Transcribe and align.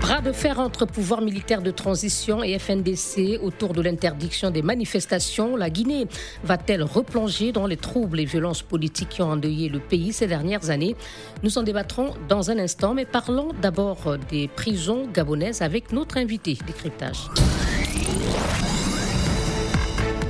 Bras 0.00 0.22
de 0.22 0.32
fer 0.32 0.58
entre 0.58 0.86
pouvoir 0.86 1.20
militaire 1.20 1.60
de 1.60 1.70
transition 1.70 2.42
et 2.42 2.58
FNDC 2.58 3.38
autour 3.42 3.74
de 3.74 3.82
l'interdiction 3.82 4.50
des 4.50 4.62
manifestations. 4.62 5.56
La 5.56 5.68
Guinée 5.68 6.06
va-t-elle 6.42 6.82
replonger 6.82 7.52
dans 7.52 7.66
les 7.66 7.76
troubles 7.76 8.18
et 8.18 8.24
violences 8.24 8.62
politiques 8.62 9.10
qui 9.10 9.22
ont 9.22 9.30
endeuillé 9.30 9.68
le 9.68 9.78
pays 9.78 10.12
ces 10.14 10.26
dernières 10.26 10.70
années? 10.70 10.96
Nous 11.42 11.58
en 11.58 11.62
débattrons 11.62 12.14
dans 12.28 12.50
un 12.50 12.58
instant, 12.58 12.94
mais 12.94 13.04
parlons 13.04 13.50
d'abord 13.60 14.16
des 14.30 14.48
prisons 14.48 15.06
gabonaises 15.06 15.60
avec 15.60 15.92
notre 15.92 16.16
invité. 16.16 16.56
Décryptage. 16.66 17.28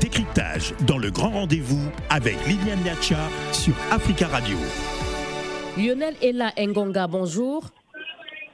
Décryptage 0.01 0.75
dans 0.87 0.99
le 0.99 1.13
grand 1.13 1.31
rendez-vous 1.31 1.89
avec 2.09 2.37
Liliane 2.47 2.83
Niacha 2.83 3.29
sur 3.53 3.75
Africa 3.93 4.27
Radio. 4.27 4.57
Lionel 5.79 6.17
Ella 6.21 6.53
Ngonga, 6.59 7.07
bonjour. 7.07 7.71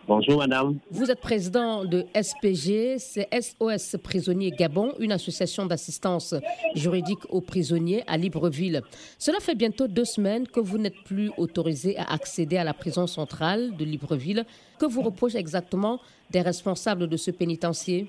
Bonjour 0.08 0.38
madame. 0.38 0.78
Vous 0.92 1.10
êtes 1.10 1.20
président 1.20 1.84
de 1.84 2.04
SPG, 2.14 2.98
c'est 2.98 3.28
SOS 3.32 3.96
Prisonniers 4.00 4.52
Gabon, 4.52 4.92
une 5.00 5.10
association 5.10 5.66
d'assistance 5.66 6.32
juridique 6.76 7.18
aux 7.28 7.40
prisonniers 7.40 8.04
à 8.06 8.16
Libreville. 8.16 8.82
Cela 9.18 9.40
fait 9.40 9.56
bientôt 9.56 9.88
deux 9.88 10.04
semaines 10.04 10.46
que 10.46 10.60
vous 10.60 10.78
n'êtes 10.78 11.02
plus 11.04 11.32
autorisé 11.36 11.96
à 11.98 12.04
accéder 12.12 12.56
à 12.56 12.62
la 12.62 12.72
prison 12.72 13.08
centrale 13.08 13.76
de 13.76 13.84
Libreville. 13.84 14.44
Que 14.78 14.86
vous 14.86 15.02
reproche 15.02 15.34
exactement 15.34 15.98
des 16.30 16.40
responsables 16.40 17.08
de 17.08 17.16
ce 17.16 17.32
pénitencier? 17.32 18.06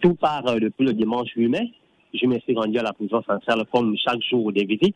Tout 0.00 0.14
part 0.14 0.46
euh, 0.46 0.60
depuis 0.60 0.84
le 0.84 0.92
dimanche 0.92 1.30
8 1.34 1.48
mai. 1.48 1.72
Je 2.14 2.26
me 2.26 2.38
suis 2.38 2.54
rendu 2.54 2.78
à 2.78 2.84
la 2.84 2.92
prison 2.92 3.20
centrale 3.26 3.64
comme 3.72 3.96
chaque 3.96 4.22
jour 4.22 4.52
des 4.52 4.64
visites. 4.64 4.94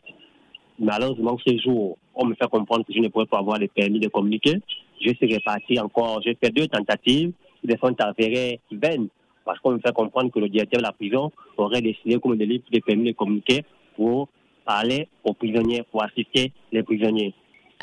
Malheureusement, 0.79 1.37
ce 1.45 1.57
jour, 1.57 1.97
on 2.15 2.25
me 2.25 2.35
fait 2.35 2.49
comprendre 2.49 2.85
que 2.85 2.93
je 2.93 2.99
ne 2.99 3.09
pourrais 3.09 3.25
pas 3.25 3.39
avoir 3.39 3.59
le 3.59 3.67
permis 3.67 3.99
de 3.99 4.07
communiquer. 4.07 4.61
Je 5.01 5.13
suis 5.13 5.33
reparti 5.33 5.79
encore. 5.79 6.21
J'ai 6.23 6.35
fait 6.35 6.51
deux 6.51 6.67
tentatives 6.67 7.31
qui 7.61 7.77
sont 7.81 7.95
avérées 7.99 8.59
vaines 8.71 9.07
parce 9.43 9.59
qu'on 9.59 9.71
me 9.71 9.79
fait 9.79 9.93
comprendre 9.93 10.31
que 10.31 10.39
le 10.39 10.49
directeur 10.49 10.79
de 10.79 10.85
la 10.85 10.91
prison 10.91 11.31
aurait 11.57 11.81
décidé 11.81 12.19
comme 12.19 12.37
des 12.37 12.45
livres 12.45 12.63
de 12.71 12.79
permis 12.79 13.11
de 13.11 13.15
communiquer 13.15 13.63
pour 13.95 14.29
parler 14.65 15.07
aux 15.23 15.33
prisonniers, 15.33 15.83
pour 15.91 16.03
assister 16.03 16.51
les 16.71 16.83
prisonniers. 16.83 17.33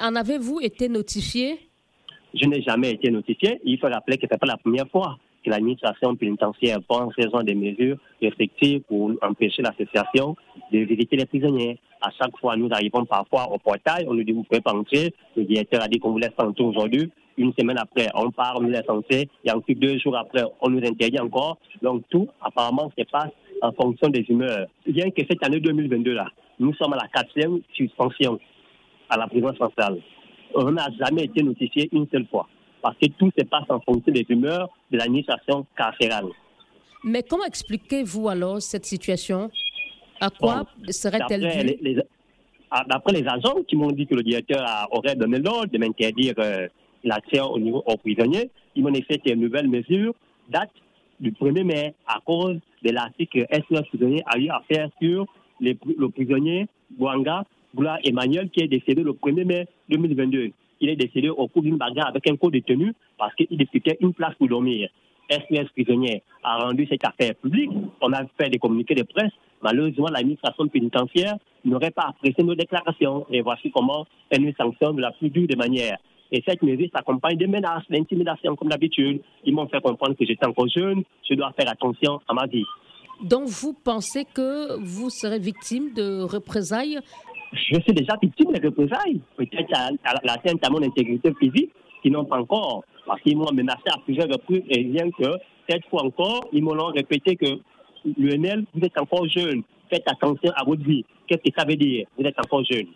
En 0.01 0.15
avez-vous 0.15 0.61
été 0.61 0.89
notifié? 0.89 1.59
Je 2.35 2.47
n'ai 2.47 2.63
jamais 2.63 2.93
été 2.93 3.11
notifié. 3.11 3.61
Il 3.65 3.79
faut 3.79 3.89
rappeler 3.89 4.17
que 4.17 4.27
ce 4.29 4.35
n'est 4.35 4.39
pas 4.39 4.47
la 4.47 4.57
première 4.57 4.89
fois 4.89 5.19
que 5.45 5.51
l'administration 5.51 6.15
pénitentiaire 6.15 6.79
prend 6.87 7.05
en 7.05 7.09
raison 7.09 7.43
des 7.43 7.55
mesures 7.55 7.97
effectives 8.21 8.83
pour 8.83 9.13
empêcher 9.23 9.63
l'association 9.63 10.37
de 10.73 10.79
visiter 10.79 11.17
les 11.17 11.27
prisonniers. 11.27 11.79
À 12.01 12.11
chaque 12.11 12.37
fois, 12.39 12.57
nous 12.57 12.69
arrivons 12.71 13.05
parfois 13.05 13.51
au 13.53 13.59
portail, 13.59 14.07
on 14.09 14.15
nous 14.15 14.23
dit 14.23 14.33
vous 14.33 14.45
pouvez 14.45 14.61
entrer. 14.65 15.13
Le 15.37 15.45
directeur 15.45 15.83
a 15.83 15.89
dit 15.89 15.99
qu'on 15.99 16.13
vous 16.13 16.19
laisse 16.19 16.33
entrer 16.39 16.65
aujourd'hui. 16.65 17.11
Une 17.37 17.53
semaine 17.59 17.79
après, 17.79 18.09
on 18.15 18.31
part, 18.31 18.55
on 18.59 18.63
nous 18.63 18.71
laisse 18.71 18.89
entrer. 18.89 19.29
Et 19.45 19.51
ensuite, 19.51 19.79
deux 19.79 19.99
jours 19.99 20.17
après, 20.17 20.43
on 20.61 20.71
nous 20.71 20.79
interdit 20.79 21.21
encore. 21.21 21.59
Donc 21.83 22.03
tout, 22.11 22.29
apparemment, 22.41 22.91
se 22.97 23.05
passe 23.05 23.31
en 23.63 23.73
fonction 23.73 24.09
des 24.09 24.25
humeurs. 24.29 24.67
Bien 24.87 25.11
que 25.11 25.23
cette 25.29 25.45
année 25.45 25.61
2022 25.61 26.13
là, 26.15 26.29
nous 26.61 26.75
sommes 26.75 26.93
à 26.93 26.97
la 26.97 27.09
quatrième 27.09 27.61
suspension 27.75 28.39
à 29.09 29.17
la 29.17 29.27
prison 29.27 29.55
centrale. 29.57 30.01
On 30.55 30.71
n'a 30.71 30.89
jamais 30.99 31.25
été 31.25 31.43
notifié 31.43 31.89
une 31.93 32.07
seule 32.13 32.27
fois 32.27 32.49
parce 32.83 32.97
que 32.99 33.07
tout 33.19 33.31
se 33.37 33.45
passe 33.45 33.65
en 33.69 33.81
fonction 33.81 34.13
des 34.13 34.25
humeurs 34.29 34.69
de 34.91 34.99
l'administration 34.99 35.67
carcérale. 35.77 36.27
Mais 37.05 37.23
comment 37.23 37.45
expliquez-vous 37.45 38.29
alors 38.29 38.61
cette 38.61 38.87
situation? 38.87 39.51
À 40.21 40.31
quoi 40.31 40.67
serait-elle 40.89 41.77
due? 41.83 42.01
ah, 42.71 42.85
D'après 42.89 43.13
les 43.13 43.27
agents 43.27 43.63
qui 43.67 43.77
m'ont 43.77 43.91
dit 43.93 44.07
que 44.07 44.15
le 44.15 44.23
directeur 44.23 44.65
aurait 44.91 45.17
donné 45.17 45.39
l'ordre 45.39 45.67
de 45.73 45.79
m'interdire 45.79 46.35
euh, 46.39 46.69
l'accès 47.05 47.41
au 47.41 47.59
niveau 47.59 47.83
aux 47.87 47.97
prisonniers, 47.97 48.51
ils 48.75 48.83
m'ont 48.83 48.93
fait 48.95 49.21
une 49.27 49.41
nouvelle 49.41 49.69
mesure 49.69 50.15
date 50.49 50.71
du 51.21 51.33
1er 51.33 51.65
mai 51.65 51.95
à 52.07 52.21
cause 52.25 52.59
de 52.85 52.91
l'article 52.91 53.47
SOS 53.51 53.89
prisonnier 53.89 54.23
a 54.27 54.39
eu 54.39 54.49
à 54.49 54.63
faire 54.69 54.89
sur 55.01 55.27
le 55.61 56.09
prisonnier 56.09 56.67
Bouanga 56.91 57.45
Boula 57.75 57.99
Emmanuel 58.05 58.49
qui 58.51 58.61
est 58.61 58.69
décédé 58.69 59.03
le 59.03 59.13
1er 59.13 59.45
mai 59.45 59.67
2022 59.89 60.53
il 60.81 60.89
est 60.89 60.97
décédé 60.97 61.29
au 61.29 61.49
cours 61.49 61.63
d'une 61.63 61.77
bagarre 61.77 62.09
avec 62.09 62.29
un 62.31 62.37
co-détenu 62.37 62.95
parce 63.17 63.35
qu'il 63.35 63.49
disputait 63.51 63.97
une 64.01 64.15
place 64.15 64.35
pour 64.37 64.49
dormir. 64.49 64.89
SPS 65.29 65.69
prisonnier 65.73 66.23
a 66.43 66.59
rendu 66.59 66.87
cette 66.91 67.05
affaire 67.05 67.35
publique. 67.35 67.71
On 68.01 68.13
a 68.13 68.23
fait 68.39 68.51
des 68.51 68.59
communiqués 68.59 68.95
de 68.95 69.03
presse. 69.03 69.33
Malheureusement, 69.63 70.09
l'administration 70.09 70.69
pénitentiaire 70.69 71.37
n'aurait 71.65 71.91
pas 71.91 72.07
apprécié 72.09 72.45
nos 72.45 72.55
déclarations. 72.55 73.27
Et 73.31 73.41
voici 73.41 73.71
comment 73.71 74.07
elle 74.31 74.43
nous 74.43 74.55
sanctionne 74.55 74.97
de 74.97 75.03
la 75.03 75.13
plus 75.13 75.31
dure 75.31 75.47
des 75.47 75.57
manières. 75.57 75.99
Et 76.31 76.43
cette 76.47 76.63
mesure 76.63 76.89
s'accompagne 76.95 77.37
de 77.37 77.47
menaces, 77.47 77.85
d'intimidation 77.89 78.55
comme 78.57 78.69
d'habitude. 78.69 79.21
Ils 79.45 79.55
m'ont 79.55 79.67
fait 79.69 79.81
comprendre 79.81 80.15
que 80.17 80.25
j'étais 80.27 80.47
encore 80.47 80.69
jeune, 80.69 81.03
je 81.29 81.35
dois 81.35 81.53
faire 81.59 81.71
attention 81.71 82.21
à 82.29 82.35
ma 82.35 82.47
vie. 82.47 82.67
Donc 83.23 83.49
vous 83.49 83.73
pensez 83.73 84.25
que 84.25 84.79
vous 84.81 85.11
serez 85.11 85.39
victime 85.39 85.93
de 85.95 86.21
représailles? 86.21 86.99
Je 87.53 87.81
suis 87.81 87.93
déjà 87.93 88.15
victime 88.23 88.53
de 88.53 88.67
représailles, 88.67 89.21
peut-être 89.37 89.73
à, 89.75 89.91
l'atteinte 90.23 90.65
à 90.65 90.71
mon 90.71 90.83
intégrité 90.83 91.33
physique, 91.41 91.71
qui 92.03 92.11
n'ont 92.11 92.27
pas 92.27 92.39
encore, 92.39 92.85
parce 93.09 93.21
qu'ils 93.23 93.37
m'ont 93.37 93.51
menacé 93.53 93.89
à 93.91 93.99
plusieurs 94.05 94.29
reprises, 94.29 94.63
et 94.69 94.85
bien 94.85 95.11
que 95.11 95.31
cette 95.69 95.85
fois 95.87 96.05
encore, 96.05 96.49
ils 96.53 96.63
m'ont 96.63 96.77
répété 96.89 97.35
que 97.35 97.59
Lionel, 98.17 98.65
vous 98.75 98.85
êtes 98.85 98.99
encore 99.01 99.27
jeune, 99.29 99.63
faites 99.91 100.05
attention 100.07 100.53
à 100.55 100.65
votre 100.65 100.83
vie. 100.83 101.05
Qu'est-ce 101.27 101.43
que 101.43 101.59
ça 101.59 101.65
veut 101.67 101.77
dire? 101.77 102.07
Vous 102.17 102.25
êtes 102.25 102.39
encore 102.39 102.63
jeune. 102.65 102.87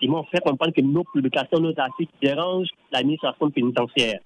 Ils 0.00 0.10
m'ont 0.10 0.24
fait 0.24 0.40
comprendre 0.40 0.72
que 0.72 0.80
nos 0.80 1.04
publications, 1.04 1.60
nos 1.60 1.74
articles 1.78 2.12
dérangent 2.22 2.70
l'administration 2.92 3.50
pénitentiaire. 3.50 4.20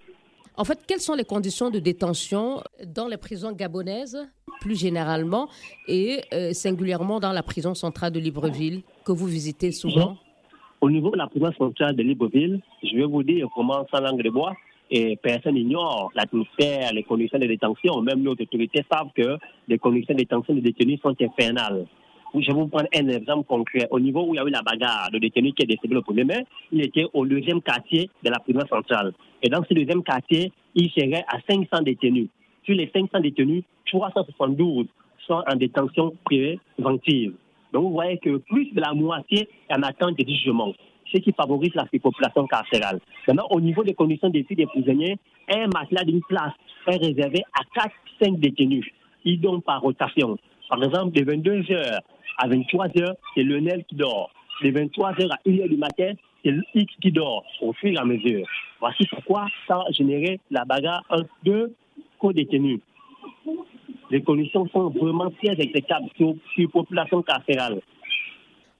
En 0.57 0.65
fait, 0.65 0.85
quelles 0.87 1.01
sont 1.01 1.15
les 1.15 1.25
conditions 1.25 1.71
de 1.71 1.79
détention 1.79 2.63
dans 2.87 3.09
les 3.09 3.17
prisons 3.17 3.53
gabonaises, 3.53 4.19
plus 4.61 4.79
généralement, 4.79 5.49
et 5.89 6.21
euh, 6.35 6.53
singulièrement 6.53 7.21
dans 7.21 7.33
la 7.33 7.43
prison 7.43 7.75
centrale 7.75 8.13
de 8.13 8.21
Libreville, 8.21 8.83
que 9.05 9.13
vous 9.13 9.27
visitez 9.27 9.73
souvent? 9.73 10.19
Au 10.83 10.91
niveau 10.91 11.11
de 11.11 11.17
la 11.17 11.27
prison 11.27 11.53
centrale 11.57 11.97
de 11.97 12.03
Libreville, 12.03 12.61
je 12.83 12.95
vais 12.97 13.05
vous 13.05 13.23
dire 13.23 13.49
comment, 13.55 13.87
sans 13.91 14.01
langue 14.01 14.23
de 14.23 14.29
bois, 14.29 14.53
et 14.95 15.17
personne 15.17 15.55
n'ignore 15.55 16.13
l'atmosphère, 16.15 16.93
les 16.93 17.03
conditions 17.03 17.39
de 17.39 17.47
détention. 17.47 18.03
Même 18.03 18.23
nos 18.23 18.33
autorités 18.33 18.85
savent 18.93 19.09
que 19.17 19.39
les 19.67 19.79
conditions 19.79 20.13
de 20.13 20.19
détention 20.19 20.55
des 20.55 20.61
détenus 20.61 21.01
sont 21.01 21.17
infernales. 21.19 21.87
Je 22.35 22.47
vais 22.47 22.53
vous 22.53 22.69
prendre 22.69 22.89
un 22.95 23.09
exemple 23.09 23.47
concret. 23.47 23.89
Au 23.91 23.99
niveau 23.99 24.27
où 24.27 24.35
il 24.35 24.37
y 24.37 24.41
a 24.41 24.45
eu 24.45 24.51
la 24.51 24.61
bagarre, 24.61 25.09
le 25.11 25.19
détenu 25.19 25.53
qui 25.53 25.63
est 25.63 25.67
décédé 25.67 25.95
le 25.95 26.01
1er 26.01 26.25
mai, 26.25 26.47
il 26.73 26.83
était 26.83 27.07
au 27.15 27.25
deuxième 27.25 27.63
quartier 27.63 28.11
de 28.23 28.31
la 28.31 28.39
prison 28.39 28.61
centrale. 28.69 29.13
Et 29.43 29.49
dans 29.49 29.65
ce 29.65 29.73
deuxième 29.73 30.03
quartier, 30.03 30.53
il 30.75 30.91
serait 30.91 31.25
à 31.27 31.39
500 31.49 31.83
détenus. 31.83 32.29
Sur 32.65 32.75
les 32.75 32.91
500 32.95 33.21
détenus, 33.21 33.65
372 33.87 34.87
sont 35.27 35.43
en 35.47 35.57
détention 35.57 36.15
préventive. 36.25 37.33
Donc 37.73 37.85
vous 37.85 37.93
voyez 37.93 38.19
que 38.19 38.37
plus 38.37 38.71
de 38.73 38.81
la 38.81 38.93
moitié 38.93 39.49
est 39.71 39.75
en 39.75 39.83
attente 39.83 40.19
de 40.19 40.27
jugement, 40.27 40.75
ce 41.13 41.19
qui 41.19 41.33
favorise 41.33 41.75
la 41.75 41.87
surpopulation 41.89 42.47
carcérale. 42.47 43.01
Maintenant, 43.27 43.47
au 43.51 43.61
niveau 43.61 43.85
des 43.85 43.95
conditions 43.95 44.29
de 44.29 44.43
des 44.43 44.67
prisonniers, 44.67 45.19
un 45.49 45.67
matelas 45.69 46.05
d'une 46.05 46.23
place 46.23 46.53
est 46.89 46.97
réservé 46.97 47.43
à 47.55 47.89
4-5 48.21 48.39
détenus. 48.39 48.87
Ils 49.25 49.41
donnent 49.41 49.63
par 49.63 49.81
rotation. 49.81 50.37
Par 50.69 50.83
exemple, 50.83 51.13
de 51.13 51.25
22 51.25 51.61
h 51.63 51.99
à 52.39 52.49
23 52.49 52.89
h 52.89 53.15
c'est 53.35 53.43
le 53.43 53.61
NEL 53.61 53.85
qui 53.85 53.95
dort. 53.95 54.31
De 54.63 54.71
23 54.71 55.13
h 55.13 55.31
à 55.31 55.39
1 55.47 55.51
h 55.51 55.69
du 55.69 55.77
matin, 55.77 56.13
c'est 56.45 56.51
le 56.51 56.63
X 56.75 56.93
qui 57.01 57.13
dort 57.13 57.45
au 57.61 57.73
fur 57.73 57.91
et 57.91 57.99
à 57.99 58.05
mesure. 58.05 58.47
Voici 58.81 59.07
pourquoi 59.07 59.47
ça 59.69 59.85
a 59.87 59.93
généré 59.93 60.41
la 60.51 60.65
bagarre 60.65 61.05
entre 61.09 61.29
deux 61.45 61.75
co-détenus. 62.19 62.81
Les 64.11 64.23
conditions 64.23 64.67
sont 64.69 64.91
vraiment 64.91 65.31
très 65.43 65.59
exécrables 65.61 66.09
sur 66.17 66.35
la 66.59 66.69
population 66.69 67.23
carcérale. 67.23 67.81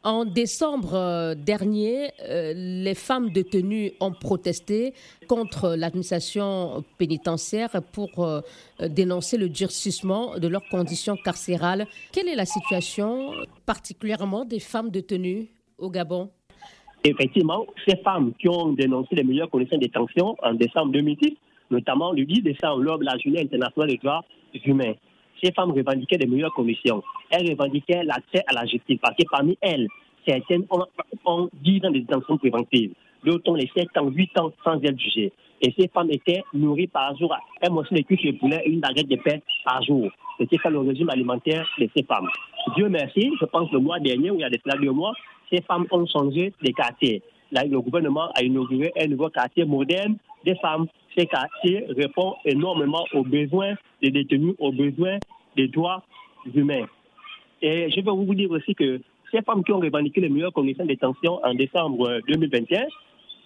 En 0.05 0.25
décembre 0.25 0.95
euh, 0.95 1.35
dernier, 1.37 2.11
euh, 2.29 2.53
les 2.57 2.95
femmes 2.95 3.31
détenues 3.31 3.93
ont 4.01 4.11
protesté 4.11 4.95
contre 5.29 5.77
l'administration 5.77 6.83
pénitentiaire 6.99 7.71
pour 7.93 8.25
euh, 8.25 8.41
dénoncer 8.81 9.39
le 9.39 9.49
durcissement 9.49 10.39
de 10.39 10.49
leurs 10.49 10.69
conditions 10.71 11.17
carcérales. 11.17 11.87
Quelle 12.13 12.29
est 12.29 12.35
la 12.35 12.47
situation 12.47 13.33
particulièrement 13.65 14.45
des 14.45 14.59
femmes 14.59 14.91
détenues 14.91 15.47
au 15.79 15.89
Gabon? 15.89 16.31
Effectivement, 17.05 17.65
ces 17.87 17.97
femmes 17.99 18.33
qui 18.41 18.49
ont 18.49 18.73
dénoncé 18.73 19.15
les 19.15 19.25
meilleures 19.25 19.51
conditions 19.51 19.77
de 19.77 19.83
détention 19.83 20.35
en 20.43 20.55
décembre 20.55 20.91
2010, 20.93 21.37
notamment 21.71 22.13
le 22.13 22.25
10 22.25 22.43
décembre 22.43 22.83
lors 22.83 22.99
de 22.99 23.05
la 23.05 23.17
journée 23.19 23.41
internationale 23.41 23.91
des 23.91 23.99
droits 23.99 24.25
humains, 24.65 24.95
ces 25.43 25.53
femmes 25.53 25.73
revendiquaient 25.73 26.19
des 26.19 26.27
meilleures 26.27 26.53
conditions. 26.53 27.03
Elles 27.31 27.51
revendiquaient 27.51 28.05
l'accès 28.05 28.45
à 28.47 28.53
la 28.55 28.67
justice 28.67 28.99
parce 29.01 29.17
que 29.17 29.25
parmi 29.31 29.59
elles, 29.61 29.89
certaines 30.27 30.65
ont, 30.71 30.85
ont 31.25 31.49
10 31.53 31.87
ans 31.87 31.91
de 31.91 31.99
détention 31.99 32.39
préventive. 32.39 32.93
d'autres 33.25 33.51
ont 33.51 33.55
les 33.55 33.71
7 33.75 33.89
ans, 33.99 34.09
8 34.09 34.39
ans 34.39 34.53
sans 34.65 34.83
être 34.83 34.99
jugées. 34.99 35.33
Et 35.61 35.73
ces 35.79 35.89
femmes 35.89 36.11
étaient 36.11 36.43
nourries 36.53 36.89
par 36.89 37.17
jour, 37.17 37.35
elles 37.61 37.71
mangeaient 37.71 37.95
des 37.95 38.03
cuisses 38.03 38.25
de 38.25 38.33
poulet 38.33 38.63
et 38.65 38.71
une 38.71 38.81
baguette 38.81 39.09
de 39.09 39.17
pain 39.17 39.39
par 39.65 39.83
jour. 39.83 40.11
C'était 40.39 40.59
ça 40.61 40.71
le 40.71 40.81
régime 40.81 41.09
alimentaire 41.11 41.67
de 41.79 41.89
ces 41.95 42.03
femmes. 42.03 42.29
Dieu 42.77 42.89
merci, 42.89 43.31
je 43.41 43.45
pense 43.45 43.71
le 43.71 43.79
mois 43.79 44.01
dernier, 44.01 44.31
où 44.31 44.35
il 44.35 44.41
y 44.41 44.45
a 44.45 44.51
des 44.51 44.61
deux 44.81 44.91
mois, 44.91 45.13
ces 45.53 45.63
femmes 45.63 45.87
ont 45.91 46.07
changé 46.07 46.53
de 46.63 46.71
quartier. 46.73 47.23
Là, 47.53 47.65
le 47.65 47.81
gouvernement 47.81 48.31
a 48.35 48.43
inauguré 48.43 48.93
un 48.99 49.07
nouveau 49.07 49.29
quartier 49.29 49.65
moderne 49.65 50.17
des 50.45 50.57
femmes. 50.57 50.87
Ces 51.17 51.27
quartiers 51.27 51.87
répondent 51.91 52.35
énormément 52.45 53.05
aux 53.13 53.23
besoins 53.23 53.75
des 54.01 54.11
détenus, 54.11 54.55
aux 54.59 54.73
besoins 54.73 55.19
des 55.57 55.69
droits 55.69 56.03
humains. 56.55 56.87
Et 57.61 57.91
je 57.91 57.97
vais 57.97 58.11
vous 58.11 58.35
dire 58.35 58.51
aussi 58.51 58.75
que 58.75 59.01
ces 59.31 59.43
femmes 59.43 59.63
qui 59.65 59.73
ont 59.73 59.79
revendiqué 59.79 60.21
les 60.21 60.29
meilleures 60.29 60.53
conditions 60.53 60.85
de 60.85 60.89
détention 60.89 61.41
en 61.45 61.55
décembre 61.55 62.21
2021, 62.29 62.85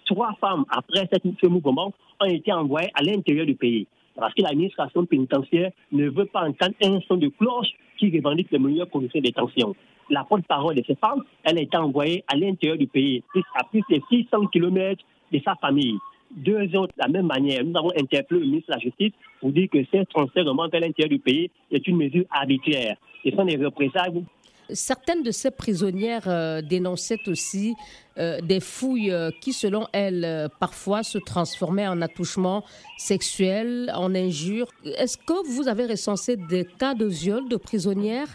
trois 0.05 0.33
femmes, 0.39 0.65
après 0.69 1.07
ce 1.11 1.47
mouvement, 1.47 1.93
ont 2.19 2.25
été 2.25 2.51
envoyées 2.51 2.89
à 2.95 3.03
l'intérieur 3.03 3.45
du 3.45 3.55
pays. 3.55 3.87
Parce 4.15 4.33
que 4.33 4.41
l'administration 4.41 5.05
pénitentiaire 5.05 5.71
ne 5.91 6.09
veut 6.09 6.25
pas 6.25 6.47
entendre 6.47 6.73
un 6.83 6.99
son 7.07 7.17
de 7.17 7.27
cloche 7.27 7.69
qui 7.97 8.15
revendique 8.15 8.47
les 8.51 8.59
meilleures 8.59 8.89
conditions 8.89 9.19
de 9.19 9.25
détention. 9.25 9.75
La 10.09 10.23
porte-parole 10.23 10.75
de 10.75 10.83
ces 10.87 10.95
femmes, 10.95 11.23
elle 11.43 11.57
a 11.57 11.61
été 11.61 11.77
envoyée 11.77 12.23
à 12.27 12.35
l'intérieur 12.35 12.77
du 12.77 12.87
pays, 12.87 13.23
à 13.55 13.63
plus 13.65 13.83
de 13.89 14.01
600 14.09 14.47
km 14.47 15.03
de 15.31 15.39
sa 15.43 15.55
famille. 15.55 15.97
Deux 16.31 16.75
autres, 16.75 16.93
de 16.97 17.01
la 17.01 17.07
même 17.07 17.27
manière, 17.27 17.63
nous 17.63 17.77
avons 17.77 17.91
interpellé 17.97 18.41
le 18.41 18.45
ministre 18.47 18.69
de 18.69 18.75
la 18.75 18.79
Justice 18.79 19.13
pour 19.39 19.51
dire 19.51 19.67
que 19.71 19.79
ces 19.91 20.05
transferts 20.05 20.43
vers 20.43 20.81
l'intérieur 20.81 21.09
du 21.09 21.19
pays 21.19 21.49
est 21.71 21.87
une 21.87 21.97
mesure 21.97 22.25
arbitraire. 22.29 22.97
Ce 23.23 23.31
sont 23.31 23.45
des 23.45 23.57
représailles 23.57 24.23
Certaines 24.69 25.23
de 25.23 25.31
ces 25.31 25.51
prisonnières 25.51 26.27
euh, 26.27 26.61
dénonçaient 26.61 27.27
aussi 27.27 27.75
euh, 28.17 28.41
des 28.41 28.59
fouilles 28.59 29.11
euh, 29.11 29.29
qui, 29.39 29.53
selon 29.53 29.87
elles, 29.93 30.49
parfois 30.59 31.03
se 31.03 31.17
transformaient 31.17 31.87
en 31.87 32.01
attouchements 32.01 32.63
sexuels, 32.97 33.89
en 33.95 34.13
injures. 34.13 34.67
Est-ce 34.83 35.17
que 35.17 35.55
vous 35.55 35.69
avez 35.69 35.85
recensé 35.85 36.35
des 36.35 36.65
cas 36.65 36.95
de 36.95 37.05
viol 37.05 37.47
de 37.47 37.55
prisonnières? 37.55 38.27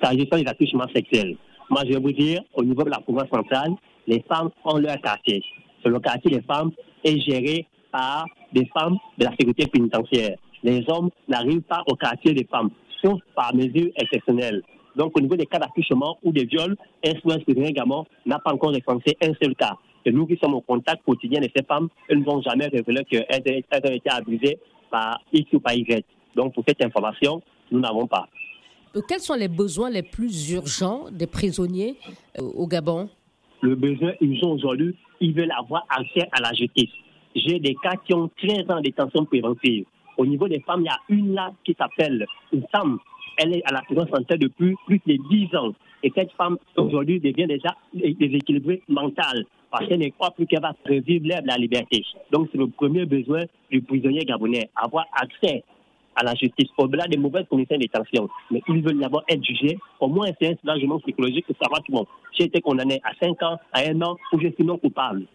S'agissant 0.00 0.36
des 0.36 0.46
attouchements 0.46 0.88
sexuels, 0.94 1.36
moi 1.68 1.82
je 1.84 1.94
vais 1.94 2.00
vous 2.00 2.12
dire, 2.12 2.42
au 2.54 2.62
niveau 2.62 2.84
de 2.84 2.90
la 2.90 3.00
province 3.00 3.28
centrale, 3.28 3.72
les 4.06 4.22
femmes 4.28 4.50
ont 4.64 4.76
leur 4.76 5.00
quartier. 5.00 5.42
Le 5.84 5.98
quartier 5.98 6.30
des 6.30 6.42
femmes 6.42 6.70
est 7.04 7.18
géré 7.20 7.66
par 7.90 8.24
des 8.52 8.66
femmes 8.66 8.96
de 9.18 9.24
la 9.24 9.30
sécurité 9.32 9.66
pénitentiaire. 9.66 10.36
Les 10.62 10.84
hommes 10.88 11.10
n'arrivent 11.28 11.62
pas 11.62 11.82
au 11.86 11.94
quartier 11.94 12.34
des 12.34 12.44
femmes, 12.44 12.70
sauf 13.02 13.20
par 13.34 13.54
mesure 13.54 13.90
exceptionnelle. 13.96 14.62
Donc, 14.96 15.16
au 15.16 15.20
niveau 15.20 15.36
des 15.36 15.46
cas 15.46 15.58
d'accouchement 15.58 16.18
ou 16.22 16.32
des 16.32 16.44
viols, 16.44 16.76
SOS 17.04 17.42
également 17.46 18.06
n'a 18.26 18.38
pas 18.38 18.52
encore 18.52 18.70
recensé 18.70 19.16
un 19.22 19.32
seul 19.40 19.54
cas. 19.54 19.76
Et 20.04 20.12
nous 20.12 20.26
qui 20.26 20.36
sommes 20.42 20.54
au 20.54 20.60
contact 20.60 21.04
quotidien 21.04 21.40
de 21.40 21.48
ces 21.54 21.64
femmes, 21.64 21.88
elles 22.08 22.20
ne 22.20 22.24
vont 22.24 22.42
jamais 22.42 22.66
révéler 22.66 23.04
qu'elles 23.04 23.24
ont 23.84 23.92
été 23.92 24.10
abusées 24.10 24.58
par 24.90 25.20
X 25.32 25.52
ou 25.52 25.60
par 25.60 25.74
Y. 25.74 26.04
Donc, 26.34 26.54
pour 26.54 26.64
cette 26.66 26.84
information, 26.84 27.42
nous 27.70 27.80
n'avons 27.80 28.06
pas. 28.06 28.28
Euh, 28.96 29.00
quels 29.06 29.20
sont 29.20 29.34
les 29.34 29.48
besoins 29.48 29.90
les 29.90 30.02
plus 30.02 30.50
urgents 30.52 31.04
des 31.12 31.26
prisonniers 31.26 31.96
euh, 32.38 32.42
au 32.42 32.66
Gabon? 32.66 33.08
Le 33.60 33.76
besoin 33.76 34.12
urgent 34.20 34.52
aujourd'hui, 34.52 34.96
ils 35.20 35.34
veulent 35.34 35.52
avoir 35.58 35.84
accès 35.88 36.28
à 36.32 36.40
la 36.40 36.52
justice. 36.52 36.90
J'ai 37.34 37.58
des 37.60 37.74
cas 37.76 37.94
qui 38.04 38.14
ont 38.14 38.30
13 38.38 38.70
ans 38.70 38.76
de 38.76 38.82
détention 38.82 39.24
préventive. 39.24 39.84
Au 40.16 40.26
niveau 40.26 40.48
des 40.48 40.60
femmes, 40.60 40.80
il 40.82 40.86
y 40.86 40.88
a 40.88 40.98
une 41.08 41.34
là 41.34 41.52
qui 41.64 41.74
s'appelle 41.78 42.26
une 42.52 42.64
femme 42.72 42.98
elle 43.40 43.56
est 43.56 43.62
à 43.64 43.72
la 43.72 43.82
prison 43.82 44.06
santé 44.12 44.36
depuis 44.36 44.74
plus 44.86 45.00
de 45.06 45.16
10 45.30 45.56
ans. 45.56 45.72
Et 46.02 46.12
cette 46.14 46.32
femme, 46.32 46.58
aujourd'hui, 46.76 47.20
devient 47.20 47.46
déjà 47.46 47.74
déséquilibrée 47.94 48.82
mentale 48.88 49.44
parce 49.70 49.86
qu'elle 49.86 50.00
ne 50.00 50.08
croit 50.08 50.30
plus 50.32 50.46
qu'elle 50.46 50.60
va 50.60 50.74
revivre 50.86 51.26
l'air 51.26 51.42
de 51.42 51.46
la 51.46 51.56
liberté. 51.56 52.04
Donc, 52.32 52.48
c'est 52.50 52.58
le 52.58 52.66
premier 52.68 53.06
besoin 53.06 53.44
du 53.70 53.80
prisonnier 53.82 54.24
gabonais, 54.24 54.68
avoir 54.76 55.06
accès 55.12 55.62
à 56.16 56.24
la 56.24 56.34
justice, 56.34 56.68
au-delà 56.78 57.06
des 57.06 57.16
mauvaises 57.16 57.46
conditions 57.48 57.76
de 57.76 57.82
détention. 57.82 58.28
Mais 58.50 58.62
ils 58.68 58.82
veulent 58.82 58.98
d'abord 58.98 59.24
être 59.28 59.44
jugés. 59.44 59.78
Au 60.00 60.08
moins, 60.08 60.28
c'est 60.40 60.48
un 60.48 60.56
soulagement 60.60 60.98
psychologique 61.00 61.46
de 61.48 61.54
savoir 61.60 61.82
que 61.82 61.92
bon, 61.92 62.06
j'ai 62.36 62.44
été 62.44 62.60
condamné 62.60 63.00
à 63.04 63.12
5 63.24 63.42
ans, 63.42 63.58
à 63.72 63.80
1 63.80 64.00
an, 64.02 64.16
ou 64.32 64.40
je 64.40 64.48
suis 64.48 64.64
non 64.64 64.78
coupable. 64.78 65.26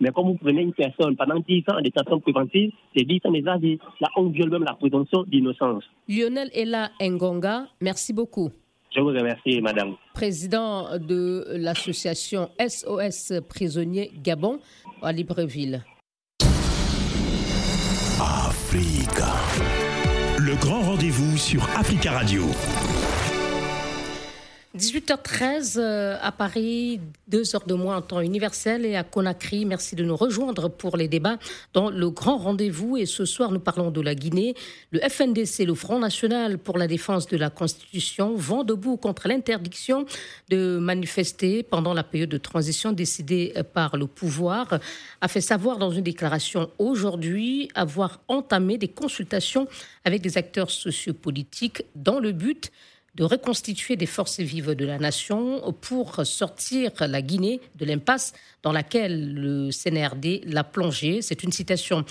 Mais 0.00 0.10
quand 0.10 0.24
vous 0.24 0.34
prenez 0.34 0.62
une 0.62 0.72
personne 0.72 1.14
pendant 1.16 1.38
10 1.38 1.60
ans 1.68 1.78
en 1.78 1.80
détention 1.80 2.18
préventive, 2.20 2.72
c'est 2.96 3.04
10 3.04 3.20
ans 3.24 3.30
déjà 3.30 3.56
dit. 3.58 3.78
Là, 4.00 4.08
on 4.16 4.24
viole 4.30 4.50
même 4.50 4.64
la 4.64 4.74
présomption 4.74 5.22
d'innocence. 5.24 5.84
Lionel 6.08 6.50
Ella 6.54 6.90
Ngonga, 7.00 7.68
merci 7.80 8.12
beaucoup. 8.12 8.50
Je 8.94 9.00
vous 9.00 9.08
remercie, 9.08 9.60
madame. 9.60 9.94
Président 10.12 10.98
de 10.98 11.44
l'association 11.56 12.50
SOS 12.58 13.40
Prisonniers 13.48 14.10
Gabon 14.22 14.58
à 15.02 15.12
Libreville. 15.12 15.82
Africa. 18.20 19.61
Le 20.52 20.58
grand 20.58 20.82
rendez-vous 20.82 21.38
sur 21.38 21.66
Africa 21.78 22.12
Radio. 22.12 22.50
18h13 24.76 25.74
euh, 25.76 26.16
à 26.22 26.32
Paris, 26.32 26.98
deux 27.28 27.54
heures 27.54 27.66
de 27.66 27.74
moins 27.74 27.98
en 27.98 28.00
temps 28.00 28.20
universel 28.20 28.86
et 28.86 28.96
à 28.96 29.02
Conakry. 29.04 29.66
Merci 29.66 29.96
de 29.96 30.02
nous 30.02 30.16
rejoindre 30.16 30.70
pour 30.70 30.96
les 30.96 31.08
débats 31.08 31.36
dans 31.74 31.90
le 31.90 32.08
grand 32.08 32.38
rendez-vous. 32.38 32.96
Et 32.96 33.04
ce 33.04 33.26
soir, 33.26 33.50
nous 33.50 33.60
parlons 33.60 33.90
de 33.90 34.00
la 34.00 34.14
Guinée. 34.14 34.54
Le 34.90 35.00
FNDC, 35.00 35.66
le 35.66 35.74
Front 35.74 35.98
National 35.98 36.56
pour 36.56 36.78
la 36.78 36.86
défense 36.86 37.26
de 37.26 37.36
la 37.36 37.50
Constitution, 37.50 38.34
vent 38.34 38.64
debout 38.64 38.96
contre 38.96 39.28
l'interdiction 39.28 40.06
de 40.48 40.78
manifester 40.78 41.62
pendant 41.62 41.92
la 41.92 42.02
période 42.02 42.30
de 42.30 42.38
transition 42.38 42.92
décidée 42.92 43.52
par 43.74 43.98
le 43.98 44.06
pouvoir, 44.06 44.78
a 45.20 45.28
fait 45.28 45.42
savoir 45.42 45.76
dans 45.76 45.90
une 45.90 46.04
déclaration 46.04 46.70
aujourd'hui 46.78 47.68
avoir 47.74 48.20
entamé 48.26 48.78
des 48.78 48.88
consultations 48.88 49.68
avec 50.06 50.22
des 50.22 50.38
acteurs 50.38 50.70
sociopolitiques 50.70 51.84
dans 51.94 52.20
le 52.20 52.32
but 52.32 52.72
de 53.14 53.24
reconstituer 53.24 53.96
des 53.96 54.06
forces 54.06 54.40
vives 54.40 54.74
de 54.74 54.86
la 54.86 54.98
nation 54.98 55.72
pour 55.80 56.24
sortir 56.24 56.92
la 57.00 57.22
Guinée 57.22 57.60
de 57.74 57.84
l'impasse 57.84 58.32
dans 58.62 58.72
laquelle 58.72 59.34
le 59.34 59.70
CNRD 59.70 60.42
l'a 60.44 60.64
plongée. 60.64 61.22
C'est 61.22 61.42
une 61.42 61.52
citation 61.52 62.04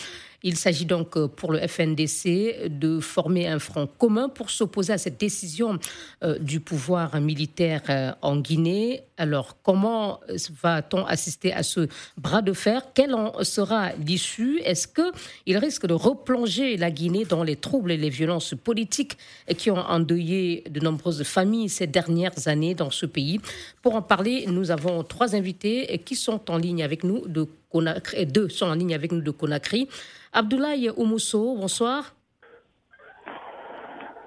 il 0.44 0.57
s'agit 0.57 0.86
donc 0.86 1.18
euh, 1.18 1.27
pour 1.27 1.51
le 1.51 1.59
FNDC 1.59 2.68
de 2.69 3.00
former 3.00 3.48
un 3.48 3.59
front 3.59 3.88
commun 3.88 4.27
pour 4.27 4.50
s'opposer 4.50 4.94
à 4.94 4.98
cette 4.98 5.19
décision 5.19 5.77
euh, 6.24 6.39
du 6.39 6.59
pouvoir 6.59 7.19
militaire 7.21 7.81
euh, 7.89 8.12
en 8.21 8.38
Guinée. 8.38 9.03
Alors, 9.18 9.57
comment 9.62 10.19
va-t-on 10.63 11.06
assister 11.06 11.53
à 11.53 11.62
ce 11.62 11.88
bras 12.18 12.42
de 12.42 12.53
fer? 12.53 12.81
Quelle 12.95 13.13
en 13.13 13.44
sera 13.44 13.92
l'issue? 13.94 14.59
Est-ce 14.65 14.88
qu'il 14.88 15.58
risque 15.58 15.86
de 15.86 15.93
replonger 15.93 16.75
la 16.75 16.89
Guinée 16.89 17.25
dans 17.25 17.43
les 17.43 17.55
troubles 17.55 17.91
et 17.91 17.98
les 17.98 18.10
violences 18.10 18.55
politiques 18.55 19.17
qui 19.60 19.70
ont 19.70 19.77
endeuillé 19.77 20.63
de 20.72 20.79
nombreuses 20.79 21.22
familles 21.22 21.70
ces 21.70 21.86
dernières 21.86 22.48
années 22.48 22.74
dans 22.74 22.89
ce 22.89 23.05
pays? 23.05 23.39
Pour 23.84 23.93
en 23.93 24.01
parler, 24.01 24.46
nous 24.48 24.72
avons 24.72 25.03
trois 25.03 25.36
invités 25.36 26.01
qui 26.03 26.15
sont 26.15 26.39
en 26.50 26.57
ligne 26.57 26.83
avec 26.83 27.03
nous 27.03 27.27
de 27.27 27.48
Conakry, 27.69 28.17
et 28.21 28.25
deux 28.25 28.50
sont 28.50 28.65
en 28.67 28.75
ligne 28.75 28.93
avec 28.93 29.12
nous 29.12 29.21
de 29.21 29.31
Conakry. 29.31 29.88
Abdoulaye 30.33 30.89
Oumousso, 30.98 31.55
bonsoir. 31.55 32.15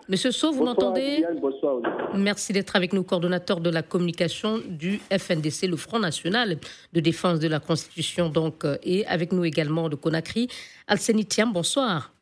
Monsieur 0.06 0.32
So, 0.32 0.52
vous 0.52 0.64
m'entendez? 0.64 1.24
Bonsoir. 1.40 1.80
Merci 2.14 2.52
d'être 2.52 2.76
avec 2.76 2.92
nous, 2.92 3.02
coordonnateur 3.04 3.60
de 3.60 3.70
la 3.70 3.82
communication 3.82 4.60
du 4.68 5.00
FNDC, 5.10 5.66
le 5.66 5.76
Front 5.76 5.98
National 5.98 6.58
de 6.92 7.00
défense 7.00 7.38
de 7.40 7.48
la 7.48 7.58
Constitution, 7.58 8.28
donc, 8.28 8.64
euh, 8.64 8.76
et 8.82 9.06
avec 9.06 9.32
nous 9.32 9.44
également 9.44 9.88
de 9.88 9.96
Conakry. 9.96 10.48
Alseni 10.86 11.24
Thiam, 11.24 11.52
bonsoir. 11.52 12.13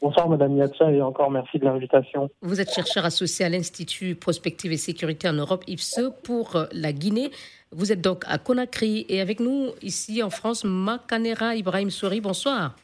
Bonsoir 0.00 0.28
Madame 0.28 0.56
Yatcha 0.56 0.90
et 0.90 1.02
encore 1.02 1.30
merci 1.30 1.58
de 1.58 1.64
l'invitation. 1.64 2.30
Vous 2.40 2.60
êtes 2.60 2.72
chercheur 2.72 3.04
associé 3.04 3.44
à 3.44 3.50
l'Institut 3.50 4.14
Prospective 4.14 4.72
et 4.72 4.78
Sécurité 4.78 5.28
en 5.28 5.34
Europe, 5.34 5.62
IFSE, 5.66 6.12
pour 6.22 6.56
euh, 6.56 6.64
la 6.72 6.92
Guinée. 6.92 7.30
Vous 7.70 7.92
êtes 7.92 8.00
donc 8.00 8.24
à 8.26 8.38
Conakry 8.38 9.04
et 9.08 9.20
avec 9.20 9.40
nous 9.40 9.72
ici 9.82 10.22
en 10.22 10.30
France, 10.30 10.64
Makanera 10.64 11.54
Ibrahim 11.54 11.90
Souri. 11.90 12.20
Bonsoir. 12.20 12.74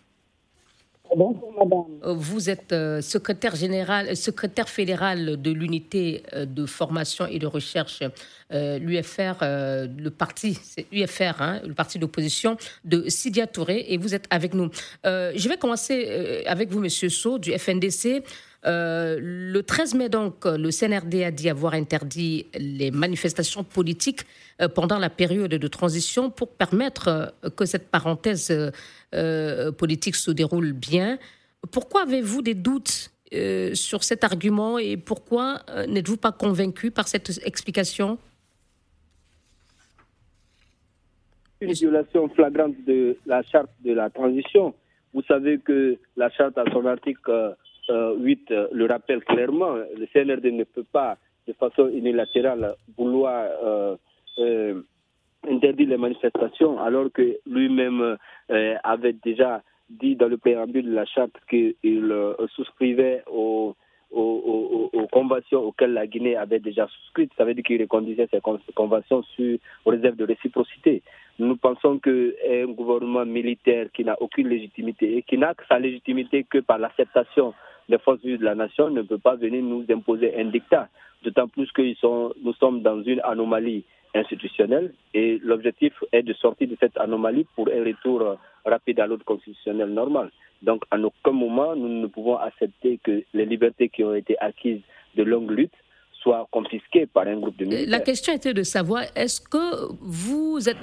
Bonjour, 1.16 1.50
madame. 1.56 1.98
Euh, 2.04 2.12
vous 2.12 2.50
êtes 2.50 2.74
euh, 2.74 3.00
secrétaire 3.00 3.56
général, 3.56 4.14
secrétaire 4.14 4.68
fédéral 4.68 5.40
de 5.40 5.50
l'unité 5.50 6.22
euh, 6.34 6.44
de 6.44 6.66
formation 6.66 7.26
et 7.26 7.38
de 7.38 7.46
recherche, 7.46 8.02
l'UFR, 8.50 9.38
le 9.40 10.08
parti, 10.10 10.58
c'est 10.62 10.86
UFR, 10.92 11.40
hein, 11.40 11.60
le 11.66 11.72
parti 11.72 11.98
d'opposition 11.98 12.58
de 12.84 13.08
Sidia 13.08 13.46
Touré, 13.46 13.86
et 13.88 13.96
vous 13.96 14.14
êtes 14.14 14.26
avec 14.30 14.52
nous. 14.54 14.68
je 15.04 15.48
vais 15.48 15.56
commencer 15.56 16.44
avec 16.46 16.70
vous, 16.70 16.78
Monsieur 16.78 17.08
So, 17.08 17.38
du 17.38 17.50
FNDC. 17.58 18.22
Euh, 18.66 19.18
le 19.20 19.62
13 19.62 19.94
mai, 19.94 20.08
donc, 20.08 20.44
le 20.44 20.70
CNRD 20.70 21.22
a 21.22 21.30
dit 21.30 21.48
avoir 21.48 21.74
interdit 21.74 22.46
les 22.58 22.90
manifestations 22.90 23.62
politiques 23.62 24.22
euh, 24.60 24.68
pendant 24.68 24.98
la 24.98 25.10
période 25.10 25.50
de 25.50 25.68
transition 25.68 26.30
pour 26.30 26.48
permettre 26.48 27.08
euh, 27.44 27.50
que 27.50 27.64
cette 27.64 27.88
parenthèse 27.88 28.52
politique 29.78 30.16
se 30.16 30.30
déroule 30.30 30.72
bien. 30.72 31.18
Pourquoi 31.70 32.02
avez-vous 32.02 32.42
des 32.42 32.54
doutes 32.54 33.10
sur 33.72 34.04
cet 34.04 34.24
argument 34.24 34.78
et 34.78 34.98
pourquoi 34.98 35.62
n'êtes-vous 35.88 36.18
pas 36.18 36.32
convaincu 36.32 36.90
par 36.90 37.08
cette 37.08 37.40
explication? 37.44 38.18
Une 41.62 41.72
violation 41.72 42.28
flagrante 42.28 42.74
de 42.86 43.16
la 43.24 43.42
charte 43.42 43.70
de 43.82 43.94
la 43.94 44.10
transition. 44.10 44.74
Vous 45.14 45.22
savez 45.22 45.58
que 45.58 45.96
la 46.16 46.28
charte, 46.30 46.58
son 46.72 46.84
article 46.84 47.56
8, 47.88 48.50
euh, 48.50 48.54
euh, 48.54 48.68
le 48.72 48.86
rappelle 48.86 49.24
clairement. 49.24 49.74
Le 49.74 50.06
CNRD 50.12 50.52
ne 50.52 50.64
peut 50.64 50.84
pas, 50.90 51.16
de 51.46 51.52
façon 51.52 51.88
unilatérale, 51.88 52.74
vouloir 52.96 53.48
euh, 54.38 54.82
interdire 55.48 55.88
les 55.88 55.96
manifestations, 55.96 56.80
alors 56.80 57.10
que 57.12 57.38
lui-même 57.46 58.16
avait 58.82 59.12
déjà 59.12 59.62
dit 59.88 60.16
dans 60.16 60.28
le 60.28 60.36
préambule 60.36 60.86
de 60.86 60.94
la 60.94 61.06
charte 61.06 61.36
qu'il 61.48 61.74
souscrivait 62.54 63.22
aux 63.30 63.76
conventions 65.12 65.60
auxquelles 65.60 65.92
la 65.92 66.06
Guinée 66.06 66.36
avait 66.36 66.58
déjà 66.58 66.88
souscrit. 66.88 67.28
Ça 67.36 67.44
veut 67.44 67.54
dire 67.54 67.64
qu'il 67.64 67.80
reconduisait 67.80 68.28
ces 68.30 68.40
conventions 68.74 69.22
sur, 69.22 69.58
aux 69.84 69.90
réserves 69.90 70.16
de 70.16 70.24
réciprocité. 70.24 71.02
Nous 71.38 71.56
pensons 71.56 71.98
qu'un 71.98 72.66
gouvernement 72.66 73.24
militaire 73.26 73.86
qui 73.92 74.04
n'a 74.04 74.20
aucune 74.20 74.48
légitimité 74.48 75.18
et 75.18 75.22
qui 75.22 75.38
n'a 75.38 75.54
sa 75.68 75.78
légitimité 75.78 76.44
que 76.44 76.58
par 76.58 76.78
l'acceptation 76.78 77.54
des 77.88 77.98
forces 77.98 78.22
de 78.22 78.44
la 78.44 78.54
nation 78.54 78.90
ne 78.90 79.02
peut 79.02 79.18
pas 79.18 79.36
venir 79.36 79.62
nous 79.62 79.84
imposer 79.90 80.34
un 80.38 80.46
dictat. 80.46 80.88
D'autant 81.22 81.48
plus 81.48 81.70
que 81.72 81.82
nous 81.82 82.52
sommes 82.54 82.82
dans 82.82 83.02
une 83.02 83.20
anomalie 83.24 83.84
institutionnelle 84.14 84.92
et 85.14 85.38
l'objectif 85.42 85.92
est 86.12 86.22
de 86.22 86.32
sortir 86.34 86.68
de 86.68 86.76
cette 86.80 86.96
anomalie 86.98 87.46
pour 87.54 87.68
un 87.68 87.84
retour 87.84 88.36
rapide 88.64 89.00
à 89.00 89.06
l'ordre 89.06 89.24
constitutionnel 89.24 89.88
normal. 89.88 90.30
Donc, 90.62 90.84
à 90.90 90.98
aucun 90.98 91.32
moment, 91.32 91.76
nous 91.76 91.88
ne 91.88 92.06
pouvons 92.06 92.36
accepter 92.36 92.98
que 93.02 93.22
les 93.34 93.44
libertés 93.44 93.88
qui 93.88 94.04
ont 94.04 94.14
été 94.14 94.38
acquises 94.38 94.80
de 95.16 95.22
longue 95.22 95.50
lutte 95.50 95.74
soient 96.26 96.48
confisquées 96.50 97.06
par 97.06 97.26
un 97.28 97.38
groupe 97.38 97.56
de 97.56 97.64
militaires. 97.66 97.88
La 97.88 98.00
question 98.00 98.32
était 98.34 98.52
de 98.52 98.64
savoir 98.64 99.04
est-ce 99.14 99.40
que 99.40 99.66
vous 100.00 100.68
êtes, 100.68 100.78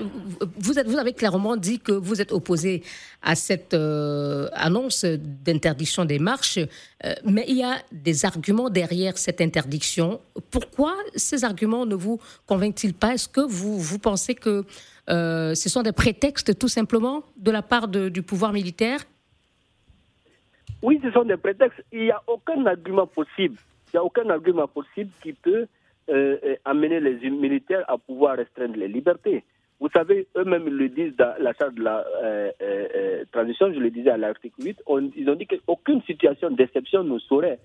vous 0.57 0.79
êtes, 0.79 0.87
vous 0.87 0.97
avez 0.97 1.11
clairement 1.11 1.57
dit 1.57 1.79
que 1.79 1.91
vous 1.91 2.21
êtes 2.21 2.31
opposé 2.31 2.81
à 3.21 3.35
cette 3.35 3.73
euh, 3.73 4.47
annonce 4.53 5.03
d'interdiction 5.03 6.05
des 6.05 6.19
marches, 6.19 6.59
euh, 6.59 7.13
mais 7.25 7.43
il 7.49 7.57
y 7.57 7.63
a 7.63 7.75
des 7.91 8.25
arguments 8.25 8.69
derrière 8.69 9.17
cette 9.17 9.41
interdiction. 9.41 10.21
Pourquoi 10.49 10.93
ces 11.15 11.43
arguments 11.43 11.85
ne 11.85 11.95
vous 11.95 12.19
convainquent-ils 12.47 12.93
pas? 12.93 13.13
Est-ce 13.15 13.27
que 13.27 13.41
vous, 13.41 13.77
vous 13.77 13.99
pensez 13.99 14.35
que 14.35 14.63
euh, 15.09 15.53
ce 15.55 15.67
sont 15.67 15.81
des 15.81 15.91
prétextes 15.91 16.57
tout 16.57 16.69
simplement 16.69 17.23
de 17.35 17.51
la 17.51 17.61
part 17.61 17.89
du 17.89 18.21
pouvoir 18.21 18.53
militaire? 18.53 18.99
Oui, 20.81 20.99
ce 21.03 21.11
sont 21.11 21.25
des 21.25 21.37
prétextes. 21.37 21.81
Il 21.91 22.03
n'y 22.03 22.11
a 22.11 22.21
aucun 22.27 22.65
argument 22.65 23.07
possible. 23.07 23.57
Il 23.93 23.97
n'y 23.97 23.99
a 23.99 24.03
aucun 24.05 24.27
argument 24.31 24.67
possible 24.67 25.11
qui 25.21 25.33
peut 25.33 25.67
euh, 26.09 26.37
euh, 26.43 26.55
amener 26.65 26.99
les 26.99 27.29
militaires 27.29 27.85
à 27.87 27.97
pouvoir 27.99 28.37
restreindre 28.37 28.75
les 28.75 28.87
libertés. 28.87 29.43
Vous 29.79 29.89
savez, 29.89 30.27
eux-mêmes 30.35 30.67
le 30.67 30.89
disent 30.89 31.15
dans 31.15 31.35
la 31.39 31.53
charte 31.53 31.75
de 31.75 31.83
la 31.83 32.03
euh, 32.23 33.23
transition, 33.31 33.71
je 33.71 33.79
le 33.79 33.91
disais 33.91 34.09
à 34.09 34.17
l'article 34.17 34.55
8, 34.63 34.83
ils 35.15 35.29
ont 35.29 35.35
dit 35.35 35.45
qu'aucune 35.45 36.01
situation 36.03 36.49
d'exception 36.49 37.03
ne 37.03 37.19
saurait 37.19 37.59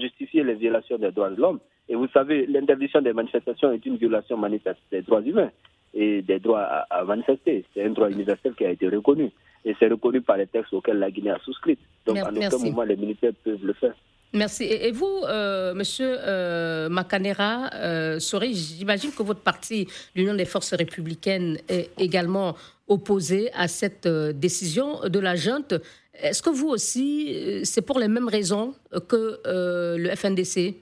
justifier 0.00 0.42
les 0.42 0.54
violations 0.54 0.98
des 0.98 1.12
droits 1.12 1.30
de 1.30 1.40
l'homme. 1.40 1.60
Et 1.88 1.94
vous 1.94 2.08
savez, 2.08 2.46
l'interdiction 2.46 3.00
des 3.00 3.12
manifestations 3.12 3.72
est 3.72 3.86
une 3.86 3.96
violation 3.96 4.36
manifeste 4.36 4.80
des 4.90 5.02
droits 5.02 5.22
humains 5.22 5.50
et 5.94 6.22
des 6.22 6.40
droits 6.40 6.62
à 6.90 7.04
manifester. 7.04 7.64
C'est 7.72 7.84
un 7.84 7.90
droit 7.90 8.10
universel 8.10 8.54
qui 8.54 8.64
a 8.64 8.70
été 8.70 8.88
reconnu 8.88 9.30
et 9.64 9.76
c'est 9.78 9.88
reconnu 9.88 10.20
par 10.22 10.36
les 10.36 10.46
textes 10.46 10.72
auxquels 10.72 10.98
la 10.98 11.10
Guinée 11.10 11.30
a 11.30 11.38
souscrit. 11.38 11.78
Donc, 12.06 12.16
à 12.18 12.30
aucun 12.30 12.58
moment, 12.58 12.82
les 12.82 12.96
militaires 12.96 13.32
peuvent 13.44 13.64
le 13.64 13.72
faire. 13.74 13.94
Merci. 14.34 14.64
Et 14.64 14.90
vous, 14.92 15.06
euh, 15.24 15.72
Monsieur 15.74 16.18
euh, 16.20 16.88
Macanera, 16.90 17.70
euh, 17.74 18.18
j'imagine 18.20 19.10
que 19.10 19.22
votre 19.22 19.40
parti, 19.40 19.86
l'Union 20.14 20.34
des 20.34 20.44
forces 20.44 20.74
républicaines, 20.74 21.58
est 21.68 21.90
également 21.98 22.54
opposé 22.88 23.50
à 23.54 23.68
cette 23.68 24.06
euh, 24.06 24.32
décision 24.32 25.00
de 25.08 25.18
la 25.18 25.34
junte. 25.34 25.74
Est-ce 26.14 26.42
que 26.42 26.50
vous 26.50 26.68
aussi, 26.68 27.64
c'est 27.64 27.82
pour 27.82 27.98
les 27.98 28.08
mêmes 28.08 28.28
raisons 28.28 28.74
que 29.08 29.40
le 29.44 30.14
FNDC 30.16 30.74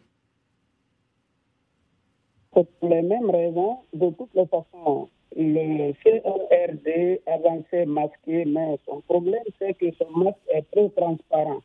Pour 2.50 2.66
les 2.82 3.02
mêmes 3.02 3.30
raisons, 3.30 3.78
de 3.92 4.10
toutes 4.10 4.34
les 4.34 4.46
façons 4.46 5.08
le 5.36 5.92
CORD 6.02 7.20
avancé 7.26 7.84
masqué, 7.84 8.44
mais 8.46 8.78
son 8.86 9.02
problème, 9.02 9.42
c'est 9.58 9.74
que 9.74 9.86
son 9.98 10.10
masque 10.16 10.38
est 10.48 10.64
trop 10.72 10.90
transparent. 10.96 11.60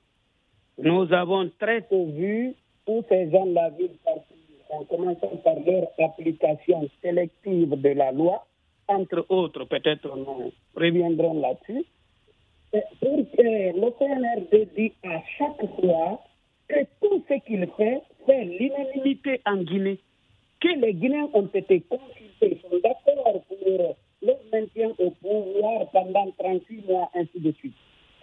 Nous 0.77 1.13
avons 1.13 1.49
très 1.59 1.81
tôt 1.83 2.05
vu 2.05 2.53
où 2.87 3.03
ces 3.09 3.29
gens-là 3.29 3.69
vivent 3.71 3.97
partout, 4.03 4.35
en 4.69 4.83
commençant 4.85 5.37
par 5.43 5.55
leur 5.65 5.87
application 5.99 6.89
sélective 7.01 7.69
de 7.69 7.89
la 7.89 8.11
loi, 8.11 8.45
entre 8.87 9.25
autres, 9.29 9.65
peut-être 9.65 10.15
nous 10.17 10.51
reviendrons 10.75 11.39
là-dessus, 11.39 11.85
pour 12.71 13.31
que 13.31 13.41
le 13.41 13.91
CNRD 13.99 14.69
dit 14.75 14.93
à 15.03 15.21
chaque 15.37 15.65
fois 15.79 16.21
que 16.67 16.79
tout 17.01 17.23
ce 17.27 17.33
qu'il 17.45 17.67
fait 17.77 18.01
fait 18.25 18.45
l'unanimité 18.45 19.41
en 19.45 19.57
Guinée. 19.57 19.99
Que 20.59 20.69
les 20.79 20.93
Guinéens 20.93 21.29
ont 21.33 21.49
été 21.53 21.81
consultés, 21.81 22.61
sont 22.61 22.77
d'accord 22.83 23.41
pour 23.47 23.95
le 24.21 24.33
maintien 24.51 24.91
au 24.99 25.09
pouvoir 25.11 25.89
pendant 25.91 26.31
38 26.37 26.87
mois, 26.87 27.09
ainsi 27.15 27.39
de 27.39 27.51
suite. 27.53 27.73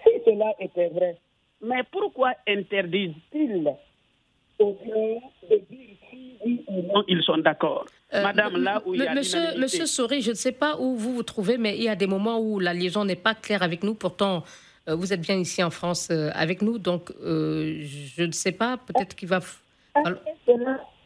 Si 0.04 0.10
cela 0.24 0.54
était 0.60 0.88
vrai, 0.88 1.16
mais 1.60 1.82
pourquoi 1.90 2.32
interdisent-ils 2.46 3.68
aux 4.58 4.72
Guinéens 4.72 5.20
de 5.50 5.56
dire 5.70 5.96
si 6.10 6.32
oui 6.44 6.64
ou 6.68 6.82
non 6.82 7.04
ils 7.08 7.22
sont 7.22 7.38
d'accord? 7.38 7.86
Euh, 8.14 8.22
Madame, 8.22 8.56
là 8.56 8.82
où 8.86 8.94
il 8.94 9.02
y 9.02 9.06
a 9.06 9.14
Monsieur, 9.14 9.58
monsieur 9.58 9.86
Souris, 9.86 10.22
je 10.22 10.30
ne 10.30 10.36
sais 10.36 10.52
pas 10.52 10.78
où 10.78 10.96
vous 10.96 11.14
vous 11.14 11.22
trouvez, 11.22 11.58
mais 11.58 11.76
il 11.76 11.84
y 11.84 11.88
a 11.88 11.96
des 11.96 12.06
moments 12.06 12.40
où 12.40 12.58
la 12.58 12.72
liaison 12.72 13.04
n'est 13.04 13.16
pas 13.16 13.34
claire 13.34 13.62
avec 13.62 13.82
nous. 13.82 13.94
Pourtant, 13.94 14.44
euh, 14.88 14.94
vous 14.94 15.12
êtes 15.12 15.20
bien 15.20 15.36
ici 15.36 15.62
en 15.62 15.70
France 15.70 16.08
euh, 16.10 16.30
avec 16.34 16.62
nous, 16.62 16.78
donc 16.78 17.12
je 17.20 18.22
ne 18.24 18.32
sais 18.32 18.52
pas, 18.52 18.78
peut-être 18.78 19.14
qu'il 19.14 19.28
va... 19.28 19.40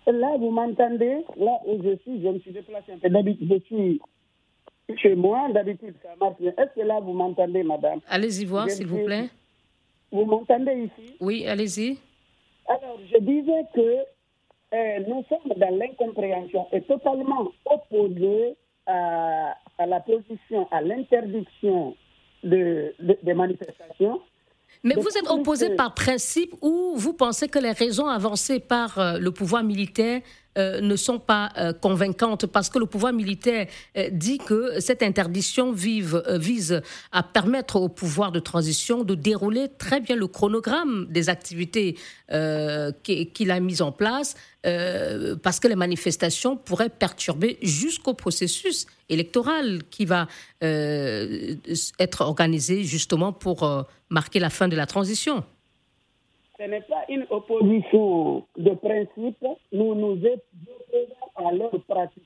Là, 0.06 0.34
vous 0.36 0.50
m'entendez? 0.50 1.18
Là 1.36 1.58
où 1.64 1.80
je 1.82 1.96
suis, 2.02 2.20
je 2.22 2.28
me 2.28 2.38
suis 2.40 2.50
déplacé 2.50 2.92
un 2.92 2.98
peu. 2.98 3.08
D'habitude, 3.08 3.48
je 3.48 3.58
suis 3.64 4.00
chez 4.96 5.14
moi. 5.14 5.48
D'habitude, 5.52 5.94
ça 6.02 6.08
marche 6.20 6.40
Est-ce 6.40 6.74
que 6.74 6.86
là, 6.86 6.98
vous 7.00 7.12
m'entendez, 7.12 7.62
madame? 7.62 8.00
Allez-y 8.08 8.44
voir, 8.44 8.68
s'il 8.68 8.88
vous 8.88 9.04
plaît. 9.04 9.30
Vous 10.12 10.24
m'entendez 10.24 10.90
ici? 10.90 11.16
Oui, 11.20 11.46
allez-y. 11.46 11.98
Alors, 12.68 12.98
je 13.10 13.18
disais 13.18 13.64
que 13.74 13.80
euh, 14.74 14.98
nous 15.08 15.24
sommes 15.28 15.52
dans 15.56 15.76
l'incompréhension 15.76 16.66
et 16.72 16.82
totalement 16.82 17.50
opposés 17.64 18.56
à, 18.86 19.56
à 19.78 19.86
la 19.86 20.00
position, 20.00 20.68
à 20.70 20.82
l'interdiction 20.82 21.96
de, 22.44 22.94
des 23.22 23.34
manifestations 23.34 24.20
mais 24.84 24.94
vous 24.94 25.16
êtes 25.16 25.30
opposé 25.30 25.76
par 25.76 25.94
principe 25.94 26.54
ou 26.60 26.94
vous 26.96 27.12
pensez 27.12 27.48
que 27.48 27.58
les 27.58 27.70
raisons 27.70 28.06
avancées 28.06 28.58
par 28.58 28.98
euh, 28.98 29.18
le 29.18 29.30
pouvoir 29.30 29.62
militaire 29.62 30.20
ne 30.56 30.96
sont 30.96 31.18
pas 31.18 31.50
euh, 31.56 31.72
convaincantes 31.72 32.46
parce 32.46 32.68
que 32.68 32.78
le 32.78 32.86
pouvoir 32.86 33.12
militaire 33.12 33.66
dit 34.10 34.38
que 34.38 34.80
cette 34.80 35.02
interdiction 35.02 35.72
vise 35.72 36.82
à 37.10 37.22
permettre 37.22 37.76
au 37.76 37.88
pouvoir 37.88 38.32
de 38.32 38.40
transition 38.40 39.04
de 39.04 39.14
dérouler 39.14 39.68
très 39.78 40.00
bien 40.00 40.16
le 40.16 40.26
chronogramme 40.26 41.06
des 41.10 41.28
activités 41.28 41.96
qu'il 43.02 43.50
a 43.50 43.60
mis 43.60 43.82
en 43.82 43.92
place 43.92 44.34
parce 44.62 45.60
que 45.60 45.68
les 45.68 45.76
manifestations 45.76 46.56
pourraient 46.56 46.88
perturber 46.88 47.58
jusqu'au 47.62 48.14
processus 48.14 48.86
électoral 49.08 49.82
qui 49.90 50.04
va 50.04 50.28
être 50.60 52.20
organisé 52.20 52.84
justement 52.84 53.32
pour 53.32 53.86
marquer 54.10 54.38
la 54.38 54.50
fin 54.50 54.68
de 54.68 54.76
la 54.76 54.86
transition. 54.86 55.44
Ce 56.62 56.68
n'est 56.68 56.82
pas 56.82 57.04
une 57.08 57.26
opposition 57.30 58.44
de 58.56 58.70
principe, 58.74 59.44
nous 59.72 59.94
nous 59.96 60.12
opposons 60.12 61.30
à 61.34 61.50
leur 61.50 61.72
pratique. 61.88 62.22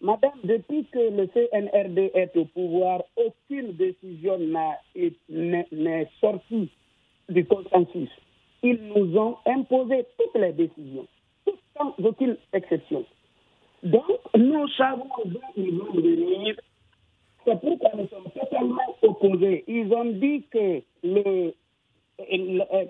Madame, 0.00 0.32
depuis 0.42 0.84
que 0.86 0.98
le 0.98 1.28
CNRD 1.28 2.10
est 2.14 2.36
au 2.36 2.46
pouvoir, 2.46 3.04
aucune 3.16 3.72
décision 3.76 4.36
n'est 5.28 6.10
sortie 6.20 6.70
du 7.28 7.44
consensus. 7.44 8.10
Ils 8.64 8.80
nous 8.82 9.16
ont 9.16 9.36
imposé 9.46 10.04
toutes 10.18 10.40
les 10.42 10.52
décisions, 10.52 11.06
sans 11.76 11.94
aucune 12.02 12.36
exception. 12.52 13.04
Donc, 13.84 14.18
nous 14.36 14.66
savons 14.70 15.08
d'où 15.24 15.40
ils 15.56 15.78
vont 15.78 15.92
venir 15.92 16.56
c'est 17.44 17.60
pourquoi 17.60 17.90
nous 17.94 18.08
sommes 18.08 18.28
totalement 18.34 18.96
opposés. 19.02 19.62
Ils 19.68 19.92
ont 19.92 20.06
dit 20.06 20.42
que 20.50 20.82
le, 21.04 21.54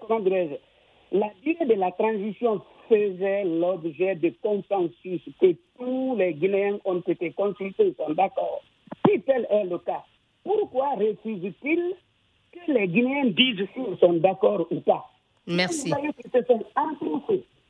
comment 0.01 0.25
la 1.13 1.31
durée 1.43 1.67
de 1.67 1.75
la 1.75 1.93
transition 1.93 2.61
faisait 2.89 3.45
l'objet 3.45 4.15
de 4.17 4.33
consensus, 4.43 5.21
que 5.41 5.55
tous 5.79 6.17
les 6.17 6.35
Guinéens 6.35 6.79
ont 6.85 7.01
été 7.01 7.33
consultés, 7.33 7.95
sont 7.97 8.15
d'accord. 8.15 8.63
Si 9.07 9.21
tel 9.23 9.47
est 9.51 9.65
le 9.65 9.79
cas, 9.79 10.05
pourquoi 10.45 10.95
refusent-ils 10.95 11.95
que 12.53 12.73
les 12.73 12.89
Guinéens 12.89 13.27
disent 13.27 13.67
s'ils 13.75 13.99
sont 13.99 14.15
d'accord 14.15 14.67
ou 14.71 14.81
pas? 14.81 15.05
Merci. 15.47 15.93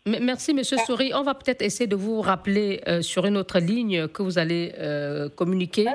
Merci, 0.06 0.54
Monsieur 0.54 0.78
Souris. 0.78 1.12
On 1.14 1.22
va 1.22 1.34
peut-être 1.34 1.62
essayer 1.62 1.86
de 1.86 1.96
vous 1.96 2.20
rappeler 2.20 2.80
sur 3.00 3.26
une 3.26 3.36
autre 3.36 3.58
ligne 3.58 4.08
que 4.08 4.22
vous 4.22 4.38
allez 4.38 4.72
communiquer. 5.34 5.86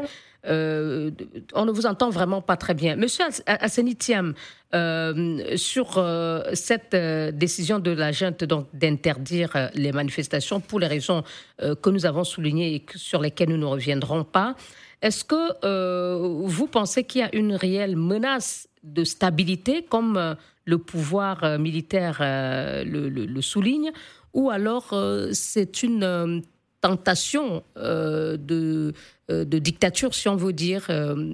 Euh, 0.48 1.12
on 1.54 1.66
ne 1.66 1.72
vous 1.72 1.86
entend 1.86 2.10
vraiment 2.10 2.42
pas 2.42 2.58
très 2.58 2.74
bien. 2.74 2.96
Monsieur 2.96 3.26
Assenitiam, 3.46 4.34
euh, 4.74 5.56
sur 5.58 5.98
euh, 5.98 6.42
cette 6.54 6.96
décision 6.96 7.80
de 7.80 7.92
la 7.92 8.12
junte 8.12 8.44
d'interdire 8.74 9.70
les 9.76 9.92
manifestations 9.92 10.60
pour 10.60 10.80
les 10.80 10.88
raisons 10.88 11.24
que 11.60 11.90
nous 11.90 12.06
avons 12.06 12.24
soulignées 12.24 12.76
et 12.76 12.86
sur 12.96 13.22
lesquelles 13.22 13.50
nous 13.50 13.58
ne 13.58 13.66
reviendrons 13.66 14.24
pas, 14.24 14.56
est-ce 15.02 15.24
que 15.24 16.46
vous 16.46 16.68
pensez 16.68 17.04
qu'il 17.04 17.22
y 17.22 17.24
a 17.24 17.36
une 17.36 17.54
réelle 17.54 17.96
menace 17.96 18.68
de 18.84 19.04
stabilité, 19.04 19.84
comme 19.84 20.36
le 20.66 20.78
pouvoir 20.78 21.60
militaire 21.60 22.18
le, 22.22 23.42
souligne, 23.42 23.92
ou 24.34 24.50
alors 24.50 24.96
c'est 25.34 25.84
une 25.84 26.42
tentation 26.82 27.64
de 27.76 28.94
dictature, 29.44 30.14
si 30.14 30.28
on 30.30 30.36
veut 30.36 30.54
dire, 30.54 30.86
euh, 30.90 31.34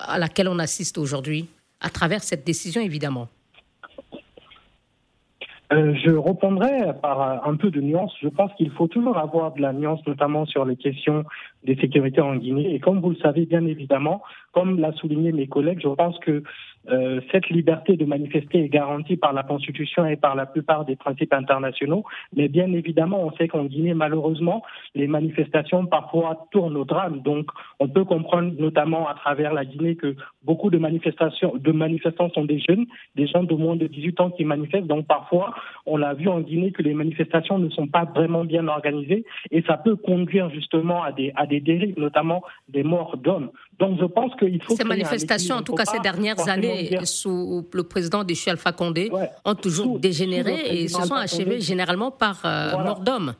à 0.00 0.18
laquelle 0.18 0.48
on 0.48 0.58
assiste 0.58 0.98
aujourd'hui, 0.98 1.48
à 1.80 1.90
travers 1.90 2.22
cette 2.22 2.44
décision, 2.46 2.80
évidemment 2.80 3.28
euh, 5.72 5.94
je 6.04 6.10
répondrai 6.10 6.92
par 7.02 7.44
un 7.44 7.56
peu 7.56 7.72
de 7.72 7.80
nuance. 7.80 8.14
Je 8.22 8.28
pense 8.28 8.52
qu'il 8.54 8.70
faut 8.70 8.86
toujours 8.86 9.18
avoir 9.18 9.52
de 9.52 9.60
la 9.60 9.72
nuance, 9.72 10.00
notamment 10.06 10.46
sur 10.46 10.64
les 10.64 10.76
questions 10.76 11.24
des 11.66 11.76
sécurités 11.76 12.20
en 12.20 12.36
Guinée. 12.36 12.74
Et 12.74 12.78
comme 12.78 13.00
vous 13.00 13.10
le 13.10 13.16
savez, 13.16 13.44
bien 13.44 13.66
évidemment, 13.66 14.22
comme 14.52 14.80
l'a 14.80 14.92
souligné 14.92 15.32
mes 15.32 15.48
collègues, 15.48 15.80
je 15.82 15.88
pense 15.88 16.18
que 16.20 16.42
euh, 16.88 17.20
cette 17.32 17.48
liberté 17.48 17.96
de 17.96 18.04
manifester 18.04 18.64
est 18.64 18.68
garantie 18.68 19.16
par 19.16 19.32
la 19.32 19.42
Constitution 19.42 20.06
et 20.06 20.16
par 20.16 20.34
la 20.36 20.46
plupart 20.46 20.84
des 20.84 20.96
principes 20.96 21.32
internationaux. 21.32 22.04
Mais 22.34 22.48
bien 22.48 22.72
évidemment, 22.72 23.22
on 23.22 23.32
sait 23.32 23.48
qu'en 23.48 23.64
Guinée, 23.64 23.94
malheureusement, 23.94 24.62
les 24.94 25.08
manifestations 25.08 25.84
parfois 25.86 26.46
tournent 26.52 26.76
au 26.76 26.84
drame. 26.84 27.20
Donc, 27.22 27.50
on 27.80 27.88
peut 27.88 28.04
comprendre 28.04 28.52
notamment 28.58 29.08
à 29.08 29.14
travers 29.14 29.52
la 29.52 29.64
Guinée 29.64 29.96
que 29.96 30.14
beaucoup 30.44 30.70
de 30.70 30.78
manifestations, 30.78 31.54
de 31.56 31.72
manifestants 31.72 32.30
sont 32.30 32.44
des 32.44 32.60
jeunes, 32.60 32.86
des 33.16 33.26
gens 33.26 33.42
de 33.42 33.54
moins 33.54 33.76
de 33.76 33.88
18 33.88 34.20
ans 34.20 34.30
qui 34.30 34.44
manifestent. 34.44 34.86
Donc, 34.86 35.06
parfois, 35.06 35.54
on 35.86 35.96
l'a 35.96 36.14
vu 36.14 36.28
en 36.28 36.40
Guinée 36.40 36.70
que 36.70 36.82
les 36.82 36.94
manifestations 36.94 37.58
ne 37.58 37.68
sont 37.70 37.88
pas 37.88 38.04
vraiment 38.04 38.44
bien 38.44 38.68
organisées 38.68 39.24
et 39.50 39.62
ça 39.62 39.76
peut 39.76 39.96
conduire 39.96 40.50
justement 40.50 41.02
à 41.02 41.12
des 41.12 41.55
dérives, 41.60 41.98
notamment 41.98 42.42
des 42.68 42.82
morts 42.82 43.16
d'hommes. 43.16 43.50
Donc, 43.78 43.98
je 44.00 44.06
pense 44.06 44.34
qu'il 44.36 44.62
faut. 44.62 44.74
Ces 44.74 44.84
manifestations, 44.84 45.56
en 45.56 45.62
tout 45.62 45.74
cas 45.74 45.84
ces 45.84 46.00
dernières 46.00 46.48
années, 46.48 46.98
sous 47.04 47.66
le 47.72 47.82
président 47.82 48.24
de 48.24 48.50
Alpha 48.50 48.72
Condé 48.72 49.10
ont 49.44 49.54
toujours 49.54 49.98
dégénéré 49.98 50.82
et 50.82 50.88
se 50.88 51.02
sont 51.02 51.14
achevés 51.14 51.60
généralement 51.60 52.10
par 52.10 52.44
euh, 52.44 52.72
mort 52.72 53.00
d'homme. 53.00 53.34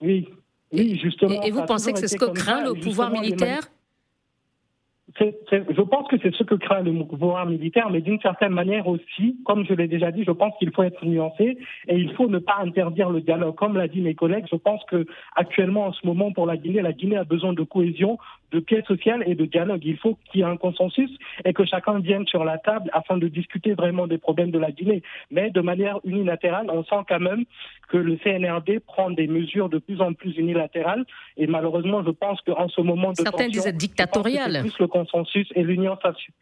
Oui, 0.00 0.28
oui, 0.72 0.98
justement. 1.02 1.42
Et, 1.42 1.50
vous 1.50 1.64
pensez 1.64 1.92
que 1.92 1.98
c'est 1.98 2.08
ce 2.08 2.16
que 2.16 2.30
craint 2.30 2.64
le 2.64 2.74
pouvoir 2.74 3.12
je 5.18 5.80
pense 5.82 6.08
que 6.08 6.16
c'est 6.22 6.34
ce 6.34 6.42
que 6.42 6.54
craint 6.54 6.82
le 6.82 6.92
pouvoir 7.04 7.46
militaire, 7.46 7.90
mais 7.90 8.00
d'une 8.00 8.20
certaine 8.20 8.52
manière 8.52 8.86
aussi, 8.86 9.36
comme 9.44 9.64
je 9.64 9.72
l'ai 9.72 9.88
déjà 9.88 10.10
dit, 10.10 10.24
je 10.24 10.30
pense 10.30 10.52
qu'il 10.58 10.70
faut 10.72 10.82
être 10.82 11.04
nuancé 11.04 11.56
et 11.88 11.96
il 11.96 12.12
faut 12.14 12.28
ne 12.28 12.38
pas 12.38 12.56
interdire 12.60 13.10
le 13.10 13.20
dialogue. 13.20 13.54
Comme 13.54 13.76
l'a 13.76 13.88
dit 13.88 14.00
mes 14.00 14.14
collègues, 14.14 14.46
je 14.50 14.56
pense 14.56 14.82
que 14.84 15.06
actuellement, 15.34 15.86
en 15.86 15.92
ce 15.92 16.06
moment, 16.06 16.32
pour 16.32 16.46
la 16.46 16.56
Guinée, 16.56 16.82
la 16.82 16.92
Guinée 16.92 17.16
a 17.16 17.24
besoin 17.24 17.52
de 17.52 17.62
cohésion, 17.62 18.18
de 18.52 18.60
paix 18.60 18.82
sociale 18.86 19.22
et 19.26 19.34
de 19.34 19.44
dialogue. 19.44 19.82
Il 19.84 19.96
faut 19.98 20.18
qu'il 20.30 20.40
y 20.40 20.42
ait 20.42 20.46
un 20.46 20.56
consensus 20.56 21.10
et 21.44 21.52
que 21.52 21.64
chacun 21.64 22.00
vienne 22.00 22.26
sur 22.26 22.44
la 22.44 22.58
table 22.58 22.90
afin 22.92 23.18
de 23.18 23.28
discuter 23.28 23.74
vraiment 23.74 24.06
des 24.06 24.18
problèmes 24.18 24.50
de 24.50 24.58
la 24.58 24.70
Guinée. 24.70 25.02
Mais 25.30 25.50
de 25.50 25.60
manière 25.60 26.00
unilatérale, 26.04 26.66
on 26.70 26.84
sent 26.84 27.04
quand 27.08 27.20
même 27.20 27.44
que 27.88 27.96
le 27.96 28.18
CNRD 28.18 28.80
prend 28.80 29.10
des 29.10 29.26
mesures 29.26 29.68
de 29.68 29.78
plus 29.78 30.00
en 30.00 30.12
plus 30.12 30.36
unilatérales 30.36 31.04
et 31.36 31.46
malheureusement, 31.46 32.02
je 32.04 32.10
pense 32.10 32.40
qu'en 32.42 32.68
ce 32.68 32.80
moment 32.80 33.10
de 33.12 33.16
Certains 33.16 33.48
disent 33.48 33.66
dictatorial 33.74 34.64
consensus 34.88 35.48
et 35.54 35.62
l'union 35.62 35.96
s'assure. 36.02 36.34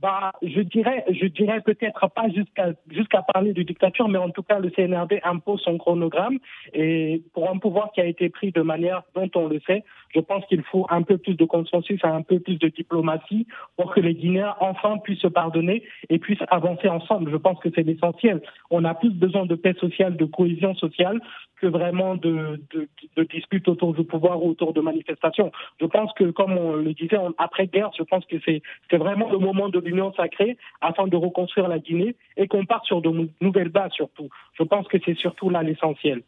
Bah, 0.00 0.32
je 0.42 0.60
dirais, 0.62 1.04
je 1.08 1.26
dirais 1.26 1.60
peut-être 1.60 2.08
pas 2.08 2.28
jusqu'à 2.28 2.72
jusqu'à 2.90 3.22
parler 3.22 3.52
de 3.52 3.62
dictature, 3.62 4.08
mais 4.08 4.18
en 4.18 4.30
tout 4.30 4.42
cas, 4.42 4.58
le 4.58 4.68
CNRD 4.70 5.20
impose 5.22 5.60
son 5.60 5.78
chronogramme 5.78 6.38
et 6.74 7.22
pour 7.32 7.48
un 7.48 7.58
pouvoir 7.58 7.92
qui 7.92 8.00
a 8.00 8.06
été 8.06 8.28
pris 8.28 8.50
de 8.50 8.62
manière 8.62 9.04
dont 9.14 9.30
on 9.36 9.46
le 9.46 9.60
sait, 9.64 9.84
je 10.14 10.20
pense 10.20 10.44
qu'il 10.46 10.62
faut 10.62 10.86
un 10.90 11.02
peu 11.02 11.18
plus 11.18 11.34
de 11.34 11.44
consensus, 11.44 12.00
un 12.04 12.22
peu 12.22 12.38
plus 12.38 12.56
de 12.56 12.68
diplomatie 12.68 13.46
pour 13.76 13.94
que 13.94 14.00
les 14.00 14.14
Guinéens 14.14 14.54
enfin 14.60 14.98
puissent 14.98 15.20
se 15.20 15.26
pardonner 15.26 15.82
et 16.08 16.18
puissent 16.18 16.42
avancer 16.50 16.88
ensemble. 16.88 17.30
Je 17.30 17.36
pense 17.36 17.58
que 17.60 17.68
c'est 17.74 17.82
l'essentiel. 17.82 18.42
On 18.70 18.84
a 18.84 18.94
plus 18.94 19.10
besoin 19.10 19.46
de 19.46 19.54
paix 19.54 19.74
sociale, 19.80 20.16
de 20.16 20.24
cohésion 20.24 20.74
sociale 20.74 21.20
que 21.60 21.66
vraiment 21.66 22.16
de, 22.16 22.60
de, 22.74 23.22
disputes 23.24 23.68
autour 23.68 23.94
du 23.94 24.04
pouvoir 24.04 24.42
ou 24.42 24.50
autour 24.50 24.72
de 24.72 24.80
manifestations. 24.80 25.52
Je 25.80 25.86
pense 25.86 26.12
que, 26.14 26.30
comme 26.30 26.58
on 26.58 26.74
le 26.74 26.92
disait 26.92 27.18
après-guerre, 27.38 27.90
je 27.96 28.02
pense 28.02 28.26
que 28.26 28.36
c'est 28.44 28.96
vraiment 28.96 29.30
le 29.30 29.38
moment 29.38 29.68
de 29.68 29.78
l'union 29.78 30.12
sacrée 30.14 30.56
afin 30.80 31.06
de 31.06 31.16
reconstruire 31.16 31.68
la 31.68 31.78
Guinée 31.78 32.16
et 32.36 32.48
qu'on 32.48 32.66
parte 32.66 32.84
sur 32.86 33.00
de 33.00 33.30
nouvelles 33.40 33.68
bases 33.68 33.92
surtout. 33.92 34.28
Je 34.54 34.64
pense 34.64 34.88
que 34.88 34.98
c'est 35.04 35.16
surtout 35.16 35.50
là 35.50 35.62
l'essentiel. 35.62 36.22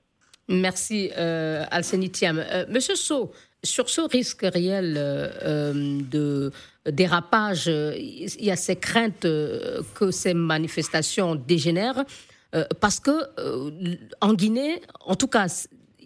Merci, 0.48 1.10
euh. 1.16 1.64
Euh, 1.72 2.64
Monsieur 2.68 2.96
So, 2.96 3.32
sur 3.64 3.88
ce 3.88 4.00
risque 4.03 4.42
réel 4.42 4.94
euh, 4.96 5.29
euh, 5.44 6.00
de 6.11 6.53
dérapage, 6.90 7.66
il 7.66 8.44
y 8.44 8.50
a 8.50 8.57
ces 8.57 8.77
craintes 8.77 9.22
que 9.22 10.11
ces 10.11 10.35
manifestations 10.35 11.35
dégénèrent. 11.35 12.05
Euh, 12.55 12.64
parce 12.81 13.00
que 13.00 13.11
euh, 13.38 13.96
en 14.20 14.35
Guinée, 14.35 14.81
en 15.00 15.16
tout 15.16 15.27
cas, 15.27 15.46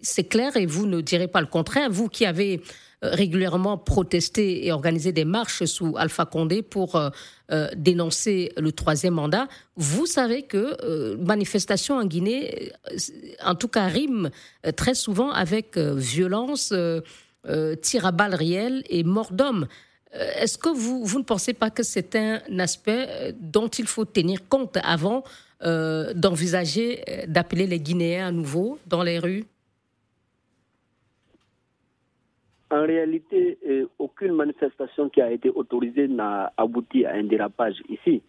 c'est 0.02 0.24
clair 0.24 0.56
et 0.56 0.66
vous 0.66 0.86
ne 0.86 1.00
direz 1.00 1.28
pas 1.28 1.40
le 1.40 1.46
contraire, 1.46 1.90
vous 1.90 2.08
qui 2.08 2.24
avez 2.24 2.62
euh, 3.04 3.10
régulièrement 3.10 3.76
protesté 3.76 4.66
et 4.66 4.72
organisé 4.72 5.12
des 5.12 5.26
marches 5.26 5.64
sous 5.64 5.94
Alpha 5.98 6.24
Condé 6.24 6.62
pour 6.62 7.00
dénoncer 7.76 8.52
le 8.58 8.72
troisième 8.72 9.14
mandat. 9.14 9.48
Vous 9.76 10.04
savez 10.04 10.42
que 10.42 11.14
manifestation 11.16 11.96
en 11.96 12.04
Guinée, 12.04 12.72
en 13.42 13.54
tout 13.54 13.68
cas, 13.68 13.86
rime 13.86 14.28
très 14.76 14.94
souvent 14.94 15.30
avec 15.30 15.78
violence, 15.78 16.74
tir 17.82 18.06
à 18.06 18.12
balles 18.12 18.34
réelles 18.34 18.82
et 18.90 19.04
mort 19.04 19.32
d'hommes. 19.32 19.66
Est-ce 20.12 20.58
que 20.58 20.68
vous, 20.68 21.04
vous 21.04 21.18
ne 21.18 21.24
pensez 21.24 21.54
pas 21.54 21.70
que 21.70 21.82
c'est 21.82 22.16
un 22.16 22.58
aspect 22.58 23.32
dont 23.38 23.68
il 23.68 23.86
faut 23.86 24.04
tenir 24.04 24.48
compte 24.48 24.76
avant 24.82 25.22
euh, 25.64 26.14
d'envisager 26.14 27.00
euh, 27.08 27.26
d'appeler 27.26 27.66
les 27.66 27.80
Guinéens 27.80 28.28
à 28.28 28.30
nouveau 28.30 28.78
dans 28.86 29.02
les 29.02 29.18
rues? 29.18 29.42
En 32.70 32.82
réalité, 32.82 33.58
euh, 33.66 33.86
aucune 33.98 34.34
manifestation 34.34 35.08
qui 35.08 35.20
a 35.20 35.32
été 35.32 35.50
autorisée 35.50 36.06
n'a 36.06 36.52
abouti 36.56 37.04
à 37.04 37.14
un 37.14 37.24
dérapage 37.24 37.82
ici. 37.88 38.22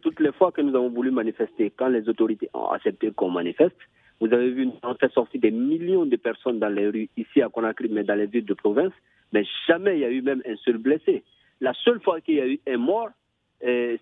toutes 0.00 0.20
les 0.20 0.32
fois 0.32 0.52
que 0.52 0.62
nous 0.62 0.74
avons 0.76 0.88
voulu 0.88 1.10
manifester, 1.10 1.72
quand 1.76 1.88
les 1.88 2.08
autorités 2.08 2.48
ont 2.54 2.68
accepté 2.68 3.10
qu'on 3.10 3.30
manifeste, 3.30 3.76
vous 4.22 4.32
avez 4.32 4.50
vu, 4.50 4.68
on 4.84 4.94
fait 4.94 5.12
sortir 5.12 5.40
des 5.40 5.50
millions 5.50 6.06
de 6.06 6.14
personnes 6.14 6.60
dans 6.60 6.68
les 6.68 6.88
rues 6.88 7.10
ici 7.16 7.42
à 7.42 7.48
Conakry, 7.48 7.88
mais 7.90 8.04
dans 8.04 8.14
les 8.14 8.26
villes 8.26 8.44
de 8.44 8.54
province, 8.54 8.92
mais 9.32 9.44
jamais 9.66 9.96
il 9.96 10.00
y 10.00 10.04
a 10.04 10.10
eu 10.10 10.22
même 10.22 10.42
un 10.46 10.54
seul 10.64 10.78
blessé. 10.78 11.24
La 11.60 11.74
seule 11.84 12.00
fois 12.00 12.20
qu'il 12.20 12.36
y 12.36 12.40
a 12.40 12.46
eu 12.46 12.60
un 12.68 12.76
mort, 12.76 13.08
euh, 13.64 13.96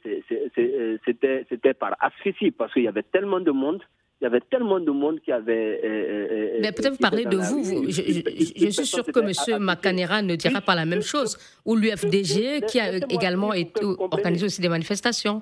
c'était 1.06 1.74
par 1.74 1.96
asphyxie 2.00 2.50
parce 2.50 2.72
qu'il 2.74 2.82
y 2.82 2.88
avait 2.88 3.02
tellement 3.02 3.40
de 3.40 3.50
monde 3.50 3.82
il 4.20 4.24
y 4.24 4.26
avait 4.26 4.40
tellement 4.40 4.80
de 4.80 4.90
monde 4.90 5.18
qui 5.20 5.32
avait. 5.32 5.80
Euh, 5.82 6.28
euh, 6.30 6.58
Mais 6.60 6.72
peut-être 6.72 6.92
vous 6.92 6.98
parlez 6.98 7.24
de 7.24 7.38
vous. 7.38 7.84
Je, 7.88 8.70
suis 8.70 8.86
sûr 8.86 9.04
que 9.06 9.20
M. 9.20 9.62
Macanera 9.62 10.20
ne 10.20 10.36
dira 10.36 10.60
pas 10.60 10.74
la 10.74 10.84
même 10.84 11.00
chose. 11.00 11.38
Ou 11.64 11.74
l'UFDG, 11.74 12.66
qui 12.68 12.78
a 12.78 12.96
également 13.08 13.54
été, 13.54 13.82
organisé 13.82 14.44
aussi 14.44 14.60
des 14.60 14.68
manifestations. 14.68 15.40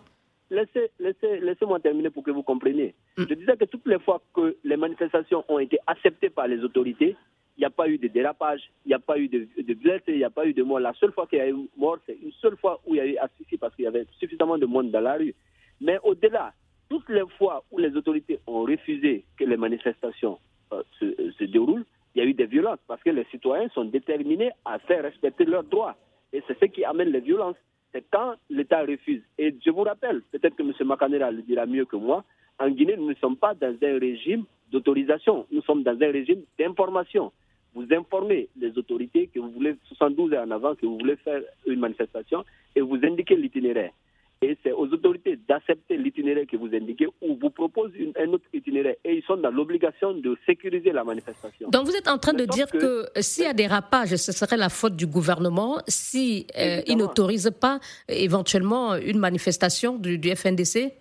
Laissez, 0.50 0.90
laissez, 0.98 1.40
laissez-moi 1.40 1.80
terminer 1.80 2.11
pour 2.11 2.22
que 2.22 2.30
vous 2.30 2.42
compreniez. 2.42 2.94
Mm. 3.16 3.24
Je 3.28 3.34
disais 3.34 3.56
que 3.56 3.66
toutes 3.66 3.87
les 3.87 3.98
fois 3.98 4.22
que 4.34 4.56
les 4.64 4.76
manifestations 4.76 5.44
ont 5.48 5.58
été 5.58 5.78
acceptées 5.87 6.30
par 6.30 6.48
les 6.48 6.62
autorités, 6.64 7.16
il 7.58 7.62
n'y 7.62 7.66
a 7.66 7.70
pas 7.70 7.88
eu 7.88 7.98
de 7.98 8.06
dérapage, 8.06 8.70
il 8.87 8.88
n'y 8.88 8.94
a 8.94 9.00
pas 9.00 9.18
eu 9.18 9.28
de, 9.28 9.48
de 9.61 9.74
blessés, 9.74 10.12
il 10.12 10.18
n'y 10.18 10.24
a 10.24 10.30
pas 10.30 10.46
eu 10.46 10.54
de 10.54 10.62
mort. 10.62 10.78
La 10.78 10.94
seule 10.94 11.12
fois 11.12 11.26
qu'il 11.26 11.38
y 11.38 11.42
a 11.42 11.48
eu 11.48 11.68
mort, 11.76 11.98
c'est 12.06 12.16
une 12.22 12.32
seule 12.40 12.56
fois 12.56 12.80
où 12.87 12.94
il 12.94 12.98
y 12.98 13.00
a 13.00 13.06
eu 13.06 13.16
asphyxie 13.16 13.58
parce 13.58 13.74
qu'il 13.74 13.84
y 13.84 13.88
avait 13.88 14.06
suffisamment 14.20 14.56
de 14.56 14.66
monde 14.66 14.90
dans 14.90 15.00
la 15.00 15.16
rue. 15.16 15.34
Mais 15.80 15.98
au-delà, 16.04 16.52
toutes 16.88 17.08
les 17.08 17.24
fois 17.37 17.64
où 17.70 17.78
les 17.78 17.94
autorités 17.96 18.38
ont 18.46 18.62
refusé 18.62 19.24
que 19.37 19.44
les 19.44 19.56
manifestations 19.56 20.38
euh, 20.72 20.82
se, 20.98 21.32
se, 21.32 21.44
déroulent, 21.44 21.84
il 22.14 22.22
y 22.22 22.24
a 22.24 22.28
eu 22.28 22.34
des 22.34 22.46
violences 22.46 22.78
parce 22.87 23.02
que 23.02 23.11
les 23.11 23.24
citoyens 23.24 23.68
sont 23.70 23.84
déterminés 23.84 24.50
à 24.64 24.78
faire 24.78 25.02
respecter 25.02 25.44
leurs 25.44 25.64
droits. 25.64 25.96
Et 26.32 26.42
c'est 26.46 26.58
ce 26.58 26.66
qui 26.66 26.84
amène 26.84 27.11
les 27.11 27.20
violences. 27.20 27.56
C'est 27.92 28.05
quand 28.11 28.35
l'État 28.51 28.83
refuse. 28.83 29.22
Et 29.38 29.55
je 29.64 29.70
vous 29.70 29.83
rappelle, 29.83 30.22
peut-être 30.33 30.57
que 30.57 30.62
M. 30.62 30.72
Macanera 30.87 31.31
le 31.31 31.42
dira 31.42 31.66
mieux 31.66 31.85
que 31.85 31.96
moi, 31.96 32.24
en 32.59 32.70
Guinée, 32.70 32.96
nous 32.96 33.09
ne 33.09 33.14
sommes 33.14 33.37
pas 33.37 33.55
dans 33.55 33.74
un 33.83 33.98
régime 33.98 34.44
d'autorisation, 34.70 35.46
nous 35.51 35.62
sommes 35.62 35.83
dans 35.83 35.96
un 36.01 36.12
régime 36.12 36.42
d'information 36.59 37.33
vous 37.74 37.87
informez 37.92 38.48
les 38.57 38.77
autorités 38.77 39.29
que 39.29 39.38
vous 39.38 39.51
voulez 39.51 39.77
72 39.85 40.33
heures 40.33 40.46
en 40.46 40.51
avant, 40.51 40.74
que 40.74 40.87
vous 40.87 40.98
voulez 40.98 41.16
faire 41.16 41.42
une 41.66 41.81
manifestation 41.81 42.44
et 42.74 42.81
vous 42.81 42.98
indiquez 43.05 43.37
l'itinéraire. 43.37 43.92
Et 44.40 44.57
c'est 44.62 44.72
aux 44.72 44.87
autorités 44.87 45.38
d'accepter 45.48 45.96
l'itinéraire 45.96 46.44
que 46.51 46.57
vous 46.57 46.68
indiquez 46.72 47.07
ou 47.20 47.37
vous 47.40 47.51
propose 47.51 47.90
un 48.16 48.29
autre 48.29 48.44
itinéraire. 48.53 48.94
Et 49.05 49.16
ils 49.16 49.22
sont 49.24 49.37
dans 49.37 49.51
l'obligation 49.51 50.14
de 50.14 50.37
sécuriser 50.46 50.92
la 50.92 51.03
manifestation. 51.03 51.68
Donc 51.70 51.87
vous 51.87 51.96
êtes 51.96 52.09
en 52.09 52.18
train 52.18 52.35
de 52.35 52.44
dire 52.44 52.70
que, 52.70 53.07
s'il 53.20 53.44
y 53.44 53.46
a 53.46 53.53
des 53.53 53.66
rapages, 53.66 54.14
ce 54.14 54.33
serait 54.33 54.57
la 54.57 54.68
faute 54.68 54.96
du 54.96 55.07
gouvernement 55.07 55.79
si 55.88 56.46
euh, 56.57 56.81
il 56.87 56.98
n'autorise 56.98 57.51
pas 57.61 57.81
éventuellement 58.09 58.94
une 58.96 59.18
manifestation 59.18 59.96
du, 59.96 60.18
du 60.18 60.35
FNDC 60.35 60.92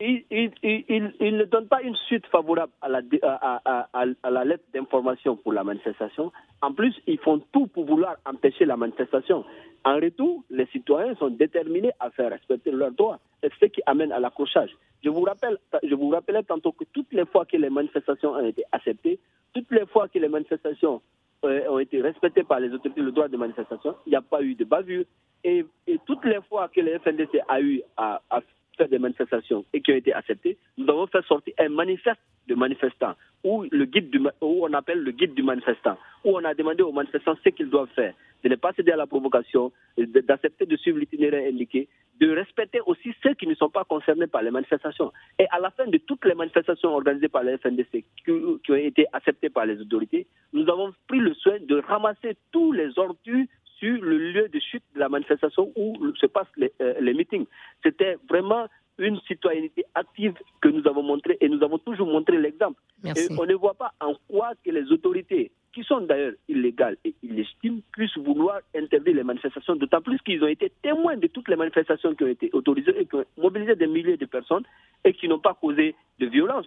il, 0.00 1.36
ne 1.36 1.44
donne 1.44 1.68
pas 1.68 1.82
une 1.82 1.96
suite 1.96 2.26
favorable 2.26 2.72
à 2.82 2.88
la, 2.88 4.44
lettre 4.44 4.64
d'information 4.74 5.36
pour 5.36 5.52
la 5.52 5.64
manifestation. 5.64 6.32
En 6.62 6.72
plus, 6.72 6.94
ils 7.06 7.18
font 7.18 7.40
tout 7.52 7.66
pour 7.66 7.86
vouloir 7.86 8.16
empêcher 8.26 8.64
la 8.64 8.76
manifestation. 8.76 9.44
En 9.84 9.96
retour, 9.96 10.44
les 10.50 10.66
citoyens 10.66 11.14
sont 11.14 11.30
déterminés 11.30 11.92
à 12.00 12.10
faire 12.10 12.30
respecter 12.30 12.70
leurs 12.70 12.92
droits. 12.92 13.18
Ce 13.42 13.66
qui 13.66 13.80
amène 13.86 14.12
à 14.12 14.18
l'accrochage. 14.18 14.70
Je 15.04 15.08
vous 15.10 15.22
rappelle, 15.22 15.58
je 15.82 15.94
vous 15.94 16.08
rappelais 16.08 16.42
tantôt 16.42 16.72
que 16.72 16.84
toutes 16.92 17.12
les 17.12 17.24
fois 17.26 17.44
que 17.44 17.56
les 17.56 17.70
manifestations 17.70 18.32
ont 18.32 18.44
été 18.44 18.64
acceptées, 18.72 19.20
toutes 19.54 19.70
les 19.70 19.86
fois 19.86 20.08
que 20.08 20.18
les 20.18 20.28
manifestations 20.28 21.00
euh, 21.44 21.68
ont 21.68 21.78
été 21.78 22.00
respectées 22.00 22.42
par 22.42 22.60
les 22.60 22.72
autorités, 22.72 23.00
le 23.00 23.12
droit 23.12 23.28
de 23.28 23.36
manifestation, 23.36 23.94
il 24.06 24.10
n'y 24.10 24.16
a 24.16 24.22
pas 24.22 24.42
eu 24.42 24.54
de 24.54 24.64
bavure. 24.64 25.04
Et, 25.44 25.64
toutes 26.06 26.24
les 26.24 26.40
fois 26.48 26.68
que 26.68 26.80
le 26.80 26.98
FNDC 26.98 27.40
a 27.46 27.60
eu 27.60 27.82
à, 27.96 28.20
à 28.30 28.40
faire 28.76 28.88
des 28.88 28.98
manifestations 28.98 29.64
et 29.72 29.80
qui 29.80 29.92
ont 29.92 29.96
été 29.96 30.12
acceptées, 30.12 30.56
nous 30.76 30.88
avons 30.88 31.06
fait 31.06 31.24
sortir 31.26 31.54
un 31.58 31.68
manifeste 31.68 32.20
de 32.48 32.54
manifestants, 32.54 33.14
ou 33.44 33.64
le 33.70 33.84
guide 33.84 34.14
où 34.40 34.66
on 34.66 34.72
appelle 34.72 35.02
le 35.02 35.10
guide 35.10 35.34
du 35.34 35.42
manifestant, 35.42 35.96
où 36.24 36.36
on 36.36 36.44
a 36.44 36.54
demandé 36.54 36.82
aux 36.82 36.92
manifestants 36.92 37.36
ce 37.42 37.48
qu'ils 37.50 37.70
doivent 37.70 37.88
faire, 37.94 38.14
de 38.44 38.48
ne 38.48 38.54
pas 38.54 38.72
céder 38.72 38.92
à 38.92 38.96
la 38.96 39.06
provocation, 39.06 39.72
d'accepter 39.98 40.66
de 40.66 40.76
suivre 40.76 40.98
l'itinéraire 40.98 41.48
indiqué, 41.48 41.88
de 42.20 42.30
respecter 42.30 42.80
aussi 42.86 43.14
ceux 43.22 43.34
qui 43.34 43.46
ne 43.46 43.54
sont 43.54 43.68
pas 43.68 43.84
concernés 43.84 44.26
par 44.26 44.42
les 44.42 44.50
manifestations. 44.50 45.12
Et 45.38 45.46
à 45.50 45.58
la 45.58 45.70
fin 45.70 45.86
de 45.86 45.98
toutes 45.98 46.24
les 46.24 46.34
manifestations 46.34 46.90
organisées 46.90 47.28
par 47.28 47.42
la 47.42 47.58
FNDC 47.58 48.04
qui, 48.24 48.30
ont 48.30 48.74
été 48.74 49.06
acceptées 49.12 49.50
par 49.50 49.66
les 49.66 49.80
autorités, 49.80 50.26
nous 50.52 50.68
avons 50.68 50.92
pris 51.08 51.18
le 51.18 51.34
soin 51.34 51.58
de 51.60 51.80
ramasser 51.80 52.36
tous 52.52 52.72
les 52.72 52.98
ordures 52.98 53.44
sur 53.78 54.02
le 54.02 54.18
lieu 54.18 54.48
de 54.48 54.58
chute 54.58 54.82
de 54.94 55.00
la 55.00 55.08
manifestation 55.08 55.72
où 55.76 55.96
se 56.16 56.26
passent 56.26 56.46
les, 56.56 56.72
euh, 56.80 56.94
les 57.00 57.14
meetings. 57.14 57.46
C'était 57.82 58.16
vraiment 58.28 58.66
une 58.98 59.20
citoyenneté 59.26 59.84
active 59.94 60.34
que 60.60 60.68
nous 60.68 60.86
avons 60.86 61.02
montré 61.02 61.36
et 61.40 61.48
nous 61.48 61.62
avons 61.62 61.78
toujours 61.78 62.06
montré 62.06 62.38
l'exemple. 62.38 62.80
Et 63.04 63.10
on 63.38 63.44
ne 63.44 63.54
voit 63.54 63.74
pas 63.74 63.92
en 64.00 64.14
quoi 64.28 64.52
que 64.64 64.70
les 64.70 64.90
autorités, 64.90 65.50
qui 65.74 65.84
sont 65.84 66.00
d'ailleurs 66.00 66.32
illégales 66.48 66.96
et 67.04 67.14
illégitimes, 67.22 67.82
puissent 67.92 68.16
vouloir 68.16 68.60
interdire 68.74 69.16
les 69.16 69.22
manifestations, 69.22 69.76
d'autant 69.76 70.00
plus 70.00 70.18
qu'ils 70.22 70.42
ont 70.42 70.48
été 70.48 70.72
témoins 70.82 71.16
de 71.18 71.26
toutes 71.26 71.48
les 71.48 71.56
manifestations 71.56 72.14
qui 72.14 72.24
ont 72.24 72.28
été 72.28 72.50
autorisées 72.54 72.98
et 72.98 73.04
qui 73.04 73.16
ont 73.16 73.24
mobilisé 73.36 73.76
des 73.76 73.86
milliers 73.86 74.16
de 74.16 74.26
personnes 74.26 74.64
et 75.04 75.12
qui 75.12 75.28
n'ont 75.28 75.40
pas 75.40 75.54
causé 75.60 75.94
de 76.18 76.26
violence. 76.26 76.66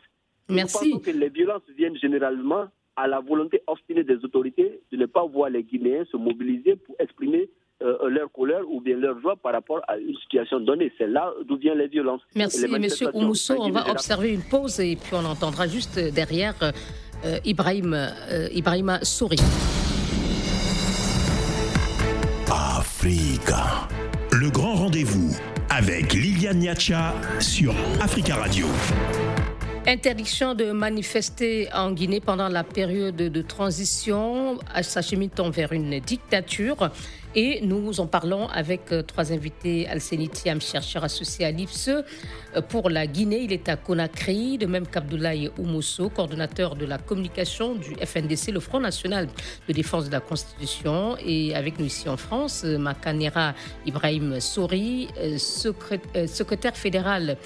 Merci. 0.49 0.85
Nous 0.85 0.99
pensons 0.99 1.11
que 1.11 1.17
les 1.17 1.29
violences 1.29 1.63
viennent 1.75 1.97
généralement 1.97 2.67
à 2.99 3.07
la 3.07 3.19
volonté 3.21 3.61
obstinée 3.67 4.03
des 4.03 4.17
autorités 4.25 4.81
de 4.91 4.97
ne 4.97 5.05
pas 5.05 5.25
voir 5.25 5.49
les 5.49 5.63
Guinéens 5.63 6.03
se 6.11 6.17
mobiliser 6.17 6.75
pour 6.75 6.95
exprimer 6.99 7.49
euh, 7.81 8.09
leur 8.09 8.29
colère 8.31 8.69
ou 8.69 8.81
bien 8.81 8.97
leur 8.97 9.19
joie 9.21 9.37
par 9.37 9.53
rapport 9.53 9.81
à 9.87 9.97
une 9.97 10.15
situation 10.17 10.59
donnée. 10.59 10.91
C'est 10.97 11.07
là 11.07 11.33
d'où 11.47 11.55
viennent 11.55 11.77
les 11.77 11.87
violences. 11.87 12.21
Merci, 12.35 12.67
Monsieur 12.67 13.07
Oumousso. 13.13 13.55
On 13.57 13.69
va 13.69 13.89
observer 13.89 14.33
une 14.33 14.41
pause 14.41 14.81
et 14.81 14.97
puis 14.97 15.13
on 15.13 15.23
entendra 15.23 15.65
juste 15.67 15.97
derrière 16.13 16.55
euh, 16.61 17.37
Ibrahim, 17.45 17.93
euh, 17.93 18.49
Ibrahima 18.53 18.99
Souri. 19.03 19.37
Africa. 22.51 23.87
Le 24.33 24.49
grand 24.49 24.75
rendez-vous 24.75 25.31
avec 25.69 26.13
Liliane 26.13 26.59
Niacha 26.59 27.13
sur 27.39 27.73
Africa 28.01 28.35
Radio. 28.35 28.65
Interdiction 29.89 30.53
de 30.53 30.71
manifester 30.71 31.67
en 31.73 31.91
Guinée 31.91 32.19
pendant 32.21 32.47
la 32.47 32.63
période 32.63 33.15
de 33.15 33.41
transition, 33.41 34.59
s'achemine-t-on 34.79 35.49
vers 35.49 35.73
une 35.73 35.99
dictature 35.99 36.91
et 37.35 37.61
nous 37.61 37.99
en 37.99 38.07
parlons 38.07 38.47
avec 38.49 38.91
euh, 38.91 39.03
trois 39.03 39.31
invités. 39.31 39.87
Alceni 39.87 40.29
Thiam, 40.29 40.59
chercheur 40.59 41.03
associé 41.03 41.45
à 41.45 41.51
l'IFSE. 41.51 41.89
Euh, 41.89 42.61
pour 42.67 42.89
la 42.89 43.05
Guinée, 43.05 43.41
il 43.41 43.53
est 43.53 43.69
à 43.69 43.75
Conakry, 43.75 44.57
de 44.57 44.65
même 44.65 44.87
qu'Abdoulaye 44.87 45.51
Oumosso, 45.59 46.09
coordonnateur 46.09 46.75
de 46.75 46.85
la 46.85 46.97
communication 46.97 47.75
du 47.75 47.95
FNDC, 48.03 48.51
le 48.51 48.59
Front 48.59 48.79
National 48.79 49.27
de 49.67 49.73
Défense 49.73 50.07
de 50.07 50.11
la 50.11 50.21
Constitution. 50.21 51.17
Et 51.23 51.55
avec 51.55 51.77
nous 51.79 51.85
ici 51.85 52.09
en 52.09 52.17
France, 52.17 52.63
euh, 52.65 52.77
Makanera 52.79 53.53
Ibrahim 53.85 54.39
Souri, 54.39 55.07
secrétaire 55.37 56.75
fédéral 56.75 57.37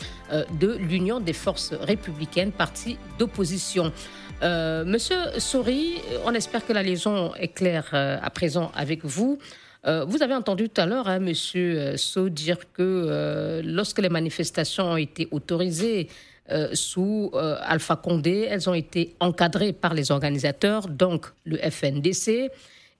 de 0.59 0.75
l'Union 0.75 1.19
des 1.19 1.33
forces 1.33 1.73
républicaines, 1.73 2.51
parti 2.51 2.97
d'opposition. 3.19 3.91
Monsieur 4.41 5.17
Souri, 5.39 6.01
on 6.25 6.33
espère 6.33 6.65
que 6.65 6.73
la 6.73 6.83
liaison 6.83 7.33
est 7.35 7.49
claire 7.49 7.87
à 7.93 8.29
présent 8.29 8.71
avec 8.75 9.05
vous. 9.05 9.39
Euh, 9.85 10.05
vous 10.05 10.23
avez 10.23 10.33
entendu 10.33 10.69
tout 10.69 10.79
à 10.79 10.85
l'heure, 10.85 11.07
hein, 11.07 11.19
Monsieur 11.19 11.77
euh, 11.77 11.97
So, 11.97 12.29
dire 12.29 12.57
que 12.71 12.81
euh, 12.81 13.61
lorsque 13.65 13.99
les 13.99 14.09
manifestations 14.09 14.91
ont 14.91 14.97
été 14.97 15.27
autorisées 15.31 16.07
sous 16.73 17.31
Alpha 17.33 17.95
Condé, 17.95 18.47
elles 18.49 18.69
ont 18.69 18.73
été 18.73 19.15
encadrées 19.21 19.71
par 19.71 19.93
les 19.93 20.11
organisateurs, 20.11 20.89
donc 20.89 21.27
le 21.45 21.55
FNDC, 21.57 22.51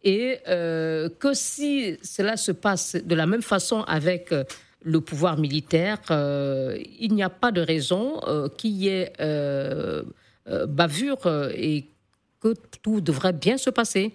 et 0.05 0.39
que 0.45 1.31
si 1.33 1.97
cela 2.01 2.37
se 2.37 2.53
passe 2.53 2.95
de 2.95 3.13
la 3.13 3.25
même 3.25 3.41
façon 3.41 3.81
avec 3.81 4.33
le 4.81 5.01
pouvoir 5.01 5.37
militaire, 5.37 5.99
il 6.09 7.09
n'y 7.11 7.21
a 7.21 7.29
pas 7.29 7.51
de 7.51 7.59
raison 7.59 8.21
qu'il 8.55 8.77
y 8.77 8.87
ait 8.87 9.11
bavure 10.47 11.27
et 11.53 11.89
que 12.39 12.53
tout 12.81 13.01
devrait 13.01 13.33
bien 13.33 13.57
se 13.57 13.69
passer 13.69 14.13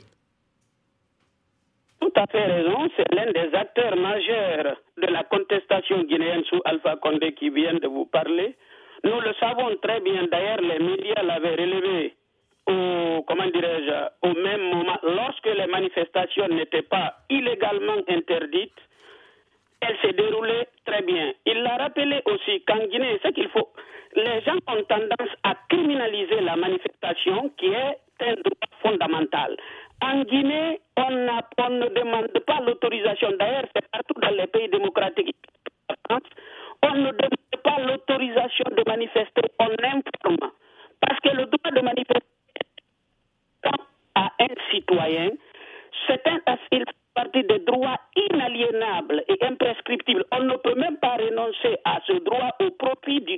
tout 2.08 2.20
à 2.20 2.26
fait 2.26 2.44
raison. 2.44 2.88
C'est 2.96 3.14
l'un 3.14 3.30
des 3.32 3.54
acteurs 3.54 3.96
majeurs 3.96 4.76
de 5.00 5.06
la 5.06 5.24
contestation 5.24 6.02
guinéenne 6.04 6.44
sous 6.44 6.60
Alpha 6.64 6.96
Condé 6.96 7.32
qui 7.32 7.50
vient 7.50 7.74
de 7.74 7.86
vous 7.86 8.06
parler. 8.06 8.56
Nous 9.04 9.20
le 9.20 9.32
savons 9.34 9.76
très 9.82 10.00
bien. 10.00 10.26
D'ailleurs, 10.30 10.60
les 10.60 10.78
médias 10.78 11.22
l'avaient 11.22 11.54
relevé 11.54 12.14
au, 12.66 13.22
comment 13.26 13.46
dirais-je, 13.46 14.28
au 14.28 14.34
même 14.34 14.70
moment, 14.70 14.98
lorsque 15.02 15.46
les 15.46 15.66
manifestations 15.66 16.48
n'étaient 16.48 16.82
pas 16.82 17.14
illégalement 17.30 17.96
interdites, 18.08 18.80
elles 19.80 19.96
se 20.02 20.08
déroulaient 20.08 20.68
très 20.84 21.02
bien. 21.02 21.32
Il 21.46 21.62
l'a 21.62 21.76
rappelé 21.76 22.20
aussi 22.26 22.62
qu'en 22.66 22.84
Guinée, 22.86 23.20
ce 23.22 23.28
qu'il 23.28 23.48
faut, 23.48 23.68
les 24.16 24.40
gens 24.42 24.56
ont 24.66 24.82
tendance 24.82 25.32
à 25.44 25.54
criminaliser 25.68 26.40
la 26.40 26.56
manifestation 26.56 27.50
qui 27.56 27.66
est 27.66 27.98
un 28.20 28.34
droit 28.34 28.68
fondamental. 28.82 29.56
En 30.00 30.22
Guinée, 30.22 30.80
on, 30.96 31.10
ne 31.10 31.88
demande 31.88 32.28
pas 32.46 32.60
l'autorisation. 32.60 33.30
D'ailleurs, 33.38 33.64
c'est 33.74 33.90
partout 33.90 34.14
dans 34.20 34.30
les 34.30 34.46
pays 34.46 34.68
démocratiques. 34.68 35.36
On 36.10 36.94
ne 36.94 37.10
demande 37.10 37.62
pas 37.64 37.78
l'autorisation 37.80 38.64
de 38.76 38.84
manifester, 38.86 39.42
on 39.58 39.64
informe. 39.64 40.50
Parce 41.00 41.20
que 41.20 41.28
le 41.30 41.46
droit 41.46 41.70
de 41.72 41.80
manifester 41.80 42.26
à 44.14 44.32
un 44.40 44.70
citoyen, 44.70 45.30
c'est 46.06 46.26
un, 46.26 46.40
partie 47.18 47.42
des 47.50 47.58
droits 47.66 47.98
inaliénables 48.14 49.24
et 49.28 49.38
imprescriptibles. 49.44 50.24
On 50.30 50.44
ne 50.44 50.56
peut 50.56 50.78
même 50.78 50.98
pas 50.98 51.16
renoncer 51.16 51.74
à 51.84 51.98
ce 52.06 52.14
droit 52.22 52.54
au 52.60 52.70
profit 52.78 53.20
du, 53.22 53.36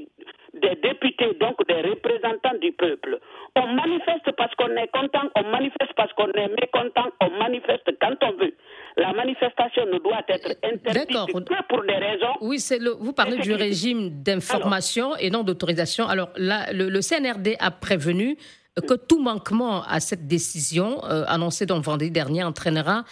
des 0.54 0.76
députés, 0.82 1.32
donc 1.40 1.56
des 1.66 1.80
représentants 1.88 2.58
du 2.60 2.72
peuple. 2.72 3.18
On 3.56 3.66
manifeste 3.68 4.30
parce 4.36 4.54
qu'on 4.56 4.72
est 4.76 4.90
content, 4.92 5.26
on 5.34 5.44
manifeste 5.50 5.92
parce 5.96 6.12
qu'on 6.12 6.30
est 6.32 6.48
mécontent, 6.60 7.08
on 7.20 7.30
manifeste 7.38 7.88
quand 8.02 8.16
on 8.22 8.32
veut. 8.42 8.54
La 8.98 9.12
manifestation 9.14 9.86
ne 9.86 9.98
doit 9.98 10.24
être 10.28 10.50
interdite 10.62 11.08
que 11.48 11.62
pour 11.68 11.82
des 11.84 11.94
raisons. 11.94 12.34
Oui, 12.42 12.58
c'est 12.58 12.78
le, 12.78 12.90
vous 12.90 13.14
parlez 13.14 13.38
du 13.38 13.54
régime 13.54 14.22
d'information 14.22 15.16
et 15.16 15.30
non 15.30 15.42
d'autorisation. 15.42 16.06
Alors 16.06 16.28
là, 16.36 16.72
le, 16.72 17.00
CNRD 17.00 17.56
a 17.58 17.70
prévenu 17.70 18.36
que 18.76 18.94
tout 18.94 19.20
manquement 19.22 19.82
à 19.84 20.00
cette 20.00 20.26
décision, 20.26 21.02
euh, 21.04 21.24
annoncée 21.26 21.66
donc 21.66 21.82
vendredi 21.84 22.10
dernier, 22.10 22.44
entraînera 22.44 23.04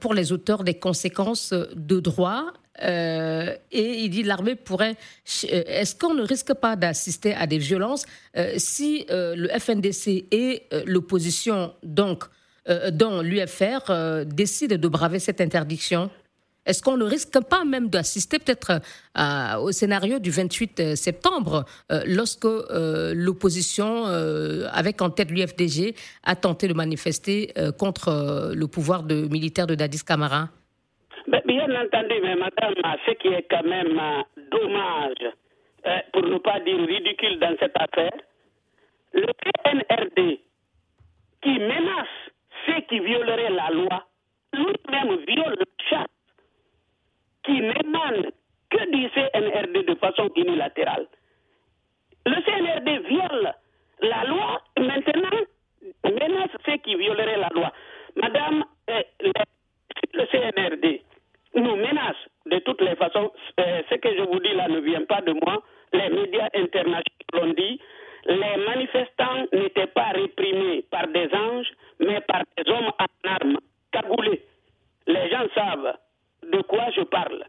pour 0.00 0.14
les 0.14 0.32
auteurs 0.32 0.64
des 0.64 0.74
conséquences 0.74 1.52
de 1.52 2.00
droit 2.00 2.52
euh, 2.82 3.54
et 3.70 4.04
il 4.04 4.10
dit 4.10 4.22
l'armée 4.22 4.56
pourrait. 4.56 4.96
Euh, 5.44 5.62
est-ce 5.66 5.94
qu'on 5.94 6.14
ne 6.14 6.22
risque 6.22 6.54
pas 6.54 6.76
d'assister 6.76 7.34
à 7.34 7.46
des 7.46 7.58
violences 7.58 8.04
euh, 8.36 8.54
si 8.56 9.06
le 9.08 9.48
FNDC 9.58 10.26
et 10.30 10.64
l'opposition, 10.86 11.72
donc, 11.82 12.24
dont 12.92 13.20
l'UFR, 13.20 14.24
décident 14.26 14.76
de 14.76 14.88
braver 14.88 15.18
cette 15.18 15.40
interdiction? 15.40 16.10
Est-ce 16.66 16.82
qu'on 16.82 16.96
ne 16.96 17.04
risque 17.04 17.38
pas 17.48 17.64
même 17.64 17.88
d'assister 17.88 18.38
peut-être 18.38 18.80
au 19.60 19.72
scénario 19.72 20.18
du 20.18 20.30
28 20.30 20.96
septembre, 20.96 21.64
lorsque 22.06 22.46
l'opposition, 23.14 24.04
avec 24.72 25.00
en 25.02 25.10
tête 25.10 25.30
l'UFDG, 25.30 25.94
a 26.24 26.36
tenté 26.36 26.68
de 26.68 26.74
manifester 26.74 27.52
contre 27.78 28.52
le 28.54 28.66
pouvoir 28.66 29.04
militaire 29.04 29.66
de 29.66 29.74
Dadis 29.74 30.04
Camara? 30.04 30.48
Bien 31.26 31.74
entendu, 31.74 32.20
mais 32.22 32.36
madame, 32.36 32.74
ce 33.06 33.12
qui 33.12 33.28
est 33.28 33.46
quand 33.50 33.64
même 33.64 33.98
euh, 33.98 34.22
dommage, 34.50 35.32
euh, 35.86 35.98
pour 36.12 36.22
ne 36.22 36.38
pas 36.38 36.60
dire 36.60 36.78
ridicule 36.86 37.38
dans 37.38 37.56
cette 37.58 37.76
affaire, 37.76 38.12
le 39.14 39.26
PNRD 39.32 40.40
qui 41.42 41.58
menace 41.58 42.08
ceux 42.66 42.80
qui 42.88 43.00
violeraient 43.00 43.50
la 43.50 43.70
loi, 43.70 44.06
lui-même 44.52 45.16
viole 45.26 45.56
le 45.58 45.66
chat 45.88 46.06
qui 47.44 47.52
n'émane 47.52 48.30
que 48.70 48.90
du 48.90 49.08
CNRD 49.10 49.86
de 49.86 49.94
façon 49.96 50.30
unilatérale? 50.36 51.06
Le 52.26 52.36
CNRD 52.42 53.06
viole 53.08 53.54
la 54.00 54.24
loi, 54.24 54.62
maintenant 54.78 55.40
menace 56.04 56.50
ceux 56.64 56.76
qui 56.78 56.94
violeraient 56.94 57.38
la 57.38 57.48
loi. 57.54 57.72
Madame, 58.16 58.64
euh, 58.90 59.02
le 60.12 60.26
CNRD 60.26 61.02
nous 61.54 61.76
menace 61.76 62.16
de 62.46 62.58
toutes 62.60 62.80
les 62.80 62.96
façons. 62.96 63.30
Euh, 63.60 63.82
ce 63.90 63.94
que 63.96 64.08
je 64.16 64.22
vous 64.22 64.40
dis 64.40 64.54
là 64.54 64.68
ne 64.68 64.80
vient 64.80 65.04
pas 65.04 65.20
de 65.20 65.32
moi. 65.32 65.62
Les 65.92 66.08
médias 66.10 66.48
internationaux 66.54 67.04
l'ont 67.32 67.52
dit. 67.52 67.80
Les 68.26 68.56
manifestants 68.64 69.46
n'étaient 69.52 69.88
pas 69.88 70.10
réprimés 70.14 70.82
par 70.90 71.06
des 71.08 71.28
anges, 71.34 71.70
mais 72.00 72.20
par 72.22 72.42
des 72.56 72.70
hommes 72.70 72.90
en 72.98 73.28
armes, 73.28 73.58
cagoulés. 73.92 74.42
Les 75.06 75.30
gens 75.30 75.46
savent 75.54 75.94
de 76.52 76.62
quoi 76.62 76.86
je 76.96 77.02
parle. 77.02 77.44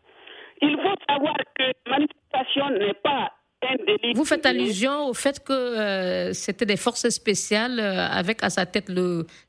Il 0.61 0.77
faut 0.77 0.95
savoir 1.07 1.35
que 1.57 1.63
la 1.63 1.97
manifestation 1.97 2.69
n'est 2.79 2.93
pas 2.93 3.31
un 3.63 3.75
délit. 3.85 4.13
Vous 4.13 4.25
faites 4.25 4.45
allusion 4.45 5.07
au 5.07 5.13
fait 5.13 5.43
que 5.43 5.53
euh, 5.53 6.33
c'était 6.33 6.65
des 6.65 6.77
forces 6.77 7.09
spéciales 7.09 7.79
euh, 7.79 8.07
avec 8.07 8.43
à 8.43 8.49
sa 8.49 8.65
tête 8.65 8.89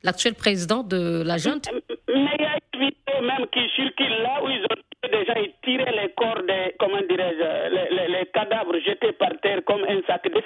l'actuel 0.03 0.35
président 0.35 0.83
de 0.83 1.23
la 1.25 1.37
junte 1.37 1.69
Mais 2.09 2.35
il 2.39 2.43
y 2.43 2.47
a 2.47 2.59
une 2.75 2.81
vidéo 2.81 3.21
même 3.23 3.47
qui 3.53 3.69
circule 3.75 4.17
là 4.23 4.43
où 4.43 4.49
ils 4.49 4.63
ont 4.63 5.09
déjà 5.11 5.35
tiré 5.63 5.85
les 6.03 6.13
corps 6.17 6.43
des, 6.47 6.75
comment 6.79 7.03
dirais-je, 7.09 8.17
les, 8.19 8.27
cadavres 8.35 8.79
jetés 8.85 9.13
par 9.13 9.31
terre 9.43 9.61
comme 9.65 9.85
un 9.89 10.01
sac 10.07 10.25
de 10.25 10.43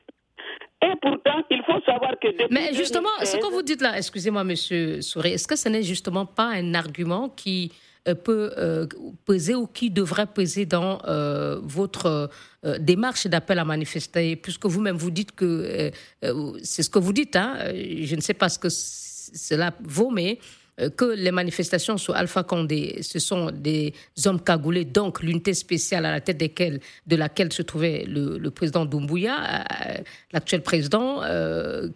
et 0.82 0.96
pourtant, 1.02 1.42
il 1.50 1.62
faut 1.64 1.80
savoir 1.82 1.99
que 2.20 2.52
Mais 2.52 2.74
justement, 2.74 3.08
ce 3.22 3.36
que 3.36 3.50
vous 3.50 3.62
dites 3.62 3.80
là, 3.80 3.96
excusez-moi, 3.96 4.44
monsieur 4.44 5.02
Souré, 5.02 5.32
est-ce 5.32 5.46
que 5.46 5.56
ce 5.56 5.68
n'est 5.68 5.82
justement 5.82 6.26
pas 6.26 6.48
un 6.48 6.74
argument 6.74 7.28
qui 7.28 7.72
euh, 8.08 8.14
peut 8.14 8.52
euh, 8.56 8.86
peser 9.26 9.54
ou 9.54 9.66
qui 9.66 9.90
devrait 9.90 10.26
peser 10.26 10.64
dans 10.64 11.02
euh, 11.06 11.60
votre 11.62 12.30
démarche 12.78 13.26
d'appel 13.26 13.58
à 13.58 13.64
manifester, 13.64 14.36
puisque 14.36 14.66
vous-même 14.66 14.96
vous 14.96 15.10
dites 15.10 15.32
que 15.32 15.90
c'est 16.62 16.82
ce 16.82 16.90
que 16.90 16.98
vous 16.98 17.14
dites, 17.14 17.34
hein, 17.36 17.56
je 17.72 18.14
ne 18.14 18.20
sais 18.20 18.34
pas 18.34 18.50
ce 18.50 18.58
que 18.58 18.68
cela 18.68 19.72
vaut, 19.82 20.10
mais 20.10 20.38
que 20.96 21.04
les 21.04 21.30
manifestations 21.30 21.96
sur 21.96 22.14
Alpha 22.14 22.42
Condé, 22.42 23.02
ce 23.02 23.18
sont 23.18 23.50
des 23.50 23.92
hommes 24.26 24.40
cagoulés, 24.40 24.84
donc 24.84 25.22
l'unité 25.22 25.54
spéciale 25.54 26.06
à 26.06 26.10
la 26.10 26.20
tête 26.20 26.38
de 27.06 27.16
laquelle 27.16 27.52
se 27.52 27.62
trouvait 27.62 28.04
le, 28.06 28.50
président 28.50 28.84
Doumbouya, 28.84 29.64
l'actuel 30.32 30.62
président, 30.62 31.22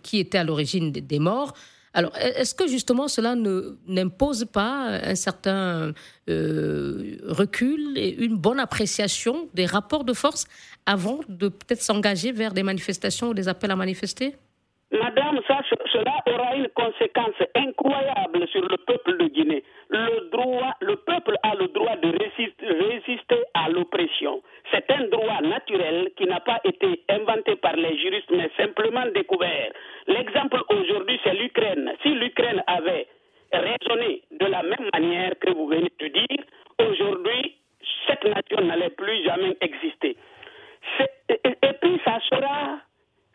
qui 0.02 0.18
était 0.18 0.38
à 0.38 0.44
l'origine 0.44 0.92
des 0.92 1.18
morts. 1.18 1.54
Alors, 1.94 2.10
est-ce 2.16 2.56
que 2.56 2.66
justement 2.66 3.06
cela 3.06 3.36
n'impose 3.86 4.46
pas 4.46 4.98
un 5.04 5.14
certain 5.14 5.92
euh, 6.28 7.16
recul 7.22 7.96
et 7.96 8.12
une 8.16 8.36
bonne 8.36 8.58
appréciation 8.58 9.48
des 9.54 9.64
rapports 9.64 10.02
de 10.02 10.12
force 10.12 10.46
avant 10.86 11.20
de 11.28 11.48
peut-être 11.48 11.82
s'engager 11.82 12.32
vers 12.32 12.52
des 12.52 12.64
manifestations 12.64 13.28
ou 13.28 13.34
des 13.34 13.46
appels 13.46 13.70
à 13.70 13.76
manifester? 13.76 14.34
Madame, 14.90 15.38
ça, 15.46 15.60
cela 15.94 16.12
aura 16.26 16.56
une 16.56 16.68
conséquence 16.70 17.38
incroyable 17.54 18.48
sur 18.48 18.62
le 18.62 18.76
peuple 18.78 19.16
de 19.18 19.28
Guinée. 19.28 19.62
Le, 19.90 20.94
peuple 20.96 21.36
a 21.42 21.54
le 21.54 21.68
droit 21.68 21.96
de 21.96 22.10
résister 22.10 23.42
à 23.54 23.68
l'oppression. 23.68 24.42
C'est 24.72 24.90
un 24.90 25.04
droit 25.04 25.40
naturel 25.42 26.10
qui 26.16 26.26
n'a 26.26 26.40
pas 26.40 26.60
été 26.64 27.04
inventé 27.08 27.54
par 27.56 27.76
les 27.76 27.96
juristes, 27.98 28.30
mais 28.30 28.50
simplement 28.56 29.06
découvert. 29.14 29.70
L'exemple 30.08 30.60
aujourd'hui, 30.68 31.20
c'est 31.22 31.34
l'Ukraine. 31.34 31.92
Si 32.02 32.08
l'Ukraine 32.08 32.62
avait 32.66 33.06
raisonné 33.52 34.22
de 34.32 34.46
la 34.46 34.62
même 34.62 34.90
manière 34.92 35.38
que 35.38 35.50
vous 35.50 35.68
venez 35.68 35.92
de 36.00 36.08
dire, 36.08 36.44
aujourd'hui, 36.80 37.56
cette 38.08 38.24
nation 38.24 38.66
n'allait 38.66 38.90
plus 38.90 39.22
jamais 39.24 39.56
exister. 39.60 40.16
Et 41.28 41.72
puis, 41.80 42.00
ça 42.04 42.18
sera 42.28 42.80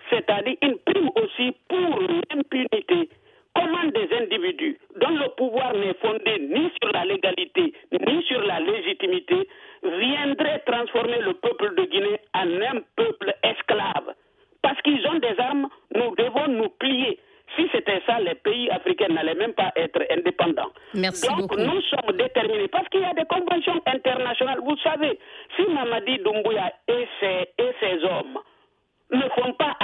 c'est-à-dire 0.09 0.55
une 0.61 0.77
prime 0.79 1.09
aussi 1.15 1.53
pour 1.67 1.99
l'impunité. 2.01 3.09
Comment 3.55 3.85
des 3.91 4.07
individus 4.15 4.77
dont 5.01 5.09
le 5.09 5.27
pouvoir 5.35 5.73
n'est 5.73 5.95
fondé 5.95 6.39
ni 6.39 6.71
sur 6.81 6.91
la 6.93 7.03
légalité 7.05 7.73
ni 7.91 8.23
sur 8.23 8.41
la 8.43 8.59
légitimité 8.59 9.47
viendraient 9.83 10.59
transformer 10.65 11.19
le 11.19 11.33
peuple 11.33 11.73
de 11.75 11.85
Guinée 11.85 12.19
en 12.35 12.47
un 12.47 12.81
peuple 12.95 13.33
esclave 13.43 14.13
Parce 14.61 14.79
qu'ils 14.81 15.05
ont 15.07 15.19
des 15.19 15.35
armes, 15.39 15.67
nous 15.95 16.15
devons 16.15 16.47
nous 16.47 16.69
plier. 16.69 17.19
Si 17.55 17.67
c'était 17.71 18.01
ça, 18.05 18.19
les 18.19 18.35
pays 18.35 18.69
africains 18.69 19.07
n'allaient 19.07 19.33
même 19.33 19.53
pas 19.53 19.71
être 19.75 20.01
indépendants. 20.11 20.71
Merci 20.93 21.27
Donc 21.27 21.57
nous 21.57 21.81
sommes 21.81 22.15
déterminés 22.15 22.67
parce 22.67 22.87
qu'il 22.89 23.01
y 23.01 23.05
a 23.05 23.13
des 23.13 23.25
conventions 23.25 23.81
internationales. 23.87 24.59
Vous 24.63 24.77
savez, 24.77 25.17
si 25.55 25.63
Mamadi 25.65 26.19
Doumbouya 26.19 26.71
et 26.87 27.07
ses, 27.19 27.49
et 27.57 27.71
ses 27.79 28.03
hommes 28.05 28.37
ne 29.11 29.27
font 29.29 29.53
pas 29.53 29.75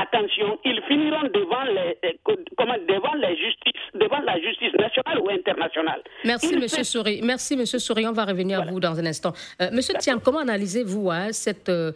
ils 0.66 0.82
finiront 0.88 1.24
devant 1.34 1.64
les, 1.64 1.98
euh, 2.06 2.34
comment, 2.58 2.76
devant 2.88 3.14
les 3.16 3.36
justices, 3.38 3.82
devant 3.94 4.20
la 4.22 4.40
justice 4.40 4.74
nationale 4.78 5.20
ou 5.20 5.30
internationale. 5.30 6.02
Merci, 6.24 6.56
Monsieur 6.58 6.84
Souris. 6.84 7.22
Merci, 7.24 7.58
Monsieur 7.58 7.80
Souris. 7.80 8.08
On 8.08 8.12
va 8.12 8.26
revenir 8.26 8.62
à 8.62 8.66
vous 8.66 8.80
dans 8.80 9.00
un 9.00 9.06
instant. 9.06 9.34
Euh, 9.62 9.70
Monsieur 9.72 9.96
Thiam, 10.00 10.20
comment 10.22 10.40
analysez-vous 10.40 11.10
hein, 11.12 11.32
cette 11.32 11.70
euh, 11.70 11.92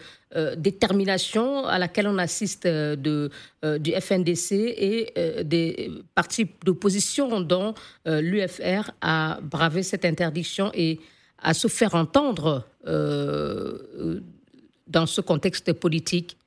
détermination 0.56 1.66
à 1.66 1.78
laquelle 1.80 2.08
on 2.08 2.18
assiste 2.18 2.68
de, 2.68 3.30
du 3.78 3.92
FNDC 3.92 4.52
et 4.52 5.44
des 5.44 5.92
partis 6.14 6.48
d'opposition 6.64 7.42
dont 7.42 7.74
l'UFR 8.06 8.92
a 9.02 9.40
bravé 9.42 9.84
cette 9.84 10.06
interdiction 10.06 10.72
et 10.74 11.00
à 11.42 11.54
se 11.54 11.68
faire 11.68 11.96
entendre 11.96 12.66
dans 14.88 15.06
ce 15.06 15.22
contexte 15.22 15.74
politique? 15.74 16.38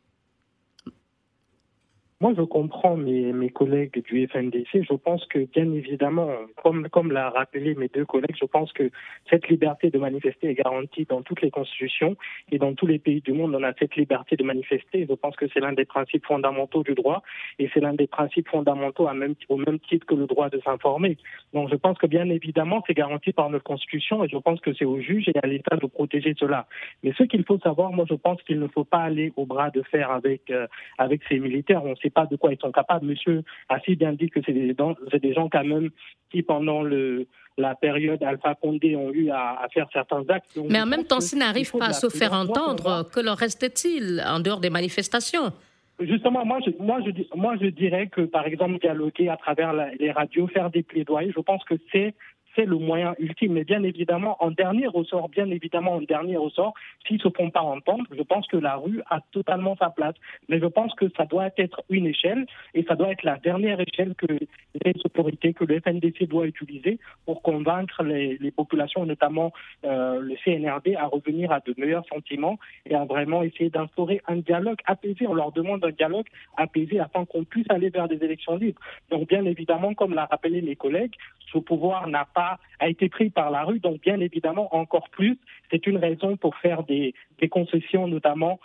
Moi, 2.22 2.34
je 2.36 2.42
comprends 2.42 2.96
mes, 2.96 3.32
mes 3.32 3.50
collègues 3.50 4.00
du 4.04 4.28
FNDC. 4.28 4.84
Je 4.88 4.94
pense 4.94 5.26
que, 5.26 5.40
bien 5.40 5.72
évidemment, 5.72 6.28
comme, 6.62 6.88
comme 6.88 7.10
l'a 7.10 7.30
rappelé 7.30 7.74
mes 7.74 7.88
deux 7.88 8.04
collègues, 8.04 8.36
je 8.40 8.44
pense 8.44 8.72
que 8.72 8.92
cette 9.28 9.48
liberté 9.48 9.90
de 9.90 9.98
manifester 9.98 10.50
est 10.50 10.54
garantie 10.54 11.04
dans 11.04 11.22
toutes 11.22 11.42
les 11.42 11.50
constitutions 11.50 12.16
et 12.52 12.58
dans 12.58 12.74
tous 12.74 12.86
les 12.86 13.00
pays 13.00 13.22
du 13.22 13.32
monde. 13.32 13.56
On 13.56 13.62
a 13.64 13.72
cette 13.76 13.96
liberté 13.96 14.36
de 14.36 14.44
manifester. 14.44 15.04
Je 15.10 15.14
pense 15.14 15.34
que 15.34 15.46
c'est 15.52 15.58
l'un 15.58 15.72
des 15.72 15.84
principes 15.84 16.24
fondamentaux 16.24 16.84
du 16.84 16.94
droit 16.94 17.24
et 17.58 17.68
c'est 17.74 17.80
l'un 17.80 17.94
des 17.94 18.06
principes 18.06 18.48
fondamentaux 18.48 19.08
à 19.08 19.14
même, 19.14 19.34
au 19.48 19.56
même 19.56 19.80
titre 19.80 20.06
que 20.06 20.14
le 20.14 20.28
droit 20.28 20.48
de 20.48 20.60
s'informer. 20.60 21.16
Donc, 21.52 21.70
je 21.70 21.74
pense 21.74 21.98
que, 21.98 22.06
bien 22.06 22.30
évidemment, 22.30 22.84
c'est 22.86 22.94
garanti 22.94 23.32
par 23.32 23.50
notre 23.50 23.64
constitution 23.64 24.22
et 24.22 24.28
je 24.28 24.36
pense 24.36 24.60
que 24.60 24.72
c'est 24.74 24.84
au 24.84 25.00
juge 25.00 25.28
et 25.28 25.34
à 25.42 25.46
l'État 25.48 25.74
de 25.74 25.86
protéger 25.86 26.34
cela. 26.38 26.68
Mais 27.02 27.12
ce 27.18 27.24
qu'il 27.24 27.42
faut 27.44 27.58
savoir, 27.58 27.90
moi, 27.90 28.04
je 28.08 28.14
pense 28.14 28.40
qu'il 28.44 28.60
ne 28.60 28.68
faut 28.68 28.84
pas 28.84 29.00
aller 29.00 29.32
au 29.34 29.44
bras 29.44 29.70
de 29.70 29.82
fer 29.82 30.12
avec, 30.12 30.52
euh, 30.52 30.68
avec 30.98 31.22
ces 31.28 31.40
militaires. 31.40 31.82
Pas 32.12 32.26
de 32.26 32.36
quoi 32.36 32.52
ils 32.52 32.58
sont 32.58 32.72
capables. 32.72 33.06
Monsieur 33.06 33.42
a 33.68 33.80
si 33.80 33.96
bien 33.96 34.12
dit 34.12 34.30
que 34.30 34.40
c'est 34.44 34.52
des, 34.52 34.74
des, 34.74 35.34
gens 35.34 35.48
quand 35.48 35.64
même 35.64 35.90
qui, 36.30 36.42
pendant 36.42 36.82
le, 36.82 37.26
la 37.58 37.74
période 37.74 38.22
Alpha 38.22 38.54
Condé, 38.54 38.96
ont 38.96 39.12
eu 39.12 39.30
à, 39.30 39.66
faire 39.72 39.88
certains 39.92 40.24
actes. 40.28 40.58
Mais 40.68 40.80
en 40.80 40.86
même 40.86 41.04
temps, 41.04 41.20
s'ils 41.20 41.38
n'arrivent 41.38 41.72
pas 41.72 41.86
à 41.86 41.92
se 41.92 42.08
faire 42.08 42.32
entendre, 42.32 43.08
que 43.12 43.20
leur 43.20 43.36
reste-t-il 43.36 44.22
en 44.26 44.40
dehors 44.40 44.60
des 44.60 44.70
manifestations? 44.70 45.52
Justement, 46.00 46.44
moi 46.44 46.58
je, 46.64 46.70
moi, 46.82 47.00
je, 47.04 47.10
moi, 47.36 47.54
je 47.60 47.66
dirais 47.66 48.08
que, 48.08 48.22
par 48.22 48.46
exemple, 48.46 48.78
dialoguer 48.80 49.28
à 49.28 49.36
travers 49.36 49.72
les 49.98 50.10
radios, 50.10 50.48
faire 50.48 50.70
des 50.70 50.82
plaidoyers, 50.82 51.32
je 51.34 51.40
pense 51.40 51.62
que 51.64 51.74
c'est 51.92 52.14
c'est 52.54 52.64
le 52.64 52.76
moyen 52.76 53.14
ultime. 53.18 53.54
Mais 53.54 53.64
bien 53.64 53.82
évidemment, 53.82 54.36
en 54.40 54.50
dernier 54.50 54.86
ressort, 54.86 55.28
bien 55.28 55.48
évidemment, 55.50 55.94
en 55.94 56.00
dernier 56.00 56.36
ressort, 56.36 56.74
s'ils 57.06 57.16
ne 57.16 57.22
se 57.22 57.28
font 57.36 57.50
pas 57.50 57.60
entendre, 57.60 58.04
je 58.16 58.22
pense 58.22 58.46
que 58.46 58.56
la 58.56 58.76
rue 58.76 59.02
a 59.10 59.20
totalement 59.32 59.76
sa 59.76 59.90
place. 59.90 60.14
Mais 60.48 60.58
je 60.58 60.66
pense 60.66 60.94
que 60.94 61.06
ça 61.16 61.24
doit 61.24 61.50
être 61.56 61.82
une 61.90 62.06
échelle 62.06 62.46
et 62.74 62.84
ça 62.84 62.94
doit 62.94 63.10
être 63.10 63.22
la 63.22 63.36
dernière 63.38 63.80
échelle 63.80 64.14
que 64.14 64.26
les 64.26 64.94
autorités, 65.04 65.52
que 65.54 65.64
le 65.64 65.80
FNDC 65.80 66.28
doit 66.28 66.46
utiliser 66.46 66.98
pour 67.24 67.42
convaincre 67.42 68.02
les, 68.02 68.50
populations, 68.50 69.06
notamment 69.06 69.52
euh, 69.84 70.20
le 70.20 70.36
CNRD, 70.44 70.94
à 70.96 71.06
revenir 71.06 71.52
à 71.52 71.60
de 71.60 71.74
meilleurs 71.78 72.04
sentiments 72.06 72.58
et 72.84 72.94
à 72.94 73.04
vraiment 73.04 73.42
essayer 73.42 73.70
d'instaurer 73.70 74.20
un 74.28 74.36
dialogue 74.36 74.78
apaisé. 74.84 75.26
On 75.26 75.34
leur 75.34 75.52
demande 75.52 75.84
un 75.84 75.90
dialogue 75.90 76.26
apaisé 76.56 77.00
afin 77.00 77.24
qu'on 77.24 77.44
puisse 77.44 77.66
aller 77.70 77.88
vers 77.88 78.08
des 78.08 78.22
élections 78.22 78.56
libres. 78.56 78.80
Donc, 79.10 79.28
bien 79.28 79.44
évidemment, 79.44 79.94
comme 79.94 80.14
l'a 80.14 80.26
rappelé 80.26 80.60
mes 80.60 80.76
collègues, 80.76 81.14
ce 81.52 81.58
pouvoir 81.58 82.08
n'a 82.08 82.24
pas 82.24 82.41
a 82.78 82.88
été 82.88 83.08
pris 83.08 83.30
par 83.30 83.50
la 83.50 83.64
rue. 83.64 83.80
Donc, 83.80 84.00
bien 84.00 84.20
évidemment, 84.20 84.74
encore 84.74 85.08
plus, 85.10 85.38
c'est 85.70 85.86
une 85.86 85.98
raison 85.98 86.36
pour 86.36 86.56
faire 86.56 86.82
des, 86.84 87.14
concessions, 87.50 88.06
notamment 88.06 88.60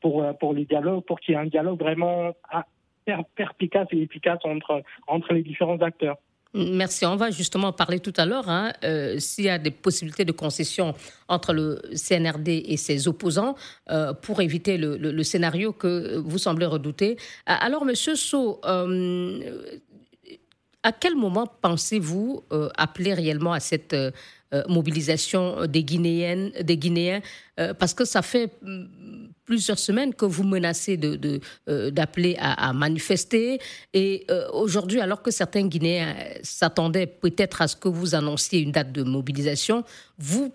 pour, 0.00 0.22
euh, 0.22 0.32
pour 0.32 0.54
les 0.54 0.64
dialogues, 0.64 1.04
pour 1.04 1.20
qu'il 1.20 1.34
y 1.34 1.36
ait 1.36 1.40
un 1.40 1.46
dialogue 1.46 1.78
vraiment 1.78 2.32
perspicace 3.34 3.88
et 3.92 4.02
efficace 4.02 4.38
entre, 4.44 4.82
entre 5.06 5.32
les 5.32 5.42
différents 5.42 5.80
acteurs. 5.80 6.16
Merci. 6.54 7.06
On 7.06 7.16
va 7.16 7.30
justement 7.30 7.72
parler 7.72 7.98
tout 8.00 8.12
à 8.16 8.26
l'heure 8.26 8.50
hein, 8.50 8.72
euh, 8.84 9.18
s'il 9.18 9.44
y 9.44 9.48
a 9.48 9.58
des 9.58 9.70
possibilités 9.70 10.26
de 10.26 10.32
concession 10.32 10.94
entre 11.28 11.54
le 11.54 11.80
CNRD 11.94 12.48
et 12.66 12.76
ses 12.76 13.08
opposants 13.08 13.54
euh, 13.90 14.12
pour 14.12 14.42
éviter 14.42 14.76
le, 14.76 15.22
scénario 15.22 15.72
que 15.72 16.18
vous 16.18 16.38
semblez 16.38 16.66
redouter. 16.66 17.16
Alors, 17.46 17.84
Monsieur 17.86 18.16
So, 18.16 18.60
euh, 18.66 19.40
à 20.82 20.92
quel 20.92 21.14
moment 21.14 21.46
pensez-vous 21.60 22.44
appeler 22.76 23.14
réellement 23.14 23.52
à 23.52 23.60
cette 23.60 23.94
mobilisation 24.68 25.66
des 25.66 25.84
Guinéennes, 25.84 26.50
des 26.62 26.76
Guinéens 26.76 27.20
Parce 27.78 27.94
que 27.94 28.04
ça 28.04 28.22
fait 28.22 28.50
plusieurs 29.44 29.78
semaines 29.78 30.14
que 30.14 30.24
vous 30.24 30.44
menacez 30.44 30.98
euh, 31.68 31.90
d'appeler 31.90 32.36
à, 32.38 32.72
manifester. 32.72 33.60
Et 33.92 34.24
euh, 34.30 34.48
aujourd'hui, 34.52 35.00
alors 35.00 35.22
que 35.22 35.30
certains 35.30 35.66
Guinéens 35.66 36.14
s'attendaient 36.42 37.06
peut-être 37.06 37.62
à 37.62 37.68
ce 37.68 37.76
que 37.76 37.88
vous 37.88 38.14
annonciez 38.14 38.60
une 38.60 38.72
date 38.72 38.92
de 38.92 39.02
mobilisation, 39.02 39.84
vous 40.18 40.54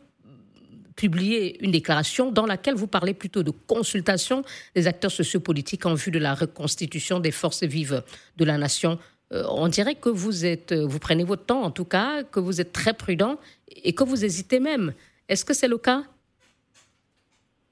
publiez 0.96 1.64
une 1.64 1.72
déclaration 1.72 2.32
dans 2.32 2.48
laquelle 2.48 2.74
vous 2.74 2.88
parlez 2.88 3.14
plutôt 3.14 3.44
de 3.44 3.52
consultation 3.52 4.42
des 4.74 4.88
acteurs 4.88 5.12
sociopolitiques 5.12 5.86
en 5.86 5.94
vue 5.94 6.10
de 6.10 6.18
la 6.18 6.34
reconstitution 6.34 7.20
des 7.20 7.32
forces 7.32 7.64
vives 7.64 8.04
de 8.38 8.46
la 8.46 8.58
nation. 8.58 8.98
Euh, 9.34 9.44
on 9.50 9.68
dirait 9.68 9.96
que 9.96 10.10
vous 10.10 10.46
êtes, 10.46 10.74
vous 10.74 11.00
prenez 11.00 11.24
votre 11.24 11.46
temps 11.46 11.62
en 11.62 11.72
tout 11.72 11.86
cas, 11.86 12.24
que 12.24 12.40
vous 12.40 12.62
êtes 12.62 12.72
très 12.72 12.94
prudent 12.94 13.36
et 13.70 13.94
que 13.94 14.04
vous 14.04 14.24
hésitez 14.24 14.60
même. 14.60 14.94
Est-ce 15.30 15.44
que 15.44 15.54
c'est 15.54 15.68
le 15.68 15.78
cas? 15.78 16.04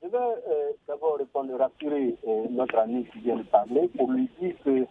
Je 0.05 0.11
vais 0.11 0.17
euh, 0.17 0.71
d'abord 0.87 1.17
répondre, 1.17 1.57
rassurer 1.57 2.15
euh, 2.27 2.45
notre 2.51 2.77
ami 2.77 3.05
qui 3.11 3.19
vient 3.21 3.37
de 3.37 3.43
parler 3.43 3.89
pour 3.97 4.11
lui 4.11 4.29
dire 4.39 4.53
que 4.63 4.85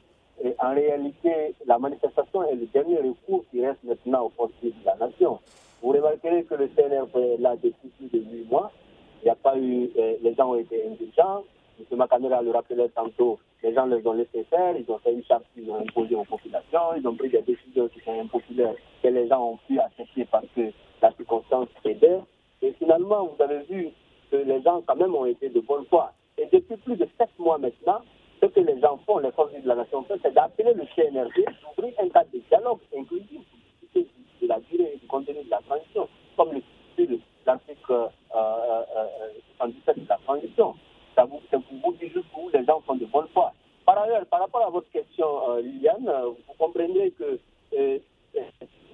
euh, 0.44 0.52
en 0.58 0.74
réalité, 0.74 1.54
la 1.66 1.78
manifestation 1.78 2.42
est 2.48 2.56
le 2.56 2.66
dernier 2.66 2.98
recours 2.98 3.44
qui 3.50 3.64
reste 3.64 3.84
maintenant 3.84 4.22
au 4.22 4.28
poste 4.30 4.54
de 4.62 4.72
la 4.84 4.96
nation. 4.96 5.38
Vous 5.82 5.90
remarquerez 5.90 6.42
que 6.44 6.54
le 6.54 6.68
CNRP 6.68 7.16
est 7.16 7.40
là 7.40 7.54
depuis 7.62 7.88
plus 7.96 8.18
de 8.18 8.24
huit 8.24 8.50
mois. 8.50 8.72
Il 9.22 9.26
n'y 9.26 9.30
a 9.30 9.36
pas 9.36 9.56
eu, 9.56 9.90
les 10.22 10.34
gens 10.34 10.50
ont 10.50 10.58
été 10.58 10.84
indigents. 10.84 11.44
M. 11.78 11.96
Makamera 11.96 12.42
le 12.42 12.50
rappelait 12.50 12.88
tantôt, 12.88 13.38
les 13.64 13.72
gens 13.72 13.86
les 13.86 14.06
ont 14.06 14.12
laissé 14.12 14.44
faire, 14.50 14.76
ils 14.76 14.84
ont 14.90 14.98
fait 14.98 15.12
une 15.12 15.24
charte 15.24 15.44
qu'ils 15.54 15.70
ont 15.70 15.80
imposée 15.80 16.14
aux 16.14 16.24
populations, 16.24 16.94
ils 16.98 17.08
ont 17.08 17.16
pris 17.16 17.30
des 17.30 17.40
décisions 17.40 17.88
qui 17.88 18.00
sont 18.00 18.20
impopulaires 18.20 18.74
que 19.02 19.08
les 19.08 19.26
gens 19.26 19.52
ont 19.52 19.58
pu 19.66 19.78
accepter 19.80 20.26
parce 20.30 20.46
que 20.54 20.70
la 21.00 21.10
circonstance 21.12 21.68
aidait. 21.86 22.20
Et 22.60 22.72
finalement, 22.78 23.26
vous 23.26 23.42
avez 23.42 23.62
vu 23.62 23.88
les 24.32 24.62
gens 24.62 24.82
quand 24.86 24.96
même 24.96 25.14
ont 25.14 25.24
été 25.24 25.48
de 25.48 25.60
bonne 25.60 25.86
foi. 25.86 26.12
Et 26.36 26.46
depuis 26.52 26.76
plus 26.76 26.96
de 26.96 27.08
sept 27.18 27.30
mois 27.38 27.56
maintenant, 27.56 28.00
ce 28.42 28.46
que 28.46 28.60
les 28.60 28.78
gens 28.80 28.98
font, 29.06 29.18
les 29.18 29.30
forces 29.32 29.52
de 29.54 29.66
la 29.66 29.76
nation 29.76 30.04
c'est 30.08 30.34
d'appeler 30.34 30.74
le 30.74 30.84
CNRD 30.94 31.46
d'ouvrir 31.62 31.94
un 32.00 32.08
cadre 32.10 32.30
de 32.34 32.40
dialogue 32.50 32.80
inclusif 32.94 33.40
de 33.94 34.46
la 34.46 34.60
durée 34.60 34.92
et 34.94 34.98
du 34.98 35.06
contenu 35.06 35.42
de 35.42 35.50
la 35.50 35.60
transition, 35.60 36.06
comme 36.36 36.52
le 36.52 36.60
stipule 36.60 37.18
l'article 37.46 37.92
euh, 37.92 38.08
euh, 38.34 39.06
euh, 39.62 39.66
de 39.66 40.08
la 40.08 40.18
transition. 40.24 40.74
Pour 41.16 41.40
vous 41.82 41.92
dire 41.98 42.10
jusqu'où 42.14 42.50
les 42.52 42.64
gens 42.64 42.82
sont 42.86 42.96
de 42.96 43.06
bonne 43.06 43.28
foi. 43.32 43.52
Par 43.86 43.98
ailleurs, 43.98 44.26
par 44.26 44.40
rapport 44.40 44.66
à 44.66 44.70
votre 44.70 44.90
question, 44.90 45.56
Liliane, 45.58 46.10
vous 46.26 46.54
comprendrez 46.58 47.12
que 47.18 47.38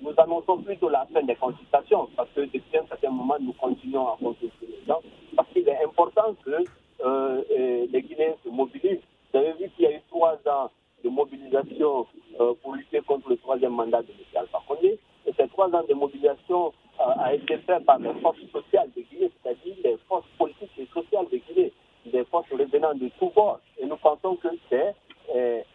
nous 0.03 0.15
annonçons 0.17 0.59
plutôt 0.59 0.89
la 0.89 1.07
fin 1.13 1.23
des 1.23 1.37
consultations, 1.37 2.09
parce 2.17 2.29
que 2.35 2.41
depuis 2.41 2.79
un 2.79 2.87
certain 2.87 3.11
moment, 3.11 3.37
nous 3.41 3.53
continuons 3.53 4.09
à 4.09 4.17
consulter 4.19 4.67
les 4.67 4.87
gens 4.87 5.01
il 5.57 5.69
est 5.69 5.85
important 5.85 6.35
que 6.45 6.65
euh, 7.05 7.43
les 7.91 8.03
Guinéens 8.03 8.35
se 8.45 8.49
mobilisent. 8.49 9.01
Vous 9.33 9.39
avez 9.39 9.53
vu 9.53 9.71
qu'il 9.71 9.85
y 9.85 9.89
a 9.89 9.97
eu 9.97 10.01
trois 10.09 10.39
ans 10.47 10.71
de 11.05 11.09
mobilisation 11.09 12.07
euh, 12.41 12.55
pour 12.63 12.75
lutter 12.75 13.01
contre 13.01 13.29
le 13.31 13.37
troisième 13.39 13.73
mandat 13.73 14.03
de 14.03 14.11
M. 14.11 14.17
Alpha 14.37 14.59
Condé. 14.67 14.99
Et 15.27 15.33
ces 15.37 15.49
trois 15.49 15.69
ans 15.75 15.85
de 15.89 15.95
mobilisation 15.95 16.73
euh, 17.01 17.13
a 17.19 17.35
été 17.35 17.59
fait 17.59 17.81
par 17.85 17.99
les 17.99 18.13
forces 18.21 18.39
sociales 18.53 18.91
de 18.97 19.03
Guinée, 19.03 19.31
c'est-à-dire 19.43 19.75
les 19.85 19.97
forces 20.09 20.27
politiques 20.39 20.71
et 20.79 20.89
sociales 20.93 21.27
de 21.31 21.39
Guinée, 21.39 21.70
des 22.21 22.27
forces 22.31 22.49
revenant 22.51 22.95
de 22.95 23.11
tous 23.19 23.31
bords. 23.35 23.61
Et 23.79 23.87
nous 23.87 23.97
pensons 23.97 24.37
que 24.37 24.49
c'est 24.69 24.95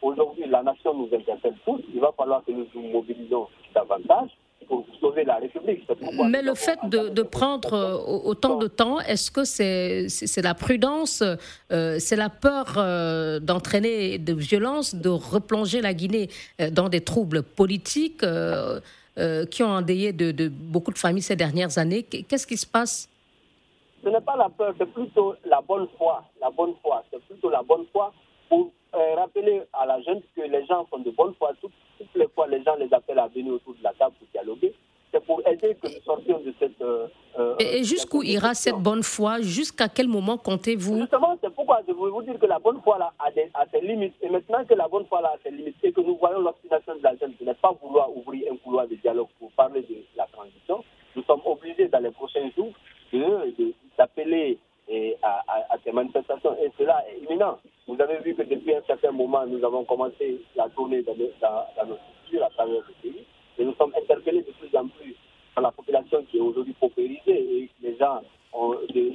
aujourd'hui 0.01 0.45
la 0.47 0.61
nation 0.63 0.93
nous 0.93 1.09
interpelle 1.15 1.55
tous. 1.65 1.81
Il 1.93 2.01
va 2.01 2.11
falloir 2.17 2.43
que 2.45 2.51
nous 2.51 2.67
nous 2.75 2.89
mobilisons 2.89 3.47
davantage 3.73 4.29
pour 4.67 4.85
sauver 4.99 5.23
la 5.23 5.35
République. 5.35 5.83
Mais 6.29 6.41
le 6.41 6.55
fait 6.55 6.79
de, 6.85 7.21
prendre 7.21 7.73
euh, 7.73 8.19
autant 8.23 8.57
de 8.57 8.67
temps, 8.67 8.99
est-ce 9.01 9.31
que 9.31 9.43
c'est 9.43 10.41
la 10.41 10.53
prudence, 10.53 11.23
euh, 11.71 11.97
c'est 11.99 12.15
la 12.15 12.29
peur 12.29 12.75
euh, 12.77 13.39
d'entraîner 13.39 14.17
de 14.17 14.33
violence, 14.33 14.95
de 14.95 15.09
replonger 15.09 15.81
la 15.81 15.93
Guinée 15.93 16.29
dans 16.71 16.89
des 16.89 17.01
troubles 17.01 17.43
politiques 17.43 18.25
qui 19.51 19.63
ont 19.63 19.69
endayé 19.69 20.13
de, 20.13 20.47
beaucoup 20.49 20.91
de 20.91 20.97
familles 20.97 21.21
ces 21.21 21.35
dernières 21.35 21.77
années? 21.77 22.03
Qu'est-ce 22.03 22.47
qui 22.47 22.57
se 22.57 22.67
passe? 22.67 23.09
Ce 24.05 24.09
n'est 24.11 24.21
pas 24.21 24.35
la 24.35 24.49
peur, 24.49 24.71
c'est 24.77 24.85
plutôt 24.85 25.33
la 25.45 25.61
bonne 25.61 25.87
foi. 25.97 26.23
La 26.39 26.51
bonne 26.51 26.75
foi, 26.83 27.03
c'est 27.11 27.19
plutôt 27.25 27.49
la 27.49 27.63
bonne 27.63 27.85
foi 27.91 28.13
pour 28.47 28.69
rappeler 29.17 29.63
à 29.73 29.87
la 29.87 29.99
jeune 30.01 30.21
que 30.35 30.41
les 30.41 30.63
gens 30.67 30.85
sont 30.91 30.99
de 30.99 31.09
bonne 31.09 31.33
foi. 31.39 31.53
Toutes, 31.59 31.73
les 32.13 32.27
fois, 32.27 32.45
les 32.47 32.61
gens 32.63 32.75
les 32.75 32.93
appellent 32.93 33.17
à 33.17 33.27
venir 33.27 33.53
autour 33.53 33.73
de 33.73 33.83
la 33.83 33.93
table 33.93 34.13
pour 34.19 34.27
dialoguer. 34.31 34.75
C'est 35.11 35.25
pour 35.25 35.41
aider 35.47 35.75
que 35.81 35.87
nous 35.87 36.03
sortions 36.03 36.39
de 36.39 36.53
cette. 36.59 36.79
Euh, 36.81 37.07
euh, 37.39 37.55
et, 37.57 37.83
jusqu'où 37.83 38.21
ira 38.21 38.53
cette 38.53 38.75
bonne 38.75 39.01
foi? 39.01 39.41
Jusqu'à 39.41 39.89
quel 39.89 40.07
moment 40.07 40.37
comptez-vous? 40.37 40.99
Justement, 40.99 41.35
c'est 41.41 41.53
pourquoi 41.53 41.81
je 41.87 41.93
voulais 41.93 42.11
vous 42.11 42.21
dire 42.21 42.37
que 42.37 42.45
la 42.45 42.59
bonne 42.59 42.81
foi 42.83 42.99
là, 42.99 43.11
a, 43.17 43.31
ses 43.71 43.81
limites. 43.81 44.13
Et 44.21 44.29
maintenant 44.29 44.63
que 44.65 44.75
la 44.75 44.87
bonne 44.87 45.05
foi 45.07 45.21
là, 45.21 45.33
a 45.35 45.37
ses 45.43 45.49
limites 45.49 45.77
et 45.81 45.91
que 45.91 46.01
nous 46.01 46.17
voyons 46.17 46.41
l'obstination 46.41 46.95
de 46.95 47.01
la 47.03 47.15
jeune 47.15 47.33
qui 47.37 47.43
n'est 47.43 47.55
pas 47.55 47.73
vouloir 47.81 48.15
ouvrir 48.15 48.51
un 48.51 48.57
couloir 48.57 48.87
de 48.87 48.95
dialogue 48.95 49.29
pour 49.39 49.51
parler 49.53 49.81
de 49.81 49.95
la 50.15 50.27
transition, 50.27 50.83
nous 51.15 51.23
sommes 51.23 51.41
obligés 51.45 51.87
dans 51.87 51.99
les 51.99 52.11
prochains 52.11 52.51
jours 52.55 52.73
d'appeler 53.97 54.57
à, 55.23 55.77
ces 55.83 55.91
manifestations. 55.91 56.55
Et 56.61 56.71
cela 56.77 57.03
est 57.09 57.23
imminent. 57.23 57.57
Vous 57.87 57.99
avez 57.99 58.17
vu 58.19 58.35
que 58.35 58.43
depuis 58.43 58.75
un 58.75 58.81
certain 58.87 59.11
moment, 59.11 59.45
nous 59.45 59.63
avons 59.63 59.83
commencé 59.83 60.41
la 60.55 60.69
tournée 60.69 61.01
dans, 61.03 61.13
dans, 61.13 61.85
nos 61.87 61.97
structures 61.97 62.45
à 62.45 62.49
travers 62.49 62.75
le 62.75 62.93
pays. 63.01 63.25
Et 63.57 63.65
nous 63.65 63.73
sommes 63.75 63.93
interpellés 63.97 64.41
de 64.43 64.51
plus 64.51 64.77
en 64.77 64.87
plus 64.87 65.15
par 65.53 65.63
la 65.63 65.71
population 65.71 66.23
qui 66.29 66.37
est 66.37 66.41
aujourd'hui 66.41 66.73
paupérisée 66.73 67.21
et 67.27 67.69
les 67.81 67.97
gens 67.97 68.21
ont, 68.53 68.75
de, 68.93 69.11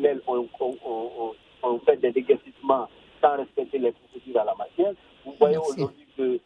mail 0.00 0.20
ont, 0.26 1.80
fait 1.84 1.96
des 1.96 2.10
déguerpissements 2.10 2.88
sans 3.22 3.36
respecter 3.36 3.78
les 3.78 3.92
procédures 3.92 4.40
à 4.40 4.44
la 4.44 4.54
matière. 4.54 4.92
Vous 5.24 5.34
voyez 5.38 5.58
aujourd'hui 5.58 6.06
que 6.16 6.38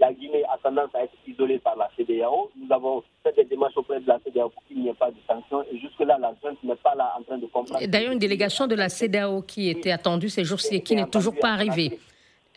la 0.00 0.12
Guinée 0.12 0.44
a 0.44 0.58
tendance 0.58 0.94
à 0.94 1.04
être 1.04 1.14
isolée 1.26 1.58
par 1.58 1.76
la 1.76 1.90
CDAO. 1.96 2.50
Nous 2.56 2.72
avons 2.72 3.02
fait 3.22 3.32
des 3.32 3.44
démarches 3.44 3.76
auprès 3.76 4.00
de 4.00 4.08
la 4.08 4.18
CDAO 4.20 4.48
pour 4.50 4.62
qu'il 4.64 4.80
n'y 4.80 4.88
ait 4.88 4.94
pas 4.94 5.10
de 5.10 5.16
sanctions. 5.26 5.64
Et 5.72 5.78
jusque-là, 5.78 6.18
la 6.18 6.34
jeune 6.42 6.56
n'est 6.62 6.76
pas 6.76 6.94
là 6.94 7.14
en 7.18 7.22
train 7.22 7.38
de 7.38 7.46
comprendre. 7.46 7.73
D'ailleurs, 7.86 8.12
une 8.12 8.18
délégation 8.18 8.66
de 8.66 8.74
la 8.74 8.88
CDAO 8.88 9.42
qui 9.42 9.68
était 9.68 9.90
attendue 9.90 10.28
ces 10.28 10.44
jours-ci 10.44 10.76
et 10.76 10.80
qui 10.80 10.94
n'est 10.96 11.06
toujours 11.06 11.34
pas 11.38 11.50
arrivée. 11.50 11.98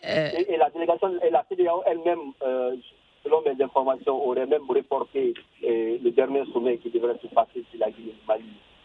Euh, 0.06 0.30
et, 0.48 0.56
la 0.56 0.70
délégation, 0.70 1.10
et 1.22 1.30
la 1.30 1.44
CDAO 1.48 1.82
elle-même, 1.86 2.32
euh, 2.42 2.76
selon 3.24 3.42
mes 3.42 3.62
informations, 3.62 4.26
aurait 4.26 4.46
même 4.46 4.62
reporté 4.68 5.34
euh, 5.64 5.98
le 6.02 6.10
dernier 6.10 6.44
sommet 6.52 6.78
qui 6.78 6.90
devrait 6.90 7.18
se 7.20 7.26
passer 7.28 7.64
sur 7.70 7.80
la 7.80 7.90
Guinée, 7.90 8.14
Mali 8.26 8.44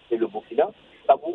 et 0.09 0.17
le 0.17 0.27
Burkina. 0.27 0.71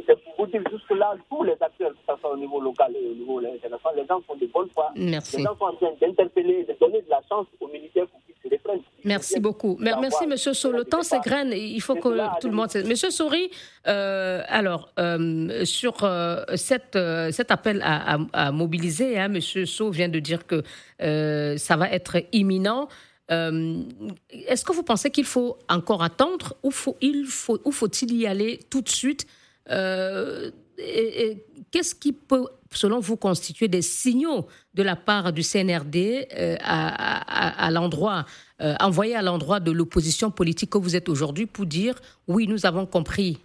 C'est 0.07 0.25
pour 0.25 0.35
vous 0.39 0.47
dire 0.47 0.63
jusque-là, 0.71 1.15
tous 1.29 1.43
les 1.43 1.53
acteurs, 1.61 1.91
que 1.91 1.97
ce 2.09 2.21
soit 2.21 2.33
au 2.33 2.37
niveau 2.37 2.59
local 2.59 2.93
et 2.97 3.07
au 3.07 3.15
niveau 3.15 3.39
international, 3.39 3.97
les 3.97 4.07
gens 4.07 4.21
font 4.27 4.35
de 4.35 4.47
bonne 4.47 4.69
foi. 4.71 4.91
Merci. 4.97 5.37
Les 5.37 5.43
gens 5.43 5.57
sont 5.57 5.67
en 5.67 5.75
train 5.75 5.93
d'interpeller, 6.01 6.65
de 6.65 6.75
donner 6.81 7.03
de 7.03 7.11
la 7.11 7.21
chance 7.29 7.47
aux 7.61 7.69
militaires 7.69 8.07
pour 8.07 8.21
qu'ils 8.25 8.35
se 8.43 8.57
reprennent. 8.57 8.83
Merci 9.09 9.41
beaucoup. 9.41 9.77
Merci, 9.81 10.27
Monsieur 10.27 10.55
Sori. 10.55 10.79
Le 10.79 10.85
temps 10.85 11.03
s'égrène. 11.03 11.53
Il 11.53 11.81
faut 11.81 11.95
que 11.97 12.41
tout 12.41 12.49
le 12.49 12.55
monde. 12.55 12.69
Monsieur 12.87 13.11
Sori, 13.11 13.51
euh, 13.87 14.43
alors, 14.49 14.93
euh, 14.99 15.65
sur 15.65 16.05
euh, 16.05 16.45
cette, 16.57 16.99
cet 17.33 17.51
appel 17.51 17.83
à, 17.85 18.53
mobiliser, 18.53 19.19
hein, 19.19 19.29
Monsieur 19.29 19.65
vient 19.91 20.09
de 20.09 20.19
dire 20.19 20.47
que 20.47 20.63
ça 21.57 21.77
va 21.77 21.91
être 21.91 22.19
imminent. 22.33 22.89
Est-ce 23.31 24.65
que 24.65 24.73
vous 24.73 24.83
pensez 24.83 25.11
qu'il 25.11 25.27
faut 25.27 25.59
encore 25.69 26.03
attendre 26.03 26.57
ou 26.63 26.71
faut, 26.71 26.97
il 27.01 27.27
faut, 27.27 27.61
ou 27.65 27.73
faut-il 27.73 28.15
y 28.15 28.27
aller 28.27 28.61
tout 28.71 28.81
de 28.81 28.89
suite? 28.89 29.27
Et, 30.79 31.45
qu'est-ce 31.71 31.95
qui 31.95 32.13
peut, 32.13 32.47
selon 32.71 33.01
vous, 33.01 33.17
constituer 33.17 33.69
des 33.69 33.83
signaux 33.83 34.47
de 34.75 34.83
la 34.83 34.97
part 34.97 35.33
du 35.33 35.43
CNRD 35.43 36.29
euh, 36.37 36.57
à, 36.63 37.71
l'endroit, 37.71 38.25
euh, 38.61 38.75
à 38.79 39.23
l'endroit 39.23 39.61
de 39.61 39.71
l'opposition 39.71 40.31
politique 40.31 40.71
que 40.71 40.79
vous 40.79 40.97
êtes 40.97 41.09
aujourd'hui 41.09 41.47
pour 41.47 41.67
dire 41.67 41.95
oui, 42.27 42.47
nous 42.47 42.67
avons 42.67 42.87
compris 42.87 43.39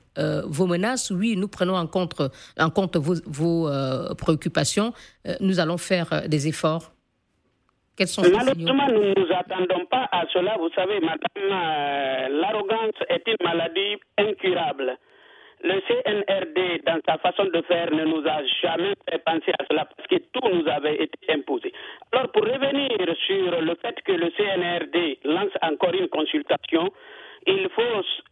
vos 0.45 0.67
menaces, 0.67 1.09
oui, 1.09 1.35
nous 1.35 1.47
prenons 1.47 1.75
en 1.75 1.87
compte, 1.87 2.15
vos, 2.97 3.15
vos 3.25 3.67
préoccupations, 4.15 4.93
nous 5.39 5.59
allons 5.59 5.79
faire 5.79 6.29
des 6.29 6.47
efforts 6.47 6.93
quels 7.95 8.07
sont 8.07 8.23
Malheureusement, 8.23 8.87
nous 8.87 9.03
ne 9.03 9.13
nous 9.19 9.33
attendons 9.35 9.85
pas 9.85 10.09
à 10.11 10.23
cela. 10.33 10.55
Vous 10.57 10.69
savez, 10.75 10.99
madame, 10.99 12.39
l'arrogance 12.41 12.95
est 13.09 13.23
une 13.27 13.37
maladie 13.43 13.97
incurable. 14.17 14.97
Le 15.61 15.81
CNRD, 15.87 16.83
dans 16.85 16.99
sa 17.07 17.17
façon 17.17 17.45
de 17.45 17.61
faire, 17.61 17.91
ne 17.91 18.05
nous 18.05 18.25
a 18.27 18.43
jamais 18.61 18.93
fait 19.09 19.23
penser 19.23 19.51
à 19.59 19.65
cela 19.69 19.85
parce 19.85 20.07
que 20.07 20.17
tout 20.33 20.47
nous 20.49 20.67
avait 20.67 20.95
été 20.95 21.33
imposé. 21.33 21.71
Alors, 22.11 22.31
pour 22.31 22.43
revenir 22.43 22.89
sur 23.25 23.61
le 23.61 23.75
fait 23.75 24.01
que 24.03 24.11
le 24.11 24.29
CNRD 24.31 25.19
lance 25.25 25.53
encore 25.61 25.93
une 25.93 26.09
consultation, 26.09 26.91
il 27.47 27.69
faut 27.69 27.81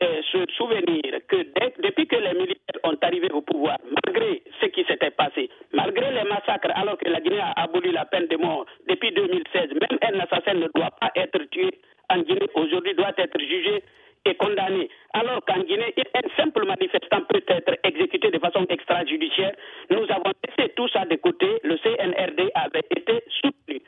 euh, 0.03 0.21
se 0.31 0.53
souvenir 0.55 1.19
que 1.27 1.37
depuis 1.81 2.07
que 2.07 2.15
les 2.15 2.33
militaires 2.33 2.79
ont 2.83 2.97
arrivé 3.01 3.29
au 3.31 3.41
pouvoir, 3.41 3.77
malgré 3.83 4.41
ce 4.61 4.67
qui 4.67 4.83
s'était 4.85 5.11
passé, 5.11 5.49
malgré 5.73 6.11
les 6.11 6.23
massacres, 6.23 6.71
alors 6.75 6.97
que 6.97 7.09
la 7.09 7.19
Guinée 7.19 7.39
a 7.39 7.51
aboli 7.63 7.91
la 7.91 8.05
peine 8.05 8.27
de 8.27 8.37
mort 8.37 8.65
depuis 8.87 9.11
2016, 9.11 9.69
même 9.73 9.99
un 10.01 10.19
assassin 10.21 10.53
ne 10.53 10.67
doit 10.73 10.91
pas 10.99 11.11
être 11.15 11.39
tué 11.49 11.71
en 12.09 12.19
Guinée, 12.19 12.47
aujourd'hui 12.55 12.93
doit 12.95 13.13
être 13.17 13.39
jugé 13.39 13.83
et 14.25 14.35
condamné. 14.35 14.89
Alors 15.13 15.43
qu'en 15.45 15.59
Guinée, 15.61 15.93
un 16.13 16.29
simple 16.37 16.65
manifestant 16.65 17.21
peut 17.29 17.43
être 17.47 17.73
exécuté 17.83 18.29
de 18.29 18.39
façon 18.39 18.65
extrajudiciaire. 18.69 19.55
Nous 19.89 20.05
avons 20.09 20.31
laissé 20.45 20.71
tout 20.75 20.87
ça 20.89 21.05
de 21.05 21.15
côté. 21.15 21.47
Le 21.63 21.77
CNRD 21.77 22.51
avait 22.53 22.85
été 22.95 23.23
soutenu. 23.41 23.81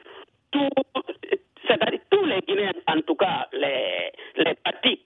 tous 0.52 2.26
les 2.26 2.42
Guinéens, 2.42 2.72
en 2.88 3.02
tout 3.02 3.16
cas 3.16 3.48
les, 3.54 4.12
les 4.38 4.54
partis, 4.56 5.00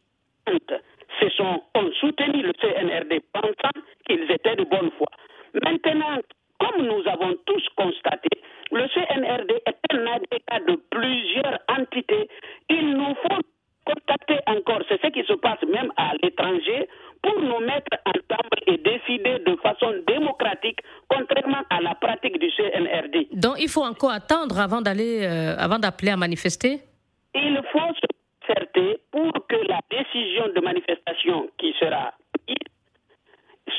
se 1.19 1.29
sont, 1.29 1.61
ont 1.75 1.91
soutenu 1.99 2.43
le 2.43 2.53
CNRD 2.53 3.21
pensant 3.33 3.81
qu'ils 4.07 4.29
étaient 4.31 4.55
de 4.55 4.63
bonne 4.63 4.91
foi. 4.97 5.07
Maintenant, 5.53 6.19
comme 6.59 6.85
nous 6.85 7.07
avons 7.07 7.35
tous 7.45 7.65
constaté, 7.75 8.29
le 8.71 8.87
CNRD 8.89 9.51
est 9.65 9.93
un 9.93 10.07
agrégat 10.07 10.59
de 10.67 10.75
plusieurs 10.89 11.59
entités. 11.69 12.29
Il 12.69 12.97
nous 12.97 13.15
faut 13.15 13.41
contacter 13.87 14.39
encore, 14.47 14.81
c'est 14.89 14.99
ce 15.01 15.07
qui 15.07 15.23
se 15.23 15.33
passe 15.33 15.61
même 15.63 15.91
à 15.95 16.11
l'étranger, 16.21 16.87
pour 17.23 17.39
nous 17.41 17.59
mettre 17.65 17.93
ensemble 18.05 18.59
et 18.67 18.77
décider 18.77 19.39
de 19.39 19.55
façon 19.57 19.93
démocratique, 20.07 20.79
contrairement 21.07 21.63
à 21.69 21.81
la 21.81 21.95
pratique 21.95 22.37
du 22.39 22.49
CNRD. 22.51 23.27
Donc 23.33 23.55
il 23.59 23.69
faut 23.69 23.83
encore 23.83 24.11
attendre 24.11 24.59
avant 24.59 24.81
d'aller, 24.81 25.25
euh, 25.25 25.55
avant 25.57 25.79
d'appeler 25.79 26.11
à 26.11 26.17
manifester? 26.17 26.79
Il 27.33 27.59
faut 27.71 27.93
se 28.01 28.07
concerter 28.41 28.99
pour 29.11 29.31
que 29.47 29.55
la 29.67 29.79
décision 29.89 30.45
de 30.55 30.61
manifestation 30.61 31.49
qui 31.57 31.73
sera 31.79 32.13
prise 32.45 32.55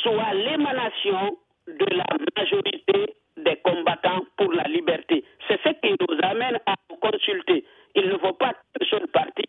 soit 0.03 0.35
l'émanation 0.35 1.37
de 1.67 1.87
la 1.95 2.07
majorité 2.37 3.15
des 3.37 3.57
combattants 3.57 4.25
pour 4.37 4.53
la 4.53 4.65
liberté. 4.65 5.25
C'est 5.47 5.61
ce 5.63 5.71
qui 5.81 5.95
nous 6.01 6.19
amène 6.23 6.59
à 6.67 6.75
consulter. 7.01 7.65
Il 7.95 8.09
ne 8.09 8.19
faut 8.19 8.33
pas 8.33 8.53
qu'une 8.53 8.89
seule 8.89 9.09
partie 9.09 9.49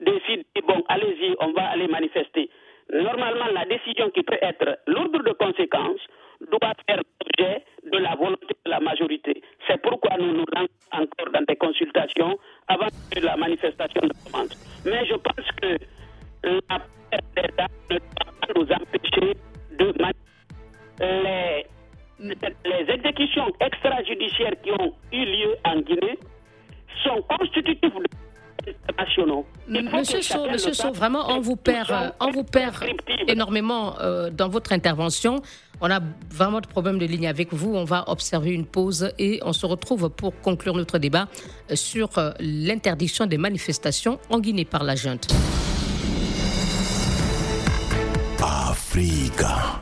décide, 0.00 0.44
bon, 0.66 0.82
allez-y, 0.88 1.34
on 1.40 1.52
va 1.52 1.68
aller 1.68 1.88
manifester. 1.88 2.50
Normalement, 2.92 3.46
la 3.52 3.64
décision 3.66 4.10
qui 4.10 4.22
peut 4.22 4.38
être 4.40 4.78
lourde 4.86 5.24
de 5.24 5.32
conséquences 5.32 6.00
doit 6.50 6.72
faire 6.86 6.98
l'objet 6.98 7.64
de 7.84 7.98
la 7.98 8.14
volonté 8.14 8.54
de 8.64 8.70
la 8.70 8.80
majorité. 8.80 9.42
C'est 9.66 9.80
pourquoi 9.82 10.16
nous 10.18 10.32
nous 10.32 10.44
lançons 10.54 10.68
encore 10.92 11.32
dans 11.32 11.44
des 11.46 11.56
consultations 11.56 12.38
avant 12.68 12.86
la 13.20 13.36
manifestation 13.36 14.00
ne 14.02 14.30
commence. 14.30 14.82
Mais 14.86 15.04
je 15.06 15.14
pense 15.14 15.50
que 15.60 15.76
la 16.44 16.78
perte 17.10 17.24
d'État 17.36 17.66
ne 17.90 17.98
doit 17.98 18.32
pas 18.40 18.52
nous 18.54 18.72
empêcher 18.72 19.34
de 19.78 19.92
les, 22.20 22.34
les 22.64 22.90
exécutions 22.92 23.52
extrajudiciaires 23.60 24.60
qui 24.62 24.70
ont 24.72 24.94
eu 25.12 25.24
lieu 25.24 25.56
en 25.64 25.80
Guinée 25.80 26.18
sont 27.04 27.22
constitutives 27.22 27.94
de 27.94 28.27
Monsieur 29.68 30.20
Sceaux, 30.22 30.46
Monsieur 30.50 30.72
vraiment, 30.92 31.30
on 31.30 31.40
vous 31.40 31.56
perd, 31.56 31.90
euh, 31.90 32.10
on 32.20 32.30
vous 32.30 32.44
perd 32.44 32.74
énormément 33.26 33.98
euh, 34.00 34.30
dans 34.30 34.48
votre 34.48 34.72
intervention. 34.72 35.40
On 35.80 35.90
a 35.90 36.00
vraiment 36.30 36.60
de 36.60 36.66
problèmes 36.66 36.98
de 36.98 37.06
ligne 37.06 37.28
avec 37.28 37.52
vous. 37.52 37.74
On 37.74 37.84
va 37.84 38.08
observer 38.08 38.50
une 38.50 38.66
pause 38.66 39.12
et 39.18 39.40
on 39.44 39.52
se 39.52 39.64
retrouve 39.66 40.10
pour 40.10 40.38
conclure 40.40 40.74
notre 40.74 40.98
débat 40.98 41.28
euh, 41.70 41.76
sur 41.76 42.10
l'interdiction 42.40 43.26
des 43.26 43.38
manifestations 43.38 44.18
en 44.30 44.40
Guinée 44.40 44.64
par 44.64 44.82
la 44.84 44.96
junte. 44.96 45.28
Africa. 48.42 49.78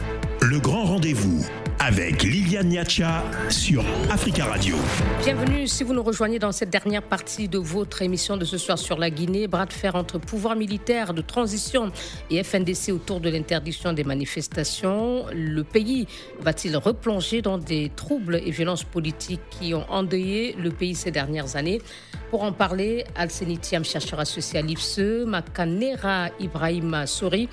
Le 0.48 0.60
grand 0.60 0.84
rendez-vous 0.84 1.44
avec 1.80 2.22
Liliane 2.22 2.68
Niacha 2.68 3.24
sur 3.48 3.84
Africa 4.10 4.44
Radio. 4.44 4.76
Bienvenue 5.24 5.66
si 5.66 5.82
vous 5.82 5.92
nous 5.92 6.04
rejoignez 6.04 6.38
dans 6.38 6.52
cette 6.52 6.70
dernière 6.70 7.02
partie 7.02 7.48
de 7.48 7.58
votre 7.58 8.02
émission 8.02 8.36
de 8.36 8.44
ce 8.44 8.56
soir 8.56 8.78
sur 8.78 8.96
la 8.96 9.10
Guinée. 9.10 9.48
Bras 9.48 9.66
de 9.66 9.72
fer 9.72 9.96
entre 9.96 10.18
pouvoir 10.18 10.54
militaire 10.54 11.14
de 11.14 11.20
transition 11.20 11.90
et 12.30 12.44
FNDC 12.44 12.92
autour 12.92 13.18
de 13.18 13.28
l'interdiction 13.28 13.92
des 13.92 14.04
manifestations. 14.04 15.26
Le 15.34 15.64
pays 15.64 16.06
va-t-il 16.40 16.76
replonger 16.76 17.42
dans 17.42 17.58
des 17.58 17.90
troubles 17.96 18.36
et 18.36 18.52
violences 18.52 18.84
politiques 18.84 19.42
qui 19.50 19.74
ont 19.74 19.86
endeuillé 19.90 20.54
le 20.62 20.70
pays 20.70 20.94
ces 20.94 21.10
dernières 21.10 21.56
années? 21.56 21.82
Pour 22.30 22.42
en 22.42 22.52
parler, 22.52 23.04
Alcenitiam, 23.14 23.84
chercheur 23.84 24.18
associé 24.18 24.58
à 24.58 24.62
l'IFSE, 24.62 25.24
Makanera 25.26 26.30
Ibrahima 26.40 27.06
Sori 27.06 27.48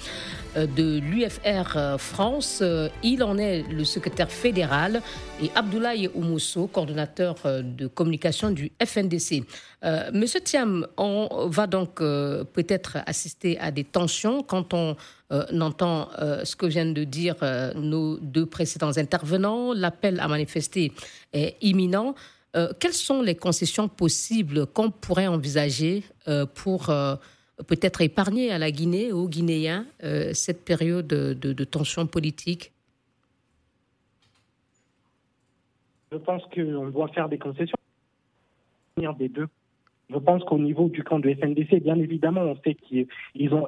euh, 0.58 0.66
de 0.66 1.00
l'UFR 1.00 1.76
euh, 1.76 1.98
France. 2.00 2.64
Euh, 2.84 2.90
il 3.04 3.24
en 3.24 3.38
est 3.38 3.64
le 3.70 3.84
secrétaire 3.84 4.32
fédéral 4.32 5.02
et 5.42 5.50
Abdoulaye 5.56 6.10
Oumousso, 6.14 6.68
coordonnateur 6.68 7.36
de 7.64 7.88
communication 7.88 8.52
du 8.52 8.72
FNDC. 8.84 9.44
Monsieur 10.14 10.40
Thiam, 10.40 10.88
on 10.98 11.48
va 11.50 11.68
donc 11.68 11.96
peut-être 11.96 12.98
assister 13.06 13.60
à 13.60 13.72
des 13.72 13.84
tensions 13.84 14.44
quand 14.44 14.74
on 14.74 14.96
entend 15.60 16.10
ce 16.44 16.56
que 16.56 16.66
viennent 16.66 16.94
de 16.94 17.04
dire 17.04 17.36
nos 17.76 18.18
deux 18.18 18.46
précédents 18.46 18.98
intervenants. 18.98 19.74
L'appel 19.74 20.20
à 20.22 20.28
manifester 20.28 20.94
est 21.34 21.58
imminent. 21.62 22.16
quelles 22.80 22.94
sont 22.94 23.22
les 23.22 23.36
concessions 23.36 23.90
possibles 23.90 24.68
qu'on 24.68 24.90
pourrait 24.92 25.28
envisager 25.28 26.04
pour 26.54 26.90
peut-être 27.68 28.02
épargner 28.02 28.52
à 28.52 28.58
la 28.58 28.72
Guinée, 28.72 29.12
aux 29.12 29.28
Guinéens, 29.28 29.86
euh, 30.04 30.32
cette 30.34 30.64
période 30.64 31.08
de, 31.08 31.34
de, 31.34 31.64
tension 31.64 32.08
politique 32.08 32.73
Je 36.14 36.20
pense 36.20 36.44
qu'on 36.54 36.90
doit 36.90 37.08
faire 37.08 37.28
des 37.28 37.40
concessions 37.40 37.76
des 39.18 39.30
deux. 39.30 39.48
Je 40.12 40.18
pense 40.18 40.44
qu'au 40.44 40.60
niveau 40.60 40.90
du 40.90 41.04
camp 41.04 41.18
de 41.18 41.34
FNDC, 41.34 41.82
bien 41.82 41.98
évidemment, 41.98 42.42
on 42.42 42.56
sait 42.58 42.76
qu'ils 42.76 43.54
ont 43.54 43.68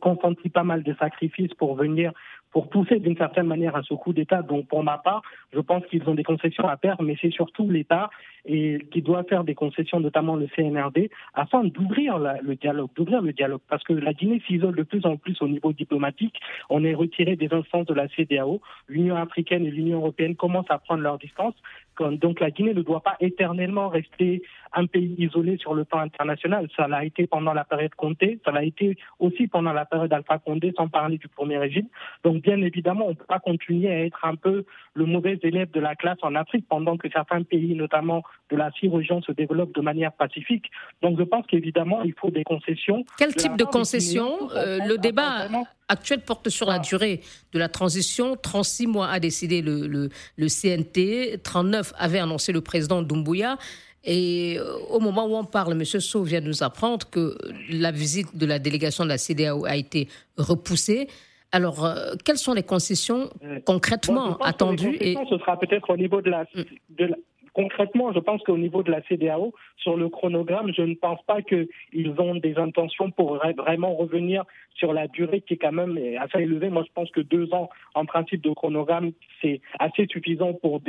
consenti 0.00 0.50
pas 0.50 0.64
mal 0.64 0.82
de 0.82 0.94
sacrifices 0.94 1.54
pour 1.54 1.76
venir 1.76 2.12
pour 2.52 2.68
pousser 2.68 2.98
d'une 2.98 3.16
certaine 3.16 3.46
manière 3.46 3.76
à 3.76 3.82
ce 3.82 3.94
coup 3.94 4.12
d'État. 4.12 4.42
Donc, 4.42 4.68
pour 4.68 4.82
ma 4.82 4.98
part, 4.98 5.22
je 5.52 5.60
pense 5.60 5.84
qu'ils 5.86 6.08
ont 6.08 6.14
des 6.14 6.24
concessions 6.24 6.66
à 6.66 6.76
faire, 6.76 7.00
mais 7.02 7.16
c'est 7.20 7.30
surtout 7.30 7.68
l'État 7.68 8.10
qui 8.46 9.02
doit 9.02 9.24
faire 9.24 9.44
des 9.44 9.54
concessions, 9.54 10.00
notamment 10.00 10.34
le 10.34 10.48
CNRD, 10.56 11.10
afin 11.34 11.64
d'ouvrir 11.64 12.18
le 12.18 12.54
dialogue, 12.54 12.88
d'ouvrir 12.96 13.20
le 13.20 13.32
dialogue, 13.32 13.60
parce 13.68 13.84
que 13.84 13.92
la 13.92 14.14
Guinée 14.14 14.42
s'isole 14.46 14.74
de 14.74 14.84
plus 14.84 15.04
en 15.04 15.16
plus 15.16 15.36
au 15.42 15.48
niveau 15.48 15.72
diplomatique. 15.72 16.36
On 16.70 16.82
est 16.84 16.94
retiré 16.94 17.36
des 17.36 17.52
instances 17.52 17.86
de 17.86 17.94
la 17.94 18.08
CDAO. 18.08 18.60
L'Union 18.88 19.16
africaine 19.16 19.66
et 19.66 19.70
l'Union 19.70 19.98
européenne 19.98 20.34
commencent 20.34 20.70
à 20.70 20.78
prendre 20.78 21.02
leur 21.02 21.18
distance. 21.18 21.54
Donc, 22.00 22.40
la 22.40 22.50
Guinée 22.50 22.74
ne 22.74 22.82
doit 22.82 23.00
pas 23.00 23.16
éternellement 23.20 23.88
rester 23.88 24.42
un 24.72 24.86
pays 24.86 25.14
isolé 25.18 25.56
sur 25.58 25.74
le 25.74 25.84
plan 25.84 26.00
international. 26.00 26.68
Ça 26.76 26.88
l'a 26.88 27.04
été 27.04 27.26
pendant 27.26 27.54
la 27.54 27.64
période 27.64 27.94
Comté, 27.94 28.38
ça 28.44 28.50
l'a 28.50 28.64
été 28.64 28.96
aussi 29.18 29.46
pendant 29.46 29.72
la 29.72 29.84
période 29.84 30.12
Alpha 30.12 30.38
Condé, 30.38 30.72
sans 30.76 30.88
parler 30.88 31.18
du 31.18 31.28
premier 31.28 31.58
régime. 31.58 31.86
Donc, 32.24 32.42
bien 32.42 32.60
évidemment, 32.60 33.06
on 33.06 33.10
ne 33.10 33.14
peut 33.14 33.24
pas 33.24 33.40
continuer 33.40 33.90
à 33.90 34.04
être 34.04 34.24
un 34.24 34.36
peu 34.36 34.64
le 34.94 35.06
mauvais 35.06 35.38
élève 35.42 35.70
de 35.70 35.80
la 35.80 35.94
classe 35.94 36.18
en 36.22 36.34
Afrique 36.34 36.66
pendant 36.68 36.96
que 36.96 37.08
certains 37.10 37.42
pays, 37.42 37.74
notamment 37.74 38.22
de 38.50 38.56
la 38.56 38.70
six-région, 38.72 39.22
se 39.22 39.32
développent 39.32 39.74
de 39.74 39.80
manière 39.80 40.12
pacifique. 40.12 40.70
Donc 41.02 41.18
je 41.18 41.24
pense 41.24 41.46
qu'évidemment, 41.46 42.02
il 42.02 42.14
faut 42.14 42.30
des 42.30 42.44
concessions. 42.44 43.04
Quel 43.18 43.34
type 43.34 43.56
de 43.56 43.64
concessions 43.64 44.50
euh, 44.54 44.78
Le 44.86 44.98
débat 44.98 45.48
actuel 45.88 46.20
porte 46.20 46.48
sur 46.48 46.66
la 46.66 46.74
ah. 46.74 46.78
durée 46.78 47.20
de 47.52 47.58
la 47.58 47.68
transition. 47.68 48.36
36 48.36 48.86
mois 48.86 49.08
a 49.08 49.20
décidé 49.20 49.62
le, 49.62 49.86
le, 49.86 50.10
le 50.36 50.46
CNT, 50.48 51.40
39 51.42 51.92
avait 51.98 52.18
annoncé 52.18 52.52
le 52.52 52.60
président 52.60 53.02
Doumbouya. 53.02 53.58
Et 54.04 54.58
euh, 54.58 54.76
au 54.90 55.00
moment 55.00 55.26
où 55.26 55.36
on 55.36 55.44
parle, 55.44 55.72
M. 55.72 55.84
Sow 55.84 56.22
vient 56.22 56.40
de 56.40 56.46
nous 56.46 56.62
apprendre 56.62 57.08
que 57.10 57.36
la 57.70 57.90
visite 57.90 58.36
de 58.36 58.46
la 58.46 58.58
délégation 58.58 59.04
de 59.04 59.08
la 59.08 59.18
CDAO 59.18 59.66
a 59.66 59.76
été 59.76 60.08
repoussée. 60.36 61.08
Alors, 61.50 61.84
euh, 61.84 62.14
quelles 62.24 62.38
sont 62.38 62.52
les 62.52 62.62
concessions 62.62 63.30
concrètement 63.64 64.36
attendues 64.38 64.96
et... 65.00 65.16
Ce 65.28 65.38
sera 65.38 65.58
peut-être 65.58 65.90
au 65.90 65.96
niveau 65.96 66.20
de 66.20 66.30
la, 66.30 66.42
mm. 66.42 67.14
Concrètement, 67.52 68.12
je 68.12 68.18
pense 68.18 68.42
qu'au 68.42 68.58
niveau 68.58 68.82
de 68.82 68.90
la 68.90 69.02
CDAO, 69.02 69.54
sur 69.76 69.96
le 69.96 70.08
chronogramme, 70.08 70.72
je 70.74 70.82
ne 70.82 70.94
pense 70.94 71.22
pas 71.22 71.42
qu'ils 71.42 72.14
ont 72.18 72.34
des 72.34 72.56
intentions 72.56 73.10
pour 73.10 73.36
vraiment 73.56 73.94
revenir 73.94 74.44
sur 74.74 74.92
la 74.92 75.08
durée 75.08 75.40
qui 75.40 75.54
est 75.54 75.58
quand 75.58 75.72
même 75.72 75.98
assez 76.18 76.38
élevée. 76.38 76.70
Moi, 76.70 76.84
je 76.86 76.92
pense 76.92 77.10
que 77.10 77.20
deux 77.20 77.52
ans 77.52 77.68
en 77.94 78.06
principe 78.06 78.42
de 78.42 78.52
chronogramme, 78.52 79.12
c'est 79.42 79.60
assez 79.78 80.06
suffisant 80.06 80.52
pour, 80.54 80.80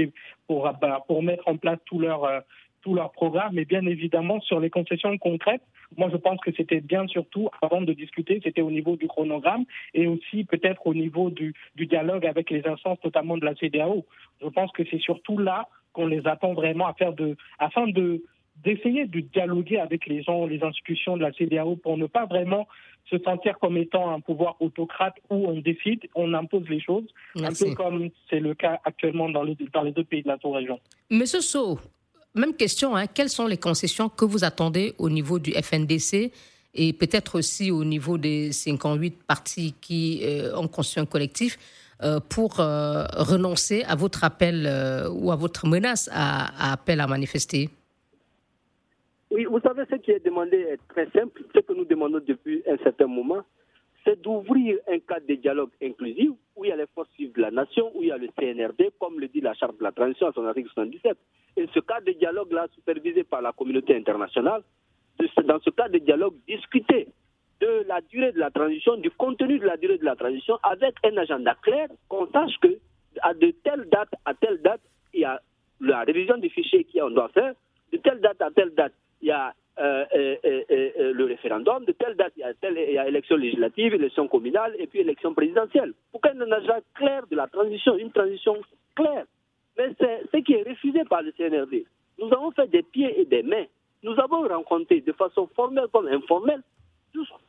pour, 0.47 0.71
bah, 0.81 1.03
pour 1.07 1.23
mettre 1.23 1.47
en 1.47 1.57
place 1.57 1.79
tout 1.85 1.99
leur, 1.99 2.23
euh, 2.23 2.39
tout 2.81 2.93
leur 2.93 3.11
programme, 3.11 3.53
mais 3.53 3.65
bien 3.65 3.85
évidemment 3.85 4.39
sur 4.41 4.59
les 4.59 4.69
concessions 4.69 5.17
concrètes, 5.17 5.61
moi 5.97 6.09
je 6.11 6.17
pense 6.17 6.39
que 6.39 6.51
c'était 6.55 6.81
bien 6.81 7.07
surtout, 7.07 7.49
avant 7.61 7.81
de 7.81 7.93
discuter, 7.93 8.39
c'était 8.43 8.61
au 8.61 8.71
niveau 8.71 8.95
du 8.95 9.07
chronogramme 9.07 9.65
et 9.93 10.07
aussi 10.07 10.43
peut-être 10.45 10.85
au 10.87 10.93
niveau 10.93 11.29
du, 11.29 11.53
du 11.75 11.87
dialogue 11.87 12.25
avec 12.25 12.49
les 12.49 12.65
instances, 12.67 12.99
notamment 13.03 13.37
de 13.37 13.45
la 13.45 13.55
CDAO. 13.55 14.05
Je 14.41 14.47
pense 14.47 14.71
que 14.71 14.83
c'est 14.89 15.01
surtout 15.01 15.37
là 15.37 15.67
qu'on 15.93 16.07
les 16.07 16.25
attend 16.27 16.53
vraiment 16.53 16.87
à 16.87 16.93
faire 16.93 17.13
de, 17.13 17.35
afin 17.59 17.87
de 17.87 18.23
d'essayer 18.63 19.05
de 19.05 19.21
dialoguer 19.21 19.79
avec 19.79 20.05
les 20.05 20.21
gens, 20.21 20.45
les 20.45 20.61
institutions 20.63 21.15
de 21.15 21.21
la 21.21 21.31
CDAO 21.31 21.77
pour 21.77 21.97
ne 21.97 22.07
pas 22.07 22.25
vraiment 22.25 22.67
se 23.09 23.17
sentir 23.19 23.57
comme 23.59 23.77
étant 23.77 24.13
un 24.13 24.19
pouvoir 24.19 24.55
autocrate 24.59 25.15
où 25.29 25.47
on 25.47 25.59
décide, 25.59 26.01
on 26.15 26.33
impose 26.33 26.67
les 26.69 26.81
choses, 26.81 27.05
un 27.35 27.53
peu 27.53 27.73
comme 27.73 28.09
c'est 28.29 28.39
le 28.39 28.53
cas 28.53 28.79
actuellement 28.83 29.29
dans 29.29 29.43
les, 29.43 29.57
dans 29.73 29.81
les 29.81 29.91
deux 29.91 30.03
pays 30.03 30.23
de 30.23 30.27
la 30.27 30.37
sous-région. 30.39 30.79
Monsieur 31.09 31.41
So, 31.41 31.79
même 32.35 32.53
question, 32.53 32.95
hein, 32.95 33.07
quelles 33.07 33.29
sont 33.29 33.47
les 33.47 33.57
concessions 33.57 34.09
que 34.09 34.25
vous 34.25 34.43
attendez 34.43 34.93
au 34.97 35.09
niveau 35.09 35.39
du 35.39 35.51
FNDC 35.51 36.31
et 36.75 36.93
peut-être 36.93 37.39
aussi 37.39 37.71
au 37.71 37.83
niveau 37.83 38.17
des 38.17 38.51
58 38.51 39.23
partis 39.23 39.73
qui 39.81 40.21
euh, 40.23 40.55
ont 40.55 40.67
construit 40.67 41.01
un 41.01 41.05
collectif? 41.05 41.57
Pour 42.29 42.59
euh, 42.59 43.03
renoncer 43.17 43.83
à 43.83 43.95
votre 43.95 44.23
appel 44.23 44.67
ou 45.11 45.31
à 45.31 45.35
votre 45.35 45.67
menace 45.67 46.09
à 46.13 46.71
appel 46.73 47.01
à 47.01 47.07
manifester 47.07 47.69
oui, 49.31 49.45
vous 49.45 49.59
savez, 49.59 49.83
ce 49.89 49.95
qui 49.97 50.11
est 50.11 50.25
demandé 50.25 50.57
est 50.57 50.79
très 50.87 51.07
simple. 51.11 51.43
Ce 51.53 51.59
que 51.59 51.73
nous 51.73 51.85
demandons 51.85 52.19
depuis 52.25 52.63
un 52.67 52.77
certain 52.77 53.05
moment, 53.05 53.43
c'est 54.03 54.19
d'ouvrir 54.21 54.77
un 54.87 54.99
cadre 54.99 55.27
de 55.27 55.35
dialogue 55.35 55.69
inclusif 55.83 56.31
où 56.55 56.65
il 56.65 56.69
y 56.69 56.71
a 56.71 56.75
les 56.75 56.87
forces 56.95 57.09
civiles 57.15 57.33
de 57.33 57.41
la 57.41 57.51
nation, 57.51 57.91
où 57.95 58.01
il 58.01 58.07
y 58.07 58.11
a 58.11 58.17
le 58.17 58.27
CNRD, 58.39 58.91
comme 58.99 59.19
le 59.19 59.27
dit 59.27 59.41
la 59.41 59.53
Charte 59.53 59.77
de 59.77 59.83
la 59.83 59.91
transition 59.91 60.27
à 60.27 60.31
son 60.33 60.45
article 60.45 60.69
77. 60.73 61.15
Et 61.57 61.67
ce 61.73 61.79
cadre 61.79 62.07
de 62.07 62.13
dialogue-là, 62.13 62.67
supervisé 62.73 63.23
par 63.23 63.41
la 63.41 63.51
communauté 63.51 63.95
internationale, 63.95 64.63
dans 65.45 65.59
ce 65.59 65.69
cadre 65.69 65.93
de 65.93 65.99
dialogue, 65.99 66.35
discuter 66.47 67.07
de 67.61 67.85
la 67.87 68.01
durée 68.01 68.31
de 68.31 68.39
la 68.39 68.51
transition, 68.51 68.95
du 68.97 69.11
contenu 69.11 69.59
de 69.59 69.65
la 69.65 69.77
durée 69.77 69.97
de 69.97 70.05
la 70.05 70.15
transition, 70.15 70.57
avec 70.63 70.95
un 71.03 71.17
agenda 71.17 71.55
clair, 71.61 71.87
qu'on 72.07 72.27
sache 72.27 72.57
que 72.61 72.77
à 73.21 73.33
de 73.33 73.51
telle 73.63 73.87
date 73.89 74.09
à 74.25 74.33
telle 74.33 74.61
date, 74.61 74.81
il 75.13 75.21
y 75.21 75.25
a 75.25 75.41
la 75.81 76.01
révision 76.01 76.37
des 76.37 76.49
fichiers 76.49 76.85
qu'on 76.93 77.09
doit 77.11 77.29
faire, 77.29 77.53
de 77.91 77.97
telle 77.97 78.19
date 78.21 78.41
à 78.41 78.51
telle 78.51 78.73
date, 78.75 78.93
il 79.21 79.27
y 79.27 79.31
a 79.31 79.53
euh, 79.79 80.05
euh, 80.13 80.35
euh, 80.45 81.13
le 81.13 81.25
référendum, 81.25 81.85
de 81.85 81.93
telle 81.93 82.15
date, 82.15 82.33
il 82.35 82.41
y, 82.41 82.43
a 82.43 82.53
telle, 82.53 82.77
il 82.77 82.93
y 82.93 82.97
a 82.97 83.07
élection 83.07 83.37
législative, 83.37 83.93
élection 83.93 84.27
communale 84.27 84.75
et 84.77 84.87
puis 84.87 84.99
élection 84.99 85.33
présidentielle. 85.33 85.93
Pourquoi 86.11 86.31
il 86.33 86.39
y 86.39 86.41
a 86.41 86.45
un 86.45 86.51
agenda 86.51 86.81
clair 86.95 87.25
de 87.31 87.35
la 87.35 87.47
transition, 87.47 87.97
une 87.97 88.11
transition 88.11 88.57
claire 88.95 89.25
Mais 89.77 89.89
c'est 89.97 90.23
ce 90.33 90.37
qui 90.41 90.53
est 90.53 90.67
refusé 90.67 91.03
par 91.05 91.21
le 91.21 91.31
CNRD. 91.31 91.85
Nous 92.19 92.27
avons 92.27 92.51
fait 92.51 92.67
des 92.67 92.83
pieds 92.83 93.21
et 93.21 93.25
des 93.25 93.41
mains. 93.41 93.65
Nous 94.03 94.19
avons 94.19 94.47
rencontré 94.47 94.99
de 94.99 95.13
façon 95.13 95.47
formelle 95.55 95.87
comme 95.93 96.07
informelle 96.07 96.61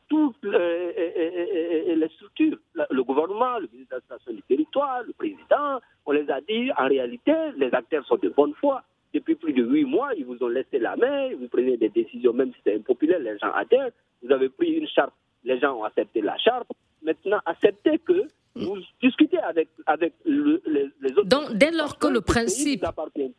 toutes 0.09 0.43
les 0.43 2.09
structures, 2.15 2.57
le 2.89 3.03
gouvernement, 3.03 3.59
le 3.59 3.69
ministre 3.71 3.95
de 3.95 4.01
l'administration 4.01 4.33
du 4.33 4.41
territoire, 4.43 5.03
le 5.03 5.13
président, 5.13 5.79
on 6.05 6.11
les 6.11 6.29
a 6.29 6.41
dit, 6.41 6.69
en 6.77 6.87
réalité, 6.87 7.33
les 7.57 7.73
acteurs 7.73 8.05
sont 8.05 8.17
de 8.17 8.29
bonne 8.29 8.53
foi 8.55 8.83
depuis 9.13 9.35
plus 9.35 9.53
de 9.53 9.63
huit 9.63 9.85
mois, 9.85 10.09
ils 10.17 10.25
vous 10.25 10.37
ont 10.41 10.47
laissé 10.47 10.79
la 10.79 10.95
main, 10.95 11.29
vous 11.35 11.47
prenez 11.47 11.77
des 11.77 11.89
décisions, 11.89 12.33
même 12.33 12.51
si 12.53 12.59
c'est 12.63 12.75
impopulaire, 12.75 13.19
les 13.19 13.37
gens 13.39 13.51
adhèrent. 13.53 13.91
Vous 14.23 14.31
avez 14.31 14.49
pris 14.49 14.71
une 14.71 14.87
charte, 14.87 15.13
les 15.43 15.59
gens 15.59 15.75
ont 15.75 15.83
accepté 15.83 16.21
la 16.21 16.37
charte. 16.37 16.67
Maintenant, 17.03 17.39
acceptez 17.45 17.99
que 17.99 18.27
vous 18.55 18.77
discutez 19.01 19.39
avec, 19.39 19.69
avec 19.85 20.13
les, 20.25 21.11
autres. 21.17 21.23
Donc, 21.23 21.53
dès 21.53 21.71
lors 21.71 21.97
que 21.97 22.07
le 22.07 22.21
principe 22.21 22.85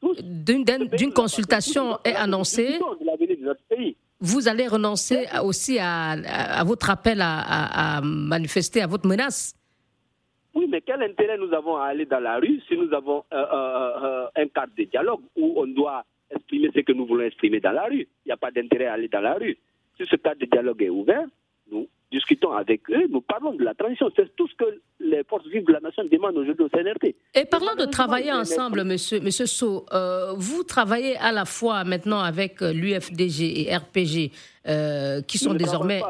d'une 0.02 1.12
consultation 1.12 1.98
est 2.04 2.14
annoncé, 2.14 2.78
vous 4.22 4.48
allez 4.48 4.66
renoncer 4.68 5.26
aussi 5.44 5.78
à, 5.78 6.62
votre 6.64 6.88
appel 6.88 7.18
à 7.20 8.00
manifester, 8.02 8.80
à 8.80 8.86
votre 8.86 9.06
menace 9.06 9.54
oui, 10.54 10.66
mais 10.68 10.82
quel 10.82 11.02
intérêt 11.02 11.38
nous 11.38 11.52
avons 11.54 11.76
à 11.76 11.86
aller 11.86 12.04
dans 12.04 12.20
la 12.20 12.38
rue 12.38 12.60
si 12.68 12.76
nous 12.76 12.92
avons 12.92 13.24
euh, 13.32 13.36
euh, 13.36 14.04
euh, 14.04 14.26
un 14.36 14.48
cadre 14.48 14.72
de 14.76 14.84
dialogue 14.84 15.22
où 15.36 15.54
on 15.56 15.66
doit 15.66 16.04
exprimer 16.30 16.70
ce 16.74 16.80
que 16.80 16.92
nous 16.92 17.06
voulons 17.06 17.24
exprimer 17.24 17.60
dans 17.60 17.72
la 17.72 17.84
rue? 17.84 18.06
Il 18.24 18.26
n'y 18.28 18.32
a 18.32 18.36
pas 18.36 18.50
d'intérêt 18.50 18.86
à 18.86 18.94
aller 18.94 19.08
dans 19.08 19.20
la 19.20 19.34
rue. 19.34 19.56
Si 19.96 20.04
ce 20.06 20.16
cadre 20.16 20.40
de 20.40 20.46
dialogue 20.46 20.82
est 20.82 20.90
ouvert, 20.90 21.24
nous 21.70 21.88
discutons 22.10 22.52
avec 22.52 22.90
eux, 22.90 23.06
nous 23.08 23.22
parlons 23.22 23.54
de 23.54 23.64
la 23.64 23.74
transition. 23.74 24.10
C'est 24.14 24.34
tout 24.36 24.46
ce 24.46 24.54
que 24.56 24.80
les 25.12 25.24
forces 25.24 25.46
vives 25.46 25.64
de 25.66 25.72
la 25.72 25.80
nation 25.80 26.02
demandent 26.10 26.36
aujourd'hui 26.36 26.64
au 26.64 26.68
CNRT. 26.68 27.14
Et 27.34 27.44
parlons 27.44 27.74
de 27.78 27.84
travailler 27.84 28.32
ensemble, 28.32 28.84
monsieur, 28.84 29.20
monsieur 29.20 29.46
So. 29.46 29.86
vous 30.36 30.62
travaillez 30.64 31.16
à 31.18 31.32
la 31.32 31.44
fois 31.44 31.84
maintenant 31.84 32.20
avec 32.20 32.60
l'UFDG 32.60 33.68
et 33.68 33.76
RPG. 33.76 34.32
Euh, 34.68 35.22
qui 35.22 35.38
sont 35.38 35.54
désormais 35.54 36.00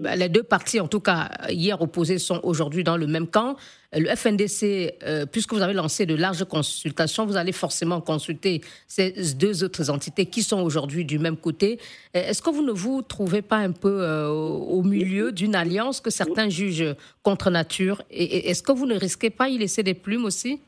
bah, 0.00 0.16
les 0.16 0.30
deux 0.30 0.42
partis, 0.42 0.80
en 0.80 0.88
tout 0.88 1.00
cas 1.00 1.28
hier 1.50 1.78
opposés, 1.82 2.18
sont 2.18 2.40
aujourd'hui 2.42 2.84
dans 2.84 2.96
le 2.96 3.06
même 3.06 3.26
camp. 3.26 3.56
Le 3.92 4.08
FNDC, 4.08 4.94
euh, 5.02 5.26
puisque 5.26 5.52
vous 5.52 5.60
avez 5.60 5.74
lancé 5.74 6.06
de 6.06 6.14
larges 6.14 6.46
consultations, 6.46 7.26
vous 7.26 7.36
allez 7.36 7.52
forcément 7.52 8.00
consulter 8.00 8.62
ces 8.88 9.34
deux 9.34 9.62
autres 9.62 9.90
entités 9.90 10.24
qui 10.24 10.42
sont 10.42 10.62
aujourd'hui 10.62 11.04
du 11.04 11.18
même 11.18 11.36
côté. 11.36 11.78
Euh, 12.16 12.22
est-ce 12.26 12.40
que 12.40 12.48
vous 12.48 12.64
ne 12.64 12.72
vous 12.72 13.02
trouvez 13.02 13.42
pas 13.42 13.58
un 13.58 13.72
peu 13.72 14.26
au 14.26 14.82
milieu 14.82 15.30
d'une 15.30 15.54
alliance 15.54 16.00
que 16.00 16.08
certains 16.08 16.48
jugent 16.48 16.94
contre 17.22 17.50
nature 17.50 18.00
Et 18.16 18.48
est-ce 18.50 18.62
que 18.62 18.72
vous 18.72 18.86
ne 18.86 18.94
risquez 18.94 19.30
pas 19.30 19.48
y 19.48 19.58
laisser 19.58 19.82
des 19.82 19.94
plumes 19.94 20.24
aussi? 20.24 20.60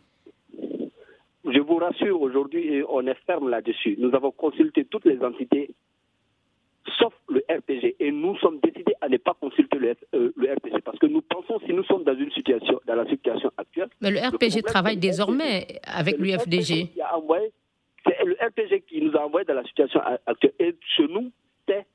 Je 1.45 1.61
vous 1.61 1.77
rassure, 1.77 2.21
aujourd'hui, 2.21 2.83
on 2.89 3.07
est 3.07 3.17
ferme 3.27 3.49
là-dessus. 3.49 3.97
Nous 3.99 4.15
avons 4.15 4.31
consulté 4.31 4.85
toutes 4.85 5.07
les 5.07 5.23
entités 5.23 5.71
sauf 6.99 7.13
le 7.29 7.43
RPG. 7.49 7.97
Et 8.01 8.11
nous 8.11 8.37
sommes 8.39 8.59
décidés 8.63 8.95
à 9.01 9.09
ne 9.09 9.17
pas 9.17 9.35
consulter 9.35 9.79
le, 9.79 9.95
euh, 10.15 10.33
RPG 10.37 10.81
parce 10.85 10.99
que 10.99 11.07
nous 11.07 11.23
pensons 11.23 11.61
si 11.67 11.73
nous 11.73 11.85
sommes 11.85 12.05
dans 12.05 12.17
une 12.17 12.31
situation, 12.33 12.81
dans 12.87 12.95
la 12.95 13.07
situation 13.07 13.51
actuelle. 13.57 13.89
Mais 14.01 14.11
le 14.11 14.21
RPG 14.21 14.63
travaille 14.65 14.97
désormais 14.97 15.67
avec 15.85 16.19
l'UFDG. 16.19 16.91
C'est 18.07 18.25
le 18.25 18.37
RPG 18.41 18.85
qui 18.89 19.03
nous 19.03 19.15
a 19.17 19.25
envoyé 19.25 19.45
dans 19.45 19.55
la 19.55 19.65
situation 19.65 20.01
actuelle. 20.27 20.55
Et 20.59 20.75
chez 20.97 21.07
nous, 21.09 21.31
c'est 21.69 21.87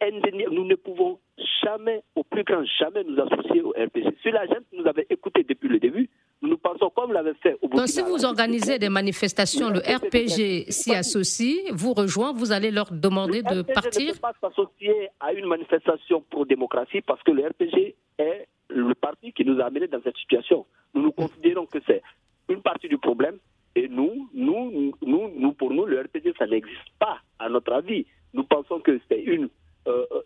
indéniable. 0.00 0.54
Nous 0.54 0.64
ne 0.64 0.74
pouvons 0.74 1.18
jamais, 1.62 2.02
au 2.14 2.22
plus 2.24 2.44
grand 2.44 2.64
jamais, 2.78 3.04
nous 3.04 3.20
associer 3.20 3.62
au 3.62 3.70
RPG. 3.70 4.16
Si 4.22 4.30
la 4.30 4.46
gente 4.46 4.64
nous 4.72 4.86
avait 4.86 5.06
écouté 5.10 5.44
depuis 5.44 5.68
le 5.68 5.78
début, 5.78 6.08
nous 6.42 6.58
pensons 6.58 6.90
comme 6.94 7.12
l'avait 7.12 7.34
fait 7.34 7.56
au 7.62 7.68
Donc, 7.68 7.88
si 7.88 8.02
vous 8.02 8.24
organisez 8.24 8.78
des 8.78 8.88
manifestations, 8.88 9.70
le 9.70 9.80
RPG 9.80 10.70
s'y 10.70 10.94
associe, 10.94 11.70
vous 11.72 11.92
rejoint, 11.94 12.32
vous 12.32 12.52
allez 12.52 12.70
leur 12.70 12.90
demander 12.92 13.42
de 13.42 13.62
partir 13.62 14.08
ne 14.08 14.12
peut 14.12 14.20
pas 14.20 14.34
s'associer 14.40 15.08
à 15.20 15.32
une 15.32 15.46
manifestation 15.46 16.22
pour 16.30 16.46
démocratie 16.46 17.00
parce 17.00 17.22
que 17.22 17.30
le 17.30 17.46
RPG 17.46 17.94
est 18.18 18.48
le 18.68 18.94
parti 18.94 19.32
qui 19.32 19.44
nous 19.44 19.60
a 19.60 19.64
amenés 19.64 19.88
dans 19.88 20.02
cette 20.02 20.16
situation. 20.16 20.66
Nous 20.94 21.02
nous 21.02 21.12
considérons 21.12 21.66
que 21.66 21.78
c'est 21.86 22.02
une 22.48 22.62
partie 22.62 22.88
du 22.88 22.98
problème 22.98 23.38
et 23.74 23.88
nous, 23.88 24.28
nous, 24.32 24.92
nous, 25.02 25.30
nous, 25.36 25.52
pour 25.52 25.70
nous, 25.70 25.84
le 25.84 26.00
RPG, 26.00 26.34
ça 26.38 26.46
n'existe 26.46 26.90
pas, 26.98 27.18
à 27.38 27.48
notre 27.48 27.72
avis. 27.72 28.06
Nous 28.32 28.44
pensons 28.44 28.80
que 28.80 28.98
c'est 29.08 29.20
une 29.20 29.48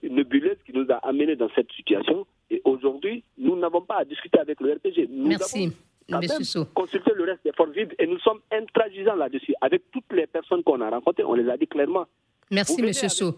nébuleuse 0.02 0.56
qui 0.66 0.72
nous 0.72 0.86
a 0.90 0.96
amenés 1.06 1.36
dans 1.36 1.48
cette 1.54 1.70
situation. 1.72 2.26
Et 2.50 2.60
aujourd'hui, 2.64 3.22
nous 3.38 3.56
n'avons 3.56 3.82
pas 3.82 3.98
à 3.98 4.04
discuter 4.04 4.38
avec 4.38 4.60
le 4.60 4.72
RPG. 4.72 5.08
Nous 5.10 5.28
Merci 5.28 5.72
consulter 6.74 7.12
le 7.14 7.24
reste 7.24 7.44
des 7.44 7.52
forces 7.52 7.70
vives 7.70 7.94
et 7.98 8.06
nous 8.06 8.18
sommes 8.20 8.40
intransigeants 8.52 9.14
là-dessus. 9.14 9.54
Avec 9.60 9.82
toutes 9.92 10.12
les 10.12 10.26
personnes 10.26 10.62
qu'on 10.62 10.80
a 10.80 10.90
rencontrées, 10.90 11.24
on 11.24 11.34
les 11.34 11.48
a 11.48 11.56
dit 11.56 11.66
clairement. 11.66 12.06
Merci, 12.50 12.80
M. 12.80 12.92
Sou. 12.92 13.32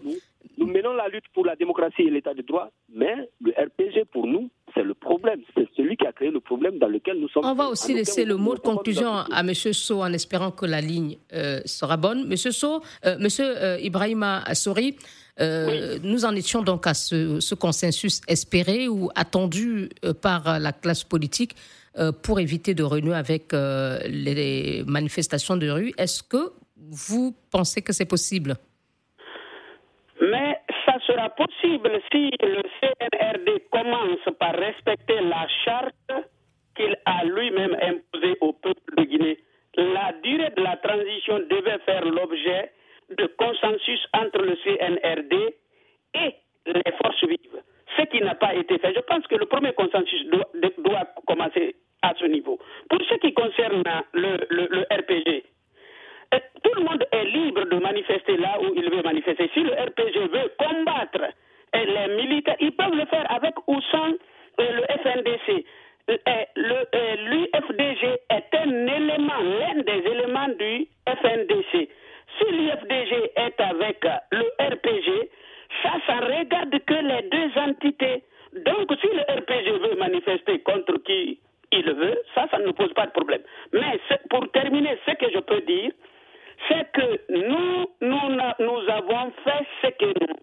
Nous, 0.57 0.65
menons 0.65 0.93
la 0.93 1.07
lutte 1.07 1.25
pour 1.33 1.45
la 1.45 1.55
démocratie 1.55 2.01
et 2.01 2.09
l'état 2.09 2.33
de 2.33 2.41
droit, 2.41 2.69
mais 2.93 3.29
le 3.41 3.51
RPG, 3.51 4.05
pour 4.11 4.25
nous, 4.25 4.49
c'est 4.73 4.83
le 4.83 4.95
problème. 4.95 5.41
C'est 5.55 5.67
celui 5.77 5.95
qui 5.97 6.05
a 6.07 6.11
créé 6.11 6.31
le 6.31 6.39
problème 6.39 6.79
dans 6.79 6.87
lequel 6.87 7.19
nous 7.19 7.29
sommes. 7.29 7.45
On 7.45 7.53
va 7.53 7.67
aussi 7.69 7.93
laisser 7.93 8.25
le 8.25 8.37
mot 8.37 8.55
de 8.55 8.59
conclusion 8.59 9.11
à 9.13 9.41
M. 9.41 9.53
So 9.53 10.01
en 10.01 10.11
espérant 10.13 10.51
que 10.51 10.65
la 10.65 10.81
ligne 10.81 11.17
euh, 11.33 11.61
sera 11.65 11.95
bonne. 11.97 12.21
M. 12.31 12.35
So, 12.37 12.81
euh, 13.05 13.17
M. 13.19 13.27
Euh, 13.39 13.77
Ibrahima 13.81 14.43
Assori, 15.37 15.99
nous 16.03 16.25
en 16.25 16.35
étions 16.35 16.61
donc 16.61 16.85
à 16.87 16.93
ce, 16.93 17.39
ce 17.39 17.55
consensus 17.55 18.21
espéré 18.27 18.87
ou 18.87 19.09
attendu 19.15 19.89
par 20.21 20.59
la 20.59 20.71
classe 20.71 21.03
politique. 21.03 21.55
Euh, 21.95 22.11
pour 22.11 22.39
éviter 22.39 22.73
de 22.73 22.81
renouer 22.81 23.15
avec 23.15 23.53
euh, 23.53 23.99
les 24.07 24.83
manifestations 24.87 25.57
de 25.57 25.69
rue. 25.69 25.93
Est-ce 25.95 26.23
que 26.23 26.51
vous 26.75 27.35
pensez 27.51 27.83
que 27.83 27.93
c'est 27.93 28.09
possible? 28.09 28.55
Mais 30.19 30.59
ça 30.87 30.95
sera 31.05 31.29
possible 31.29 31.91
si 32.11 32.31
le 32.41 32.63
CNRD 32.81 33.61
commence 33.71 34.25
par 34.39 34.55
respecter 34.55 35.21
la 35.21 35.47
charte 35.63 36.25
qu'il 36.75 36.97
a 37.05 37.25
lui-même 37.25 37.77
imposée 37.79 38.37
au 38.41 38.53
peuple 38.53 38.95
de 38.97 39.03
Guinée. 39.03 39.37
La 39.77 40.13
durée 40.23 40.51
de 40.57 40.63
la 40.63 40.77
transition 40.77 41.37
devait 41.47 41.79
faire 41.85 42.05
l'objet 42.05 42.71
de 43.17 43.27
consensus 43.37 44.07
entre 44.13 44.41
le 44.41 44.55
CNRD 44.63 45.33
et 46.15 46.35
les 46.65 46.91
forces 47.01 47.23
vives, 47.25 47.61
ce 47.97 48.03
qui 48.03 48.21
n'a 48.21 48.35
pas 48.35 48.53
été 48.55 48.77
fait. 48.77 48.93
Je 48.93 49.01
pense 49.01 49.25
que 49.27 49.35
le 49.35 49.45
premier 49.45 49.73
consensus 49.73 50.25
doit, 50.27 51.05
commencer 51.27 51.75
à 52.01 52.13
ce 52.19 52.25
niveau. 52.25 52.59
Pour 52.89 52.99
ce 53.09 53.15
qui 53.15 53.33
concerne 53.33 53.83
le, 54.13 54.37
le, 54.49 54.81
RPG, 54.91 55.43
euh, 56.33 56.39
tout 56.63 56.73
tout 56.73 56.79
le 56.79 56.85
monde 56.89 57.05
est 57.11 57.25
libre 57.25 57.65
de 57.65 57.77
manifester 57.77 58.37
là 58.37 58.57
où 58.59 58.73
il 58.75 58.89
veut 58.89 59.03
manifester. 59.03 59.49
Si 59.53 59.59
le 59.59 59.73
RPG 59.73 60.27
veut 60.31 60.51
combattre 60.57 61.21
les 61.73 62.15
militaires, 62.15 62.55
ils 62.59 62.71
peuvent 62.71 62.95
le 62.95 63.05
faire 63.05 63.25
avec 63.31 63.53
ou 63.67 63.79
sans 63.91 64.11
le 64.57 64.81
FNDC. 65.03 65.65
L'UFDG 66.55 68.03
est 68.29 68.55
un 68.57 68.87
élément, 68.87 69.39
l'un 69.39 69.81
des 69.83 70.09
éléments 70.09 70.49
du 70.59 70.87
FNDC. 71.07 71.89
Si 72.37 72.45
l'UFDG 72.51 73.31
est 73.35 73.59
avec 73.59 74.05
le 74.31 74.43
RPG, 74.59 75.29
ça, 75.81 75.93
ça 76.07 76.19
regarde 76.19 76.77
que 76.85 76.93
les 76.93 77.29
deux 77.29 77.59
entités. 77.59 78.23
Donc, 78.65 78.91
si 79.01 79.07
le 79.07 79.21
RPG 79.21 79.79
veut 79.79 79.95
manifester 79.97 80.59
contre 80.59 80.97
qui 81.03 81.39
il 81.71 81.91
veut, 81.91 82.21
ça, 82.35 82.47
ça 82.51 82.59
ne 82.59 82.71
pose 82.71 82.93
pas 82.93 83.07
de 83.07 83.11
problème. 83.11 83.41
Mais 83.71 83.99
pour 84.29 84.49
terminer, 84.51 84.97
ce 85.07 85.13
que 85.13 85.31
je 85.33 85.39
peux 85.39 85.61
dire, 85.61 85.91
c'est 86.67 86.91
que 86.91 87.19
nous, 87.29 87.87
nous, 88.01 88.29
nous 88.59 88.89
avons 88.89 89.31
fait 89.43 89.65
ce 89.81 89.87
que 89.87 90.05
nous 90.05 90.35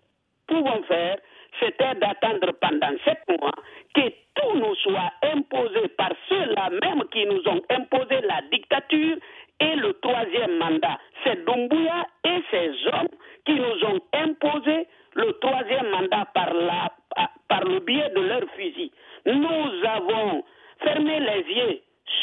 pouvons 0.48 0.82
faire, 0.82 1.16
c'était 1.60 1.94
d'attendre 1.96 2.52
pendant 2.60 2.96
sept 3.04 3.20
mois 3.28 3.54
que 3.94 4.08
tout 4.34 4.54
nous 4.54 4.74
soit 4.76 5.12
imposé 5.22 5.88
par 5.96 6.10
ceux-là 6.28 6.70
même 6.82 7.02
qui 7.12 7.26
nous 7.26 7.42
ont 7.46 7.62
imposé 7.70 8.20
la 8.22 8.40
dictature 8.50 9.16
et 9.60 9.76
le 9.76 9.92
troisième 9.94 10.58
mandat. 10.58 10.98
C'est 11.24 11.44
Dumbuya 11.44 12.06
et 12.24 12.42
ses 12.50 12.70
hommes 12.92 13.08
qui 13.44 13.54
nous 13.54 13.84
ont 13.86 14.00
imposé 14.14 14.86
le 15.14 15.32
troisième 15.40 15.90
mandat 15.90 16.26
par, 16.34 16.52
la, 16.54 16.92
par 17.48 17.64
le 17.64 17.80
biais 17.80 18.10
de 18.10 18.20
leur 18.20 18.42
fusil. 18.56 18.90
Nous 19.26 19.86
avons 19.86 20.44
fermé 20.82 21.20
les 21.20 21.54
yeux 21.54 21.80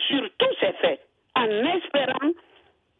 sur 0.07 0.29
tous 0.37 0.55
ces 0.59 0.73
faits 0.73 1.01
en 1.35 1.45
espérant 1.45 2.31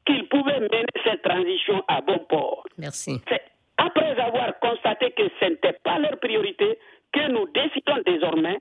qu'ils 0.06 0.28
pouvaient 0.30 0.60
mener 0.60 0.86
cette 1.04 1.22
transition 1.24 1.84
à 1.88 2.02
bon 2.02 2.20
port. 2.30 2.64
Merci. 2.78 3.22
C'est 3.28 3.44
après 3.78 4.20
avoir 4.20 4.58
constaté 4.60 5.12
que 5.12 5.24
ce 5.40 5.46
n'était 5.46 5.78
pas 5.84 6.00
leur 6.00 6.18
priorité 6.20 6.80
que 7.14 7.32
nous 7.32 7.48
décidons 7.48 8.02
désormais 8.06 8.58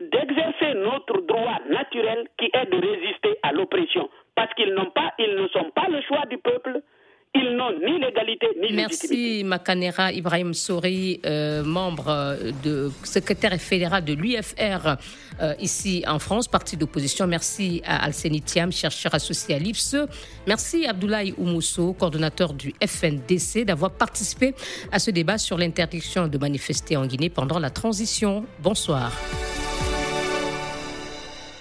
d'exercer 0.00 0.74
notre 0.74 1.20
droit 1.22 1.58
naturel 1.68 2.26
qui 2.38 2.46
est 2.52 2.66
de 2.70 2.76
résister 2.76 3.38
à 3.42 3.52
l'oppression. 3.52 4.08
Parce 4.34 4.52
qu'ils 4.54 4.74
n'ont 4.74 4.90
pas, 4.90 5.12
ils 5.18 5.34
ne 5.34 5.48
sont 5.48 5.70
pas 5.74 5.88
le 5.88 6.00
choix 6.02 6.24
du 6.30 6.38
peuple, 6.38 6.82
ils 7.34 7.56
n'ont 7.56 7.72
ni 7.78 7.98
l'égalité 7.98 8.46
ni 8.60 8.74
Merci 8.74 9.42
Makanera 9.42 10.12
Ibrahim 10.12 10.52
Souri, 10.52 11.18
euh, 11.24 11.62
membre 11.64 12.08
euh, 12.08 12.50
de 12.62 12.90
secrétaire 13.04 13.58
fédéral 13.58 14.04
de 14.04 14.12
l'UFR 14.12 14.98
euh, 15.40 15.54
ici 15.58 16.04
en 16.06 16.18
France, 16.18 16.46
parti 16.46 16.76
d'opposition. 16.76 17.26
Merci 17.26 17.80
à 17.86 18.04
Alseni 18.04 18.42
Thiam, 18.42 18.70
chercheur 18.70 19.14
associé 19.14 19.54
à 19.54 19.58
l'IFSE. 19.58 19.96
Merci 20.46 20.86
Abdoulaye 20.86 21.32
Oumousso, 21.38 21.94
coordonnateur 21.94 22.52
du 22.52 22.74
FNDC, 22.86 23.64
d'avoir 23.64 23.92
participé 23.92 24.54
à 24.90 24.98
ce 24.98 25.10
débat 25.10 25.38
sur 25.38 25.56
l'interdiction 25.56 26.28
de 26.28 26.36
manifester 26.36 26.98
en 26.98 27.06
Guinée 27.06 27.30
pendant 27.30 27.58
la 27.58 27.70
transition. 27.70 28.44
Bonsoir. 28.60 29.10